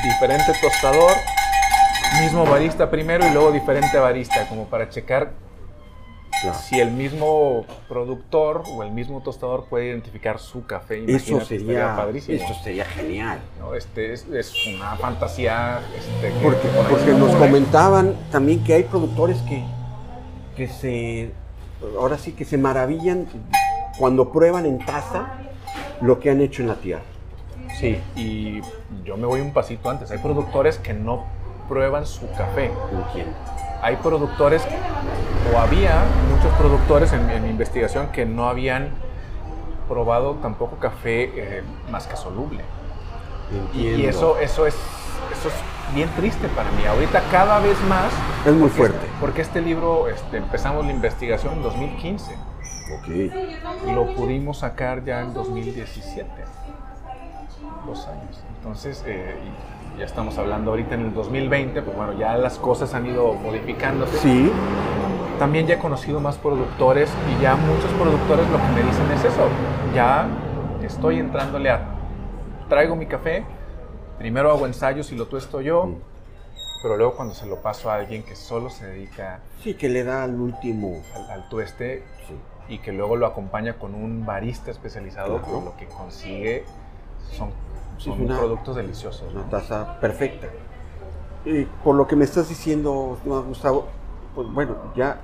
diferente 0.04 0.54
tostador, 0.60 1.14
mismo 2.20 2.46
barista 2.46 2.90
primero 2.90 3.26
y 3.28 3.32
luego 3.32 3.52
diferente 3.52 4.00
barista, 4.00 4.48
como 4.48 4.66
para 4.66 4.90
checar 4.90 5.32
si 6.64 6.80
el 6.80 6.92
mismo 6.92 7.66
productor 7.88 8.64
o 8.74 8.84
el 8.84 8.92
mismo 8.92 9.22
tostador 9.22 9.66
puede 9.66 9.88
identificar 9.88 10.40
su 10.40 10.66
café. 10.66 11.04
Eso 11.08 11.42
sería 11.42 11.96
padrísimo. 11.96 12.38
Eso 12.38 12.54
sería 12.64 12.86
genial. 12.86 13.40
Este 13.76 14.14
es, 14.14 14.26
una 14.68 14.96
fantasía. 14.96 15.82
Este, 15.98 16.32
porque, 16.42 16.68
porque 16.90 17.12
nos 17.14 17.36
comentaban 17.36 18.16
también 18.32 18.64
que 18.64 18.74
hay 18.74 18.84
productores 18.84 19.38
que, 19.42 19.64
que 20.56 20.68
se, 20.68 21.32
ahora 21.98 22.18
sí 22.18 22.34
que 22.34 22.46
se 22.46 22.58
maravillan 22.58 23.28
cuando 23.98 24.32
prueban 24.32 24.66
en 24.66 24.80
taza 24.80 25.34
lo 26.02 26.20
que 26.20 26.30
han 26.30 26.42
hecho 26.42 26.62
en 26.62 26.68
la 26.68 26.76
tierra. 26.76 27.04
Sí, 27.80 28.00
y 28.16 28.62
yo 29.04 29.18
me 29.18 29.26
voy 29.26 29.42
un 29.42 29.54
pasito 29.54 29.90
antes. 29.90 30.12
Hay 30.12 30.18
productores 30.18 30.78
que 30.78 30.94
no 30.94 31.26
prueban 31.68 32.06
su 32.06 32.30
café. 32.32 32.72
Hay 33.82 33.98
productores, 33.98 34.64
o 35.54 35.58
había 35.58 36.04
muchos 36.30 36.54
productores 36.58 37.14
en, 37.14 37.44
mi 37.44 37.50
investigación 37.50 38.08
que 38.08 38.26
no 38.26 38.48
habían 38.48 38.90
probado 39.88 40.36
tampoco 40.36 40.78
café 40.78 41.32
eh, 41.36 41.64
más 41.90 42.08
que 42.08 42.16
soluble. 42.16 42.64
Y 43.74 44.06
eso, 44.06 44.38
eso, 44.40 44.66
es, 44.66 44.76
eso 45.34 45.50
es 45.50 45.56
bien 45.94 46.10
triste 46.16 46.48
para 46.50 46.72
mí. 46.72 46.86
Ahorita 46.86 47.22
cada 47.32 47.60
vez 47.60 47.78
más... 47.90 48.12
Es 48.46 48.54
muy 48.54 48.70
fuerte. 48.70 49.08
porque 49.20 49.42
este 49.42 49.62
libro, 49.62 50.08
este, 50.08 50.38
empezamos 50.38 50.86
la 50.86 50.92
investigación 50.92 51.56
en 51.56 51.64
2015. 51.64 52.36
Ok. 52.98 53.08
Y 53.08 53.92
lo 53.92 54.14
pudimos 54.16 54.60
sacar 54.60 55.04
ya 55.04 55.22
en 55.22 55.34
2017. 55.34 56.30
Dos 57.86 58.08
años. 58.08 58.42
Entonces, 58.58 59.04
eh, 59.06 59.36
ya 59.98 60.06
estamos 60.06 60.38
hablando 60.38 60.72
ahorita 60.72 60.96
en 60.96 61.02
el 61.02 61.14
2020, 61.14 61.82
pues 61.82 61.96
bueno, 61.96 62.14
ya 62.14 62.36
las 62.38 62.58
cosas 62.58 62.94
han 62.94 63.06
ido 63.06 63.34
modificándose. 63.34 64.18
Sí. 64.18 64.52
También 65.40 65.68
ya 65.68 65.76
he 65.76 65.80
conocido 65.80 66.20
más 66.20 66.38
productores 66.38 67.10
y 67.32 67.42
ya 67.42 67.56
muchos 67.56 67.92
productores 67.94 68.48
lo 68.50 68.58
que 68.58 68.68
me 68.76 68.84
dicen 68.84 69.12
es 69.12 69.26
eso, 69.26 69.48
ya 69.96 70.28
estoy 70.84 71.20
entrándole 71.20 71.72
a, 71.72 71.96
traigo 72.70 72.96
mi 72.96 73.08
café, 73.08 73.44
primero 74.20 74.52
hago 74.52 74.68
ensayos 74.68 75.12
y 75.12 75.16
lo 75.16 75.26
tuesto 75.26 75.62
yo, 75.62 75.86
mm. 75.86 75.96
pero 76.84 76.98
luego 76.98 77.16
cuando 77.16 77.34
se 77.34 77.48
lo 77.48 77.62
paso 77.62 77.90
a 77.90 77.96
alguien 77.96 78.24
que 78.24 78.36
solo 78.36 78.70
se 78.70 78.86
dedica... 78.86 79.40
Sí, 79.64 79.74
que 79.74 79.90
le 79.90 80.04
da 80.04 80.24
al 80.24 80.40
último... 80.40 81.02
Al, 81.30 81.50
tueste 81.50 82.04
y 82.70 82.78
que 82.78 82.92
luego 82.92 83.16
lo 83.16 83.26
acompaña 83.26 83.74
con 83.74 83.96
un 83.96 84.26
barista 84.26 84.72
especializado, 84.72 85.42
con 85.42 85.66
lo 85.66 85.76
que 85.76 85.88
consigue 85.88 86.64
son 87.32 87.50
son 88.04 88.26
productos 88.26 88.76
deliciosos. 88.76 89.34
Una 89.34 89.50
taza 89.50 90.00
perfecta. 90.00 90.48
Y 91.46 91.66
por 91.84 91.96
lo 91.96 92.08
que 92.08 92.16
me 92.16 92.26
estás 92.26 92.50
diciendo, 92.50 93.18
Gustavo, 93.26 93.88
pues 94.36 94.48
bueno, 94.52 94.76
ya 94.96 95.20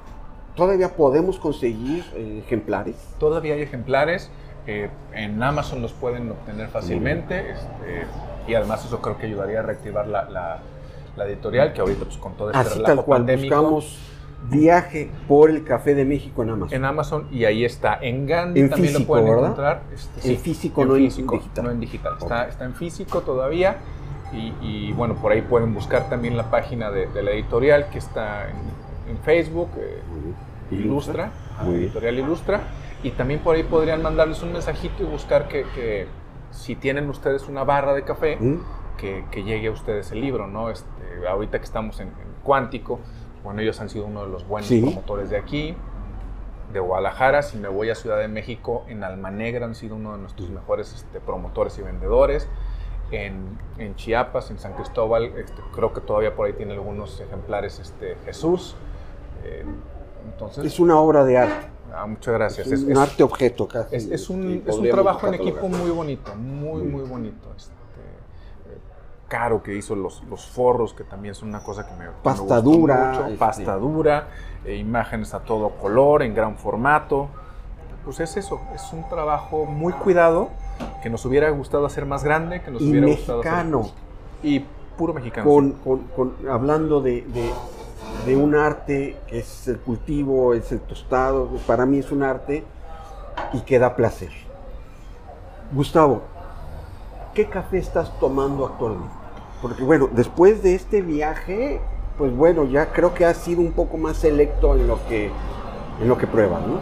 todavía 0.55 0.95
podemos 0.95 1.39
conseguir 1.39 2.05
eh, 2.15 2.41
ejemplares. 2.45 2.95
Todavía 3.19 3.55
hay 3.55 3.61
ejemplares. 3.61 4.29
Eh, 4.65 4.89
en 5.13 5.41
Amazon 5.41 5.81
los 5.81 5.93
pueden 5.93 6.29
obtener 6.31 6.69
fácilmente. 6.69 7.51
Este, 7.51 8.05
y 8.47 8.55
además 8.55 8.83
eso 8.85 9.01
creo 9.01 9.17
que 9.17 9.27
ayudaría 9.27 9.59
a 9.59 9.63
reactivar 9.63 10.07
la, 10.07 10.59
la, 11.15 11.25
editorial, 11.25 11.73
que 11.73 11.81
ahorita 11.81 12.05
pues 12.05 12.17
con 12.17 12.33
todo 12.33 12.51
este 12.51 12.61
Así 12.61 12.83
tal 12.83 13.03
cual, 13.03 13.23
buscamos 13.23 13.97
viaje 14.49 15.09
por 15.27 15.49
el 15.49 15.63
café 15.63 15.95
de 15.95 16.05
México 16.05 16.43
en 16.43 16.51
Amazon. 16.51 16.75
En 16.75 16.85
Amazon 16.85 17.27
y 17.31 17.45
ahí 17.45 17.65
está. 17.65 17.97
En 18.01 18.25
Gandhi 18.25 18.69
también 18.69 18.93
lo 18.93 19.05
pueden 19.05 19.27
encontrar. 19.27 19.83
Este, 19.93 20.33
en 20.33 20.39
físico, 20.39 20.85
no 20.85 20.95
en 20.95 21.03
digital. 21.03 21.65
No 21.65 21.71
en 21.71 21.79
digital. 21.79 22.13
Está, 22.19 22.47
está 22.47 22.65
en 22.65 22.75
físico 22.75 23.21
todavía. 23.21 23.77
Y, 24.61 24.91
bueno, 24.91 25.15
por 25.15 25.31
ahí 25.31 25.41
pueden 25.41 25.73
buscar 25.73 26.09
también 26.09 26.35
la 26.35 26.51
página 26.51 26.91
de, 26.91 27.07
la 27.23 27.31
editorial 27.31 27.89
que 27.89 27.97
está 27.97 28.49
en, 28.49 29.17
Facebook, 29.23 29.69
eh, 29.77 30.01
Ilustra, 30.71 31.31
editorial 31.65 32.19
Ilustra. 32.19 32.61
Y 33.03 33.11
también 33.11 33.39
por 33.39 33.55
ahí 33.55 33.63
podrían 33.63 34.01
mandarles 34.01 34.43
un 34.43 34.51
mensajito 34.51 35.03
y 35.03 35.05
buscar 35.05 35.47
que, 35.47 36.07
si 36.51 36.75
tienen 36.75 37.09
ustedes 37.09 37.47
una 37.47 37.63
barra 37.63 37.93
de 37.93 38.03
café, 38.03 38.37
que, 38.97 39.43
llegue 39.43 39.67
a 39.67 39.71
ustedes 39.71 40.11
el 40.11 40.19
libro, 40.19 40.47
¿no? 40.47 40.69
Este, 40.69 40.87
ahorita 41.27 41.59
que 41.59 41.65
estamos 41.65 41.99
en, 42.01 42.07
en 42.07 42.27
Cuántico, 42.43 42.99
bueno, 43.47 43.61
ellos 43.61 43.79
han 43.79 43.89
sido 43.89 44.07
uno 44.07 44.25
de 44.25 44.29
los 44.29 44.45
buenos 44.45 44.69
promotores 44.69 45.29
de 45.29 45.37
aquí, 45.37 45.73
de 46.73 46.81
Guadalajara. 46.81 47.41
Si 47.43 47.55
me 47.55 47.69
voy 47.69 47.89
a 47.89 47.95
Ciudad 47.95 48.19
de 48.19 48.27
México, 48.27 48.83
en 48.89 49.05
Alma 49.05 49.31
Negra 49.31 49.65
han 49.65 49.73
sido 49.73 49.95
uno 49.95 50.11
de 50.11 50.17
nuestros 50.17 50.49
mejores 50.49 50.93
este, 50.93 51.21
promotores 51.21 51.77
y 51.79 51.81
vendedores. 51.81 52.49
En, 53.09 53.95
Chiapas, 53.95 54.51
en 54.51 54.59
San 54.59 54.73
Cristóbal, 54.73 55.27
este, 55.37 55.61
creo 55.73 55.93
que 55.93 56.01
todavía 56.01 56.35
por 56.35 56.47
ahí 56.47 56.53
tiene 56.53 56.73
algunos 56.73 57.21
ejemplares 57.21 57.79
este, 57.79 58.17
Jesús. 58.25 58.75
Eh, 59.45 59.63
entonces, 60.25 60.65
es 60.65 60.77
una 60.81 60.99
obra 60.99 61.23
de 61.23 61.37
arte. 61.37 61.67
Ah, 61.95 62.05
muchas 62.05 62.33
gracias. 62.33 62.67
Es 62.67 62.83
un 62.83 62.97
arte 62.97 63.23
objeto 63.23 63.65
casi. 63.65 63.95
Es, 63.95 64.29
un, 64.29 64.61
trabajo 64.91 65.25
en 65.27 65.35
equipo 65.35 65.69
muy 65.69 65.89
bonito, 65.89 66.35
muy, 66.35 66.83
muy 66.83 67.03
bonito. 67.07 67.47
Este, 67.55 67.76
caro 69.27 69.61
que 69.61 69.75
hizo 69.75 69.95
los, 69.95 70.23
los 70.29 70.45
forros, 70.45 70.93
que 70.93 71.03
también 71.03 71.35
son 71.35 71.49
una 71.49 71.59
cosa 71.59 71.87
que 71.87 71.93
me, 71.95 72.05
pasta 72.23 72.61
dura, 72.61 73.09
mucho. 73.09 73.25
Este. 73.25 73.37
Pasta 73.37 73.75
dura, 73.75 74.27
eh, 74.65 74.75
imágenes 74.75 75.33
a 75.33 75.39
todo 75.39 75.69
color, 75.69 76.23
en 76.23 76.33
gran 76.33 76.57
formato. 76.57 77.27
Pues 78.03 78.19
es 78.21 78.37
eso, 78.37 78.61
es 78.73 78.93
un 78.93 79.07
trabajo 79.09 79.65
muy 79.65 79.91
cuidado, 79.91 80.49
que 81.03 81.09
nos 81.09 81.25
hubiera 81.25 81.49
gustado 81.49 81.85
hacer 81.85 82.05
más 82.05 82.23
grande, 82.23 82.61
que 82.61 82.71
nos 82.71 82.81
y 82.81 82.91
hubiera 82.91 83.07
mexicano. 83.07 83.79
gustado 83.79 84.07
Y 84.43 84.65
puro 84.97 85.13
mexicano. 85.13 85.45
Con, 85.45 85.71
con, 86.15 86.35
hablando 86.49 87.01
de, 87.01 87.23
de, 87.23 87.51
de, 88.25 88.37
un 88.37 88.55
arte 88.55 89.17
que 89.27 89.39
es 89.39 89.67
el 89.67 89.79
cultivo, 89.79 90.53
es 90.53 90.71
el 90.71 90.79
tostado, 90.79 91.49
para 91.67 91.85
mí 91.85 91.99
es 91.99 92.11
un 92.11 92.23
arte 92.23 92.63
y 93.51 93.59
que 93.61 93.77
da 93.77 93.95
placer. 93.95 94.31
Gustavo, 95.73 96.21
¿qué 97.37 97.45
café 97.45 97.77
estás 97.77 98.19
tomando 98.19 98.65
actualmente? 98.65 99.13
Porque 99.61 99.83
bueno, 99.83 100.09
después 100.11 100.63
de 100.63 100.73
este 100.73 101.03
viaje, 101.03 101.79
pues 102.17 102.35
bueno, 102.35 102.65
ya 102.65 102.87
creo 102.87 103.13
que 103.13 103.25
has 103.25 103.37
sido 103.37 103.61
un 103.61 103.73
poco 103.73 103.97
más 103.97 104.17
selecto 104.17 104.75
en 104.75 104.87
lo 104.87 104.97
que, 105.07 105.29
en 106.01 106.07
lo 106.07 106.17
que 106.17 106.25
pruebas, 106.25 106.63
¿no? 106.65 106.79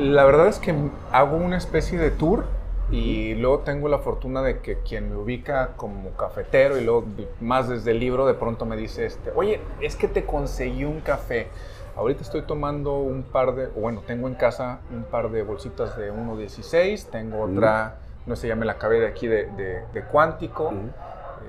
La 0.00 0.24
verdad 0.24 0.46
es 0.46 0.60
que 0.60 0.72
hago 1.10 1.36
una 1.36 1.56
especie 1.56 1.98
de 1.98 2.12
tour 2.12 2.44
y 2.92 3.34
luego 3.34 3.58
tengo 3.60 3.88
la 3.88 3.98
fortuna 3.98 4.40
de 4.40 4.60
que 4.60 4.78
quien 4.82 5.10
me 5.10 5.16
ubica 5.16 5.70
como 5.76 6.10
cafetero 6.10 6.78
y 6.78 6.84
luego 6.84 7.04
más 7.40 7.68
desde 7.68 7.90
el 7.90 7.98
libro 7.98 8.24
de 8.24 8.34
pronto 8.34 8.66
me 8.66 8.76
dice 8.76 9.04
este, 9.04 9.32
oye, 9.34 9.60
es 9.80 9.96
que 9.96 10.06
te 10.06 10.24
conseguí 10.24 10.84
un 10.84 11.00
café. 11.00 11.48
Ahorita 11.96 12.22
estoy 12.22 12.42
tomando 12.42 13.00
un 13.00 13.24
par 13.24 13.56
de, 13.56 13.66
bueno, 13.66 14.04
tengo 14.06 14.28
en 14.28 14.34
casa 14.34 14.78
un 14.94 15.02
par 15.02 15.32
de 15.32 15.42
bolsitas 15.42 15.96
de 15.96 16.12
1.16, 16.12 17.10
tengo 17.10 17.40
otra 17.42 17.98
no 18.28 18.36
sé, 18.36 18.46
ya 18.48 18.54
me 18.54 18.66
la 18.66 18.72
acabé 18.72 19.00
de 19.00 19.06
aquí 19.06 19.26
de, 19.26 19.46
de, 19.92 20.04
Cuántico. 20.04 20.72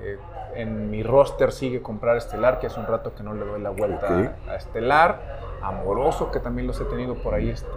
Eh, 0.02 0.18
en 0.54 0.90
mi 0.90 1.02
roster 1.02 1.52
sigue 1.52 1.80
comprar 1.82 2.16
Estelar, 2.16 2.58
que 2.58 2.66
hace 2.66 2.80
un 2.80 2.86
rato 2.86 3.14
que 3.14 3.22
no 3.22 3.34
le 3.34 3.44
doy 3.44 3.60
la 3.60 3.70
vuelta 3.70 4.06
Ok. 4.06 4.48
a 4.48 4.54
Estelar. 4.56 5.20
Amoroso, 5.62 6.30
que 6.30 6.40
también 6.40 6.66
los 6.66 6.80
he 6.80 6.84
tenido 6.86 7.14
por 7.22 7.34
ahí 7.34 7.50
este, 7.50 7.68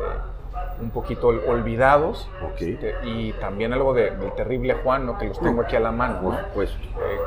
un 0.81 0.89
poquito 0.89 1.27
ol- 1.27 1.41
olvidados. 1.47 2.29
Este, 2.59 2.95
y 3.03 3.31
también 3.33 3.73
algo 3.73 3.93
de- 3.93 4.11
del 4.11 4.31
terrible 4.33 4.73
Juan, 4.83 5.05
¿no? 5.05 5.17
que 5.17 5.27
los 5.27 5.39
tengo 5.39 5.61
aquí 5.61 5.75
a 5.75 5.79
la 5.79 5.91
mano. 5.91 6.37
Eh, 6.57 6.67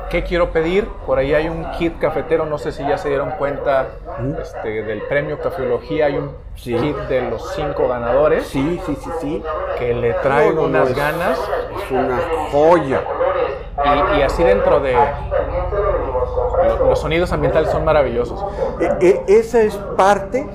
¿Qué 0.09 0.23
quiero 0.23 0.51
pedir? 0.51 0.87
Por 1.05 1.17
ahí 1.17 1.33
hay 1.33 1.47
un 1.49 1.65
kit 1.71 1.97
cafetero, 1.99 2.45
no 2.45 2.57
sé 2.57 2.71
si 2.71 2.83
ya 2.87 2.97
se 2.97 3.09
dieron 3.09 3.31
cuenta 3.31 3.87
este, 4.41 4.83
del 4.83 5.01
premio 5.03 5.39
Cafiología. 5.39 6.05
Hay 6.07 6.17
un 6.17 6.31
Sí. 6.55 6.73
kit 6.75 6.95
de 7.07 7.29
los 7.29 7.53
cinco 7.55 7.87
ganadores 7.87 8.47
Sí, 8.47 8.79
sí, 8.85 8.95
sí, 9.01 9.09
sí. 9.21 9.43
que 9.79 9.93
le 9.93 10.13
No, 10.23 10.51
no, 10.53 10.61
unas 10.63 10.89
es- 10.89 10.95
ganas. 10.97 11.39
Es 11.85 11.91
una 11.91 12.19
joya. 12.51 13.01
Y, 14.15 14.19
y 14.19 14.21
así 14.23 14.43
dentro 14.43 14.79
de... 14.79 14.93
lo- 14.93 16.89
Los 16.89 16.99
sonidos 16.99 17.31
ambientales 17.31 17.69
son 17.69 17.85
maravillosos. 17.85 18.43
E- 18.79 18.97
e- 19.01 19.23
esa 19.39 19.61
es 19.61 19.75
parte 19.95 20.47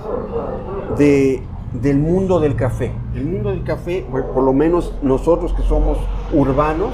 de, 0.97 1.43
del 1.81 1.99
mundo 1.99 2.39
del 2.41 2.55
café. 2.57 2.93
El 3.15 3.25
mundo 3.25 3.51
del 3.51 3.65
café, 3.65 4.05
por 4.11 4.43
lo 4.43 4.53
menos 4.53 4.95
nosotros 5.03 5.53
que 5.55 5.63
somos 5.63 5.99
urbanos, 6.33 6.93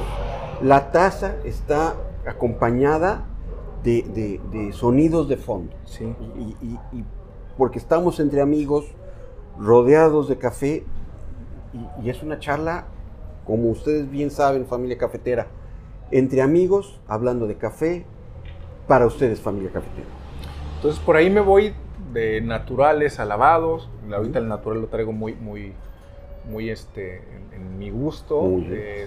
la 0.62 0.90
taza 0.92 1.36
está 1.44 1.94
acompañada 2.26 3.24
de, 3.82 4.02
de- 4.02 4.40
de 4.52 4.72
sonidos 4.72 5.28
de 5.28 5.36
fondo. 5.36 5.72
Sí. 5.84 6.04
Y, 6.38 6.56
y- 6.66 6.78
y 6.92 7.04
porque 7.56 7.78
estamos 7.78 8.20
entre 8.20 8.40
amigos, 8.40 8.86
rodeados 9.58 10.28
de 10.28 10.36
café, 10.38 10.84
y, 11.72 12.06
y 12.06 12.10
es 12.10 12.22
una 12.22 12.38
charla, 12.38 12.84
como 13.46 13.70
ustedes 13.70 14.08
bien 14.10 14.30
saben, 14.30 14.66
familia 14.66 14.96
cafetera, 14.98 15.48
entre 16.10 16.40
amigos, 16.40 17.00
hablando 17.08 17.46
de 17.46 17.56
café, 17.56 18.04
para 18.86 19.06
ustedes, 19.06 19.40
familia 19.40 19.70
cafetera. 19.72 20.06
Entonces 20.76 21.00
por 21.00 21.16
ahí 21.16 21.28
me 21.30 21.40
voy 21.40 21.74
de 22.12 22.40
naturales 22.40 23.18
a 23.20 23.24
lavados. 23.24 23.88
Ahorita 24.12 24.38
el 24.38 24.48
natural 24.48 24.80
lo 24.80 24.86
traigo 24.88 25.12
muy, 25.12 25.34
muy, 25.34 25.72
muy 26.50 26.70
este, 26.70 27.18
en, 27.18 27.52
en 27.54 27.78
mi 27.78 27.90
gusto. 27.90 28.42
Eh, 28.70 29.06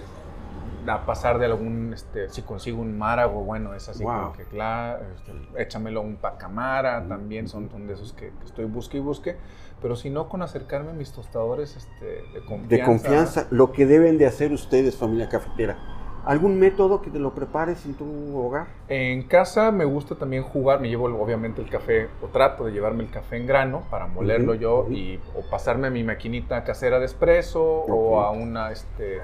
a 0.86 1.06
pasar 1.06 1.38
de 1.38 1.46
algún, 1.46 1.92
este, 1.94 2.28
si 2.28 2.42
consigo 2.42 2.80
un 2.82 2.98
márago, 2.98 3.44
bueno, 3.44 3.72
es 3.74 3.88
así 3.88 4.02
Wow. 4.02 4.14
como 4.14 4.32
que 4.32 4.44
claro, 4.44 5.04
este, 5.14 5.62
échamelo 5.62 6.00
un 6.02 6.16
pacamara, 6.16 7.06
también 7.06 7.46
son, 7.46 7.70
son 7.70 7.86
de 7.86 7.94
esos 7.94 8.12
que, 8.12 8.30
que 8.30 8.44
estoy 8.44 8.64
busque 8.64 8.96
y 8.98 9.00
busque. 9.00 9.36
Pero 9.80 9.94
si 9.96 10.10
no, 10.10 10.28
con 10.28 10.42
acercarme 10.42 10.90
a 10.90 10.94
mis 10.94 11.12
tostadores 11.12 11.76
este, 11.76 12.04
de 12.34 12.44
confianza. 12.46 12.68
de 12.76 12.82
confianza, 12.82 13.46
lo 13.50 13.72
que 13.72 13.86
deben 13.86 14.18
de 14.18 14.26
hacer 14.26 14.52
ustedes, 14.52 14.96
familia 14.96 15.28
cafetera. 15.28 15.78
¿Algún 16.24 16.60
método 16.60 17.02
que 17.02 17.10
te 17.10 17.18
lo 17.18 17.34
prepares 17.34 17.84
en 17.84 17.94
tu 17.94 18.38
hogar? 18.38 18.66
En 18.88 19.24
casa 19.24 19.72
me 19.72 19.84
gusta 19.84 20.14
también 20.14 20.44
jugar, 20.44 20.80
me 20.80 20.88
llevo 20.88 21.06
obviamente 21.06 21.60
el 21.60 21.68
café, 21.68 22.08
o 22.22 22.26
trato 22.26 22.64
de 22.64 22.72
llevarme 22.72 23.02
el 23.02 23.10
café 23.10 23.36
en 23.38 23.46
grano 23.46 23.82
para 23.90 24.06
molerlo 24.06 24.54
yo 24.54 24.86
y 24.88 25.18
o 25.36 25.42
pasarme 25.50 25.88
a 25.88 25.90
mi 25.90 26.04
maquinita 26.04 26.62
casera 26.62 27.00
de 27.00 27.06
espresso 27.06 27.62
o 27.62 28.20
a 28.20 28.30
una 28.30 28.70
este, 28.70 29.20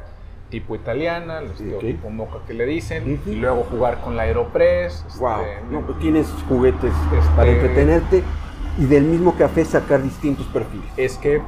tipo 0.51 0.74
italiana, 0.74 1.40
este, 1.42 1.72
tipo 1.74 2.11
moca 2.11 2.38
que 2.46 2.55
le 2.55 2.66
dicen, 2.66 3.20
y 3.26 3.36
luego 3.36 3.64
jugar 3.70 4.01
con 4.01 4.16
la 4.16 4.22
Aeropress. 4.24 5.05
este, 5.07 5.20
Wow, 5.20 5.42
no, 5.70 5.80
pues 5.82 5.99
tienes 6.01 6.26
juguetes 6.49 6.92
Este- 7.16 7.36
para 7.36 7.51
entretenerte 7.51 8.24
y 8.76 8.86
del 8.86 9.05
mismo 9.05 9.34
café 9.36 9.64
sacar 9.64 10.03
distintos 10.03 10.46
perfiles. 10.46 10.90
Es 10.96 11.16
que 11.16 11.40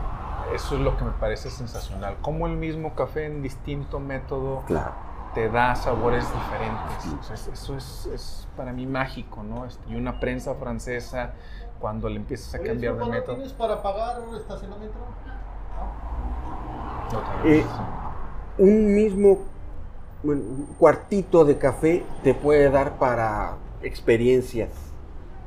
eso 0.54 0.74
es 0.76 0.80
lo 0.80 0.96
que 0.96 1.04
me 1.04 1.12
parece 1.12 1.50
sensacional, 1.50 2.16
como 2.20 2.46
el 2.46 2.56
mismo 2.56 2.94
café 2.94 3.26
en 3.26 3.42
distinto 3.42 3.98
método 4.00 4.62
Claro. 4.66 4.92
Te 5.34 5.48
da 5.48 5.74
sabores 5.76 6.24
diferentes. 6.32 7.06
O 7.20 7.22
sea, 7.22 7.34
es- 7.34 7.48
eso 7.48 7.76
es, 7.76 8.06
es 8.06 8.48
para 8.56 8.72
mí 8.72 8.86
mágico, 8.86 9.42
¿no? 9.42 9.64
Este, 9.66 9.92
Y 9.92 9.96
una 9.96 10.18
prensa 10.20 10.54
francesa, 10.54 11.32
cuando 11.80 12.08
le 12.08 12.16
empiezas 12.16 12.54
a 12.54 12.58
Oye, 12.58 12.68
cambiar 12.68 12.94
de 12.94 12.98
disculpa, 12.98 13.16
¿no 13.16 13.20
método. 13.20 13.34
tienes 13.36 13.52
para 13.54 13.82
pagar 13.82 14.20
estacionamiento? 14.36 14.98
no 17.12 17.48
Eh, 17.48 17.64
Un 18.58 18.94
mismo 18.94 19.38
bueno, 20.22 20.42
un 20.42 20.66
cuartito 20.78 21.44
de 21.46 21.56
café 21.56 22.04
te 22.22 22.34
puede 22.34 22.70
dar 22.70 22.98
para 22.98 23.56
experiencias 23.82 24.70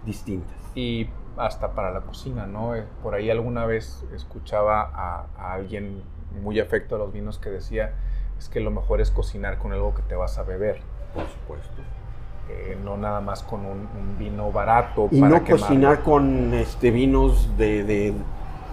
distintas. 0.06 0.58
y 0.76 1.10
hasta 1.38 1.74
para 1.74 1.92
la 1.92 2.02
cocina, 2.02 2.48
¿no? 2.48 2.76
Eh, 2.76 2.84
Por 3.04 3.16
ahí 3.16 3.30
alguna 3.30 3.66
vez 3.66 4.04
escuchaba 4.14 4.82
a, 4.82 5.26
a 5.38 5.54
alguien 5.54 6.02
muy 6.42 6.60
afecto 6.60 6.96
a 6.96 7.00
los 7.00 7.14
vinos 7.14 7.38
que 7.40 7.50
decía, 7.52 7.94
es 8.40 8.50
que 8.50 8.60
lo 8.60 8.72
mejor 8.72 9.02
es 9.02 9.12
cocinar 9.12 9.58
con 9.58 9.74
algo 9.74 9.94
que 9.96 10.02
te 10.04 10.16
vas 10.16 10.38
a 10.38 10.44
beber, 10.44 10.80
Por 11.14 11.24
supuesto. 11.28 11.82
eh, 12.50 12.78
no 12.84 12.98
nada 12.98 13.22
más 13.22 13.42
con 13.44 13.62
un, 13.62 13.88
un 13.98 14.18
vino 14.20 14.52
barato. 14.52 15.08
Y 15.12 15.20
para 15.22 15.40
no 15.40 15.44
quemar. 15.44 15.60
cocinar 15.62 16.04
con 16.04 16.54
este, 16.54 16.92
vinos 16.92 17.56
de, 17.58 17.84
de- 17.84 18.14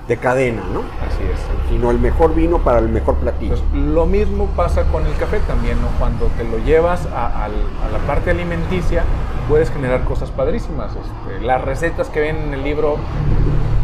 de 0.09 0.17
cadena, 0.17 0.63
¿no? 0.73 0.81
Así 0.81 1.23
es. 1.23 1.39
Sino 1.69 1.91
el 1.91 1.99
mejor 2.01 2.35
vino 2.35 2.59
para 2.59 2.79
el 2.81 2.89
mejor 2.89 3.17
platillo. 3.17 3.55
Entonces, 3.55 3.81
lo 3.95 4.07
mismo 4.07 4.47
pasa 4.57 4.85
con 4.85 5.07
el 5.07 5.15
café 5.17 5.39
también, 5.41 5.81
¿no? 5.81 5.87
Cuando 5.99 6.27
te 6.37 6.45
lo 6.45 6.59
llevas 6.59 7.07
a, 7.15 7.47
la 7.49 7.99
parte 8.07 8.31
alimenticia, 8.31 9.05
puedes 9.49 9.71
generar 9.71 10.05
cosas 10.05 10.31
padrísimas. 10.31 10.91
Este, 10.97 11.45
las 11.45 11.63
recetas 11.63 12.09
que 12.09 12.21
ven 12.21 12.37
en 12.39 12.55
el 12.55 12.65
libro, 12.65 12.97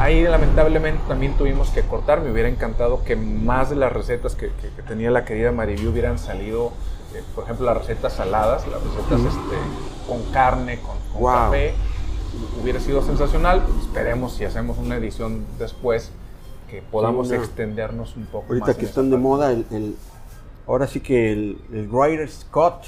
ahí 0.01 0.25
lamentablemente 0.25 1.01
también 1.07 1.35
tuvimos 1.35 1.71
que 1.71 1.83
cortar. 1.83 2.21
Me 2.23 2.33
hubiera 2.33 2.49
encantado 2.49 3.05
que 3.05 3.15
más 3.15 3.71
de 3.71 3.77
las 3.77 3.93
recetas 3.93 4.35
que, 4.35 4.49
que- 4.49 4.71
que 4.75 4.83
tenía 4.83 5.11
la 5.13 5.25
querida 5.25 5.53
Mariví 5.53 5.87
hubieran 5.87 6.19
salido, 6.19 6.73
eh, 7.15 7.23
por 7.37 7.45
ejemplo, 7.45 7.67
las 7.67 7.79
recetas 7.79 8.15
saladas, 8.15 8.67
las 8.67 8.83
recetas 8.83 9.21
este, 9.21 9.57
con 10.09 10.23
carne, 10.33 10.81
con, 10.81 10.97
con 11.13 11.21
Wow. 11.23 11.33
café. 11.35 11.75
Hubiera 12.63 12.81
sido 12.81 13.03
sensacional. 13.03 13.63
Esperemos 13.83 14.35
si 14.35 14.45
hacemos 14.45 14.79
una 14.79 14.97
edición 14.97 15.45
después 15.59 16.11
que 16.71 16.83
podamos 16.83 17.29
una- 17.29 17.37
extendernos 17.37 18.17
un 18.17 18.27
poco 18.27 18.47
Ahorita 18.49 18.67
más 18.69 18.77
que 18.77 18.87
están 18.87 19.11
de 19.11 19.17
moda, 19.17 19.53
el, 19.53 19.65
el- 19.71 19.97
ahora 20.67 20.87
sí 20.87 21.01
que 21.01 21.33
el, 21.33 21.59
el 21.73 21.89
Ryder 21.91 22.29
Scott, 22.31 22.85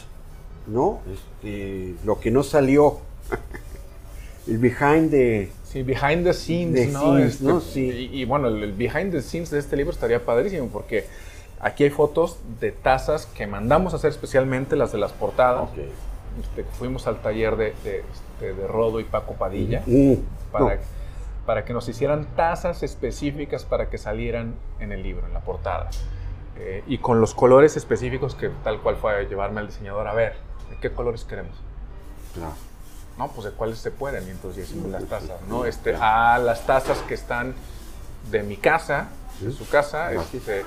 ¿no? 0.67 1.01
Este, 1.13 1.95
lo 2.05 2.19
que 2.19 2.31
no 2.31 2.43
salió, 2.43 2.99
el 4.49 4.59
behind 4.59 5.11
de... 5.11 5.51
Sí, 5.65 5.83
behind 5.83 6.25
the 6.25 6.33
scenes, 6.33 6.87
The 6.87 6.93
¿no? 6.93 7.01
scenes, 7.01 7.33
Este, 7.35 7.45
¿no? 7.45 7.61
Sí. 7.61 8.09
Y, 8.13 8.23
y 8.23 8.25
bueno, 8.25 8.49
el, 8.49 8.63
el 8.63 8.73
behind 8.73 9.13
the 9.13 9.23
scenes 9.23 9.51
de 9.51 9.59
este 9.59 9.77
libro 9.77 9.93
estaría 9.93 10.25
padrísimo 10.25 10.69
porque 10.69 11.05
aquí 11.61 11.85
hay 11.85 11.91
fotos 11.91 12.39
de 12.61 12.73
tazas 12.73 13.27
que 13.27 13.47
mandamos 13.47 13.93
a 13.93 13.97
hacer 13.97 14.11
especialmente, 14.11 14.77
las 14.77 14.93
de 14.93 14.99
las 14.99 15.13
portadas. 15.13 15.69
Este, 16.41 16.65
fuimos 16.79 17.07
al 17.07 17.21
taller 17.21 17.57
de, 17.57 17.75
de, 17.85 18.03
este, 18.39 18.55
de 18.55 18.67
Rodo 18.69 19.01
y 19.01 19.05
Paco 19.05 19.35
Padilla 19.35 19.83
Mm, 19.85 20.15
para, 20.53 20.77
no, 20.77 20.81
para 21.45 21.65
que 21.65 21.73
nos 21.73 21.89
hicieran 21.89 22.27
tazas 22.37 22.83
específicas 22.83 23.65
para 23.65 23.91
que 23.91 23.99
salieran 23.99 24.55
en 24.79 24.93
el 24.93 25.03
libro, 25.03 25.27
en 25.27 25.35
la 25.35 25.41
portada. 25.41 25.91
Eh, 26.57 26.85
y 26.87 26.99
con 26.99 27.21
los 27.21 27.35
colores 27.35 27.77
específicos 27.77 28.35
que 28.35 28.51
tal 28.63 28.81
cual 28.81 28.97
fue 28.97 29.17
a 29.17 29.23
llevarme 29.23 29.61
al 29.61 29.67
diseñador 29.67 30.07
a 30.07 30.15
ver, 30.15 30.35
¿de 30.71 30.77
qué 30.81 30.91
colores 30.91 31.25
queremos? 31.25 31.57
claro. 32.35 32.53
No, 33.17 33.27
pues 33.33 33.47
de 33.47 33.51
cuáles 33.51 33.79
se 33.81 33.91
pueden, 33.91 34.29
y 34.29 34.31
entonces 34.31 34.71
hicimos 34.71 34.93
las 34.93 35.05
tazas, 35.07 35.43
¿no? 35.49 35.65
Este, 35.65 35.97
a 35.97 36.39
las 36.39 36.65
tazas 36.67 36.99
que 36.99 37.15
están 37.15 37.53
de 38.31 38.45
mi 38.45 38.57
casa, 38.57 39.09
de 39.41 39.51
su 39.51 39.69
casa, 39.69 40.13
este, 40.13 40.65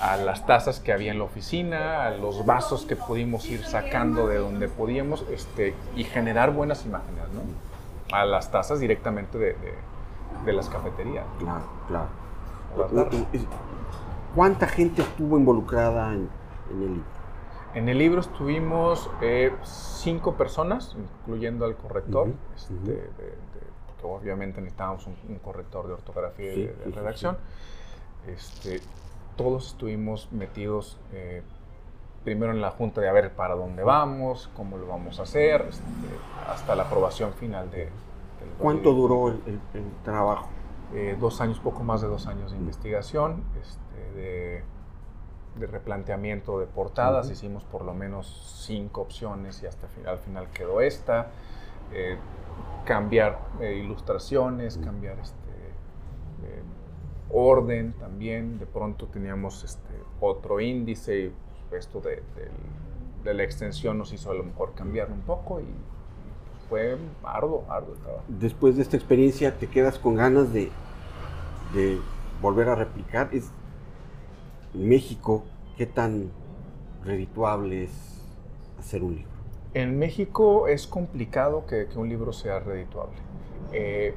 a 0.00 0.16
las 0.16 0.46
tazas 0.46 0.80
que 0.80 0.92
había 0.92 1.12
en 1.12 1.18
la 1.18 1.24
oficina, 1.24 2.04
a 2.06 2.10
los 2.10 2.44
vasos 2.44 2.84
que 2.86 2.96
pudimos 2.96 3.48
ir 3.50 3.64
sacando 3.64 4.26
de 4.28 4.36
donde 4.38 4.68
podíamos, 4.68 5.24
este, 5.30 5.74
y 5.94 6.04
generar 6.04 6.52
buenas 6.52 6.84
imágenes, 6.84 7.24
¿no? 7.32 8.16
A 8.16 8.24
las 8.24 8.50
tazas 8.50 8.78
directamente 8.80 9.38
de, 9.38 9.54
de- 9.54 9.74
de 10.44 10.52
las 10.52 10.68
cafeterías. 10.68 11.24
Claro, 11.38 11.64
claro. 11.88 13.08
¿Cuánta 14.34 14.66
gente 14.68 15.02
estuvo 15.02 15.38
involucrada 15.38 16.12
en, 16.12 16.28
en 16.70 16.82
el 16.82 16.88
libro? 16.88 17.04
En 17.74 17.88
el 17.88 17.98
libro 17.98 18.20
estuvimos 18.20 19.10
eh, 19.22 19.52
cinco 19.64 20.34
personas, 20.34 20.94
incluyendo 20.98 21.64
al 21.64 21.76
corrector, 21.76 22.28
Ujú, 22.28 22.36
este, 22.54 22.74
de- 22.92 23.46
obviamente 24.02 24.60
necesitábamos 24.60 25.06
un, 25.08 25.16
un 25.28 25.38
corrector 25.40 25.88
de 25.88 25.94
ortografía 25.94 26.52
y 26.52 26.54
Sí, 26.54 26.60
de, 26.60 26.66
de 26.68 26.74
sí, 26.74 26.82
sí, 26.84 26.90
redacción. 26.90 27.38
Este, 28.28 28.80
todos 29.36 29.68
estuvimos 29.68 30.30
metidos 30.32 30.98
eh, 31.12 31.42
primero 32.24 32.52
en 32.52 32.60
la 32.60 32.70
junta 32.70 33.00
de 33.00 33.08
a 33.08 33.12
ver 33.12 33.32
para 33.34 33.54
dónde 33.54 33.82
vamos, 33.84 34.50
cómo 34.56 34.76
lo 34.78 34.86
vamos 34.86 35.20
a 35.20 35.24
hacer, 35.24 35.66
este, 35.68 35.84
hasta 36.48 36.74
la 36.74 36.84
aprobación 36.84 37.32
final 37.34 37.70
de... 37.70 37.88
¿Cuánto 38.58 38.92
duró 38.92 39.28
el, 39.28 39.40
el- 39.46 39.60
el 39.74 39.84
trabajo? 40.04 40.48
Eh, 40.94 41.16
dos 41.20 41.40
años, 41.40 41.58
poco 41.60 41.82
más 41.82 42.00
de 42.00 42.08
dos 42.08 42.26
años 42.26 42.52
de 42.52 42.58
investigación, 42.58 43.42
este, 43.60 44.12
de, 44.14 44.64
de 45.58 45.66
replanteamiento 45.66 46.58
de 46.60 46.66
portadas. 46.66 47.30
Hicimos 47.30 47.64
por 47.64 47.84
lo 47.84 47.92
menos 47.94 48.62
cinco 48.66 49.00
opciones 49.02 49.62
y 49.62 49.66
hasta 49.66 49.86
fi- 49.88 50.06
al 50.06 50.18
final 50.18 50.48
quedó 50.50 50.80
esta. 50.80 51.28
Eh, 51.92 52.16
cambiar 52.84 53.38
eh, 53.60 53.74
ilustraciones, 53.74 54.78
cambiar 54.78 55.18
este, 55.18 55.36
orden 57.30 57.92
también. 57.94 58.58
De 58.58 58.66
pronto 58.66 59.06
teníamos 59.06 59.64
este, 59.64 59.94
otro 60.20 60.60
índice, 60.60 61.32
esto 61.72 62.00
de, 62.00 62.22
del 62.36 62.52
de 63.26 63.34
la 63.34 63.42
extensión 63.42 63.98
nos 63.98 64.12
hizo 64.12 64.30
a 64.30 64.34
lo 64.34 64.44
mejor 64.44 64.72
cambiar 64.74 65.10
un 65.10 65.20
poco 65.20 65.60
y 65.60 65.66
fue 66.68 66.96
arduo, 67.22 67.64
arduo 67.68 67.94
el 67.94 68.00
trabajo. 68.00 68.24
Después 68.28 68.76
de 68.76 68.82
esta 68.82 68.96
experiencia, 68.96 69.58
¿te 69.58 69.66
quedas 69.66 69.98
con 69.98 70.14
ganas 70.14 70.52
de, 70.52 70.70
de 71.74 71.98
volver 72.40 72.68
a 72.68 72.74
replicar? 72.74 73.28
Es, 73.32 73.50
en 74.74 74.88
México, 74.88 75.44
¿qué 75.76 75.86
tan 75.86 76.30
redituable 77.04 77.84
es 77.84 78.22
hacer 78.78 79.02
un 79.02 79.16
libro? 79.16 79.30
En 79.74 79.98
México 79.98 80.68
es 80.68 80.86
complicado 80.86 81.66
que, 81.66 81.86
que 81.86 81.98
un 81.98 82.08
libro 82.08 82.32
sea 82.32 82.60
redituable. 82.60 83.16
Eh, 83.72 84.14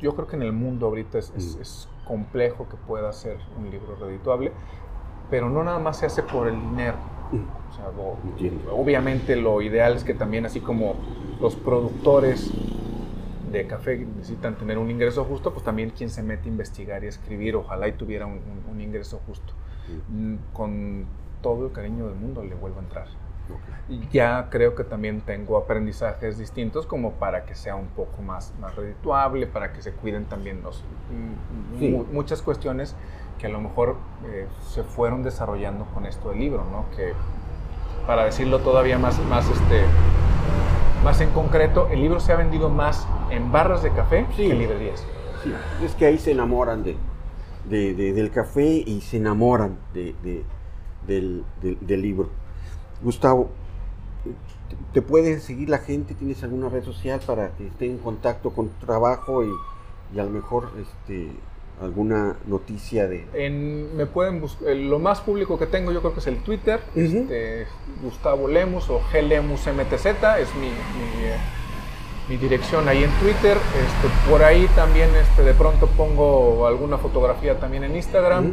yo 0.00 0.14
creo 0.14 0.26
que 0.26 0.36
en 0.36 0.42
el 0.42 0.52
mundo 0.52 0.86
ahorita 0.86 1.18
es, 1.18 1.32
es, 1.36 1.56
Mm. 1.56 1.60
es 1.62 1.88
complejo 2.06 2.68
que 2.68 2.76
pueda 2.76 3.12
ser 3.12 3.38
un 3.58 3.70
libro 3.70 3.96
redituable, 4.00 4.52
pero 5.30 5.48
no 5.48 5.62
nada 5.64 5.78
más 5.78 5.98
se 5.98 6.06
hace 6.06 6.22
por 6.22 6.48
el 6.48 6.60
dinero. 6.60 6.96
O 7.70 7.74
sea, 7.74 7.86
lo- 7.96 8.74
obviamente 8.76 9.36
lo 9.36 9.62
ideal 9.62 9.94
es 9.96 10.04
que 10.04 10.12
también 10.14 10.44
así 10.44 10.60
como 10.60 10.94
los 11.40 11.56
productores 11.56 12.50
de 13.50 13.66
café 13.66 13.96
necesitan 13.98 14.56
tener 14.56 14.78
un 14.78 14.90
ingreso 14.90 15.24
justo, 15.24 15.52
pues 15.52 15.64
también 15.64 15.90
quien 15.90 16.10
se 16.10 16.22
mete 16.22 16.48
a 16.48 16.52
investigar 16.52 17.04
y 17.04 17.06
escribir, 17.06 17.56
ojalá 17.56 17.88
y 17.88 17.92
tuviera 17.92 18.26
un, 18.26 18.34
un- 18.34 18.64
un 18.70 18.80
ingreso 18.80 19.20
justo. 19.26 19.52
Mm, 20.10 20.34
Con 20.52 21.04
todo 21.42 21.66
el 21.66 21.72
cariño 21.72 22.06
del 22.06 22.14
mundo 22.14 22.42
le 22.44 22.54
vuelvo 22.54 22.78
a 22.80 22.82
entrar. 22.82 23.06
Ya 24.10 24.48
creo 24.50 24.74
que 24.74 24.84
también 24.84 25.20
tengo 25.20 25.56
aprendizajes 25.58 26.38
distintos 26.38 26.86
como 26.86 27.12
para 27.12 27.44
que 27.44 27.54
sea 27.54 27.74
un 27.76 27.88
poco 27.88 28.22
más, 28.22 28.52
más 28.60 28.74
redituable, 28.76 29.46
para 29.46 29.72
que 29.72 29.82
se 29.82 29.92
cuiden 29.92 30.24
también 30.24 30.62
los, 30.62 30.82
mm, 31.10 31.78
Sí. 31.78 31.88
mu- 31.90 32.04
muchas 32.12 32.40
cuestiones 32.42 32.94
que 33.38 33.46
a 33.46 33.50
lo 33.50 33.60
mejor 33.60 33.96
eh, 34.26 34.46
se 34.68 34.82
fueron 34.84 35.22
desarrollando 35.22 35.84
con 35.92 36.06
esto 36.06 36.30
del 36.30 36.38
libro, 36.38 36.64
¿no? 36.70 36.86
Que 36.96 37.12
para 38.06 38.24
decirlo 38.24 38.60
todavía 38.60 38.98
más, 38.98 39.18
más, 39.26 39.48
este, 39.50 39.82
más 41.04 41.20
en 41.20 41.30
concreto, 41.30 41.88
el 41.90 42.00
libro 42.00 42.20
se 42.20 42.32
ha 42.32 42.36
vendido 42.36 42.68
más 42.70 43.06
en 43.30 43.50
barras 43.52 43.82
de 43.82 43.90
café 43.90 44.26
Sí. 44.36 44.46
que 44.46 44.52
en 44.52 44.58
librerías. 44.58 45.04
Sí, 45.42 45.52
es 45.84 45.94
que 45.96 46.06
ahí 46.06 46.18
se 46.18 46.30
enamoran 46.32 46.84
de, 46.84 46.96
de- 47.68 47.94
de- 47.94 48.12
del 48.12 48.30
café 48.30 48.64
y 48.64 49.00
se 49.00 49.16
enamoran 49.16 49.76
de- 49.92 50.14
de- 50.22 50.44
del, 51.06 51.44
del- 51.60 51.78
del 51.80 52.00
libro. 52.02 52.30
Gustavo, 53.02 53.50
¿te- 54.24 55.00
¿te 55.00 55.02
puede 55.02 55.40
seguir 55.40 55.68
la 55.68 55.78
gente? 55.78 56.14
¿Tienes 56.14 56.42
alguna 56.42 56.68
red 56.68 56.84
social 56.84 57.20
para 57.26 57.50
que 57.56 57.66
esté 57.66 57.86
en 57.86 57.98
contacto 57.98 58.50
con 58.50 58.68
tu 58.68 58.86
trabajo 58.86 59.42
y, 59.44 59.50
y 60.14 60.18
a 60.18 60.24
lo 60.24 60.30
mejor 60.30 60.70
este, 60.80 61.28
alguna 61.80 62.36
noticia 62.46 63.08
de... 63.08 63.26
En, 63.34 63.96
me 63.96 64.06
pueden 64.06 64.40
buscar, 64.40 64.74
lo 64.76 64.98
más 64.98 65.20
público 65.20 65.58
que 65.58 65.66
tengo 65.66 65.90
yo 65.92 66.00
creo 66.00 66.14
que 66.14 66.20
es 66.20 66.26
el 66.28 66.36
Twitter, 66.42 66.80
Ujú. 66.94 67.02
este, 67.02 67.66
Gustavo 68.02 68.46
Lemus 68.48 68.88
o 68.90 69.00
GLemusMTZ, 69.12 70.06
es 70.06 70.54
mi, 70.54 70.68
mi, 70.68 71.24
eh, 71.24 71.36
mi 72.28 72.36
dirección 72.36 72.88
ahí 72.88 73.02
en 73.02 73.10
Twitter. 73.18 73.56
Este, 73.56 74.30
por 74.30 74.44
ahí 74.44 74.68
también 74.76 75.10
este, 75.16 75.42
de 75.42 75.54
pronto 75.54 75.88
pongo 75.88 76.66
alguna 76.68 76.98
fotografía 76.98 77.58
también 77.58 77.82
en 77.84 77.96
Instagram, 77.96 78.46
eh, 78.46 78.52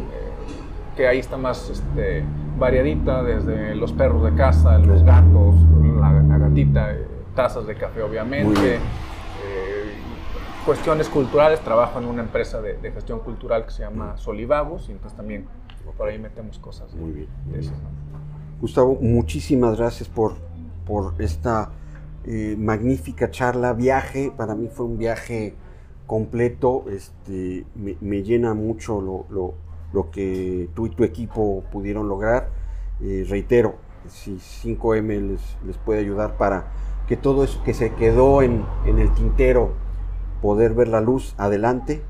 que 0.98 1.08
ahí 1.08 1.20
está 1.20 1.38
más 1.38 1.70
este, 1.70 2.24
variadita, 2.60 3.24
desde 3.24 3.76
los 3.76 3.92
perros 3.94 4.24
de 4.24 4.36
casa, 4.36 4.78
los 4.78 5.04
gatos, 5.04 5.56
la, 6.00 6.12
la 6.24 6.38
gatita, 6.38 6.92
eh, 6.94 7.06
tazas 7.36 7.66
de 7.66 7.76
café 7.76 8.02
obviamente. 8.04 8.76
eh, 8.76 8.80
cuestiones 10.66 11.08
culturales, 11.10 11.62
trabajo 11.62 12.00
en 12.00 12.06
una 12.06 12.22
empresa 12.22 12.62
de, 12.62 12.74
de 12.78 12.92
gestión 12.92 13.20
cultural 13.20 13.66
que 13.66 13.72
se 13.72 13.82
llama 13.82 14.18
Solivagos 14.18 14.90
y 14.90 14.92
entonces 14.92 15.18
también 15.18 15.46
por 15.98 16.08
ahí 16.08 16.20
metemos 16.20 16.60
cosas 16.60 16.94
Muy 16.94 17.12
bien, 17.12 17.28
muy. 17.46 17.60
Gustavo, 18.62 18.98
muchísimas 19.02 19.78
gracias 19.78 20.08
por, 20.10 20.34
por 20.86 21.14
esta 21.20 21.72
eh, 22.26 22.56
magnífica 22.60 23.32
charla, 23.32 23.74
viaje. 23.74 24.32
Para 24.36 24.54
mí 24.54 24.68
fue 24.68 24.86
un 24.86 24.98
viaje 24.98 25.56
completo. 26.06 26.84
Este, 26.92 27.66
me, 27.76 27.96
me 28.02 28.22
llena 28.22 28.54
mucho 28.54 29.02
lo, 29.02 29.26
lo- 29.30 29.54
lo 29.94 30.12
que 30.12 30.70
tú 30.76 30.86
y 30.86 30.90
tu 30.90 31.04
equipo 31.04 31.64
pudieron 31.72 32.08
lograr. 32.08 32.50
Eh, 33.02 33.26
reitero, 33.30 33.76
si 34.08 34.38
5M 34.38 35.30
les, 35.30 35.58
les 35.66 35.78
puede 35.78 36.00
ayudar 36.00 36.38
para 36.38 36.68
que 37.08 37.18
todo 37.18 37.44
eso 37.44 37.64
que 37.64 37.74
se 37.74 37.94
quedó 37.94 38.42
en, 38.42 38.64
en 38.86 39.00
el 39.00 39.14
tintero, 39.14 39.74
poder 40.42 40.74
ver 40.74 40.88
la 40.88 41.02
luz 41.02 41.34
adelante. 41.38 42.02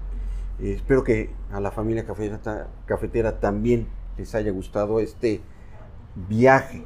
Eh, 0.60 0.74
espero 0.74 1.04
que 1.04 1.32
a 1.52 1.60
la 1.60 1.72
familia 1.72 2.06
cafetera, 2.06 2.68
cafetera 2.86 3.40
también 3.40 3.88
les 4.18 4.36
haya 4.36 4.52
gustado 4.52 5.00
este 5.00 5.42
viaje 6.28 6.84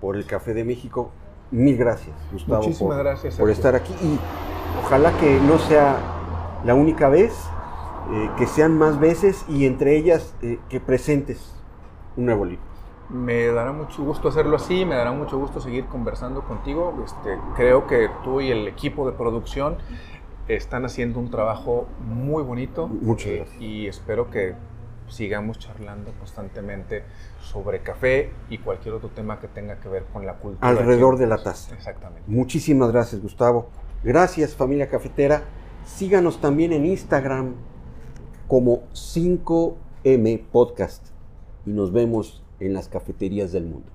por 0.00 0.16
el 0.16 0.24
Café 0.24 0.54
de 0.54 0.64
México. 0.64 1.10
Mil 1.50 1.76
gracias, 1.76 2.14
Gustavo, 2.30 2.62
Muchísimas 2.62 2.96
por, 2.96 3.04
gracias, 3.04 3.36
por 3.36 3.50
estar 3.50 3.74
aquí. 3.74 3.92
Y 4.02 4.18
ojalá 4.84 5.16
que 5.18 5.40
no 5.40 5.58
sea 5.58 5.96
la 6.64 6.74
única 6.74 7.08
vez, 7.08 7.34
eh, 8.10 8.30
que 8.38 8.46
sean 8.46 8.76
más 8.78 8.98
veces 8.98 9.44
y 9.48 9.66
entre 9.66 9.96
ellas 9.96 10.34
eh, 10.42 10.58
que 10.68 10.80
presentes 10.80 11.54
un 12.16 12.26
nuevo 12.26 12.44
libro. 12.44 12.62
Me 13.10 13.46
dará 13.46 13.72
mucho 13.72 14.02
gusto 14.02 14.28
hacerlo 14.28 14.56
así, 14.56 14.84
me 14.84 14.94
dará 14.94 15.12
mucho 15.12 15.38
gusto 15.38 15.60
seguir 15.60 15.86
conversando 15.86 16.42
contigo. 16.42 16.94
Este, 17.04 17.38
creo 17.56 17.86
que 17.86 18.08
tú 18.24 18.40
y 18.40 18.50
el 18.50 18.68
equipo 18.68 19.06
de 19.06 19.12
producción 19.16 19.76
están 20.46 20.84
haciendo 20.84 21.18
un 21.18 21.30
trabajo 21.30 21.86
muy 22.00 22.42
bonito. 22.42 22.88
Muchas 22.88 23.26
eh, 23.26 23.36
gracias. 23.36 23.62
y 23.62 23.86
espero 23.86 24.30
que 24.30 24.54
sigamos 25.08 25.58
charlando 25.58 26.12
constantemente 26.18 27.04
sobre 27.40 27.80
café 27.80 28.30
y 28.50 28.58
cualquier 28.58 28.94
otro 28.94 29.08
tema 29.10 29.40
que 29.40 29.48
tenga 29.48 29.80
que 29.80 29.88
ver 29.88 30.04
con 30.12 30.26
la 30.26 30.34
cultura. 30.34 30.66
Alrededor 30.68 31.18
de 31.18 31.26
la 31.26 31.42
taza. 31.42 31.74
Exactamente. 31.74 32.22
Muchísimas 32.26 32.90
gracias, 32.92 33.20
Gustavo. 33.22 33.68
Gracias, 34.02 34.54
familia 34.54 34.88
cafetera. 34.88 35.42
Síganos 35.84 36.40
también 36.40 36.72
en 36.72 36.84
Instagram 36.86 37.54
como 38.48 38.82
5M 38.94 40.42
Podcast 40.50 41.06
y 41.66 41.70
nos 41.70 41.92
vemos 41.92 42.42
en 42.60 42.72
las 42.72 42.88
cafeterías 42.88 43.52
del 43.52 43.66
mundo. 43.66 43.92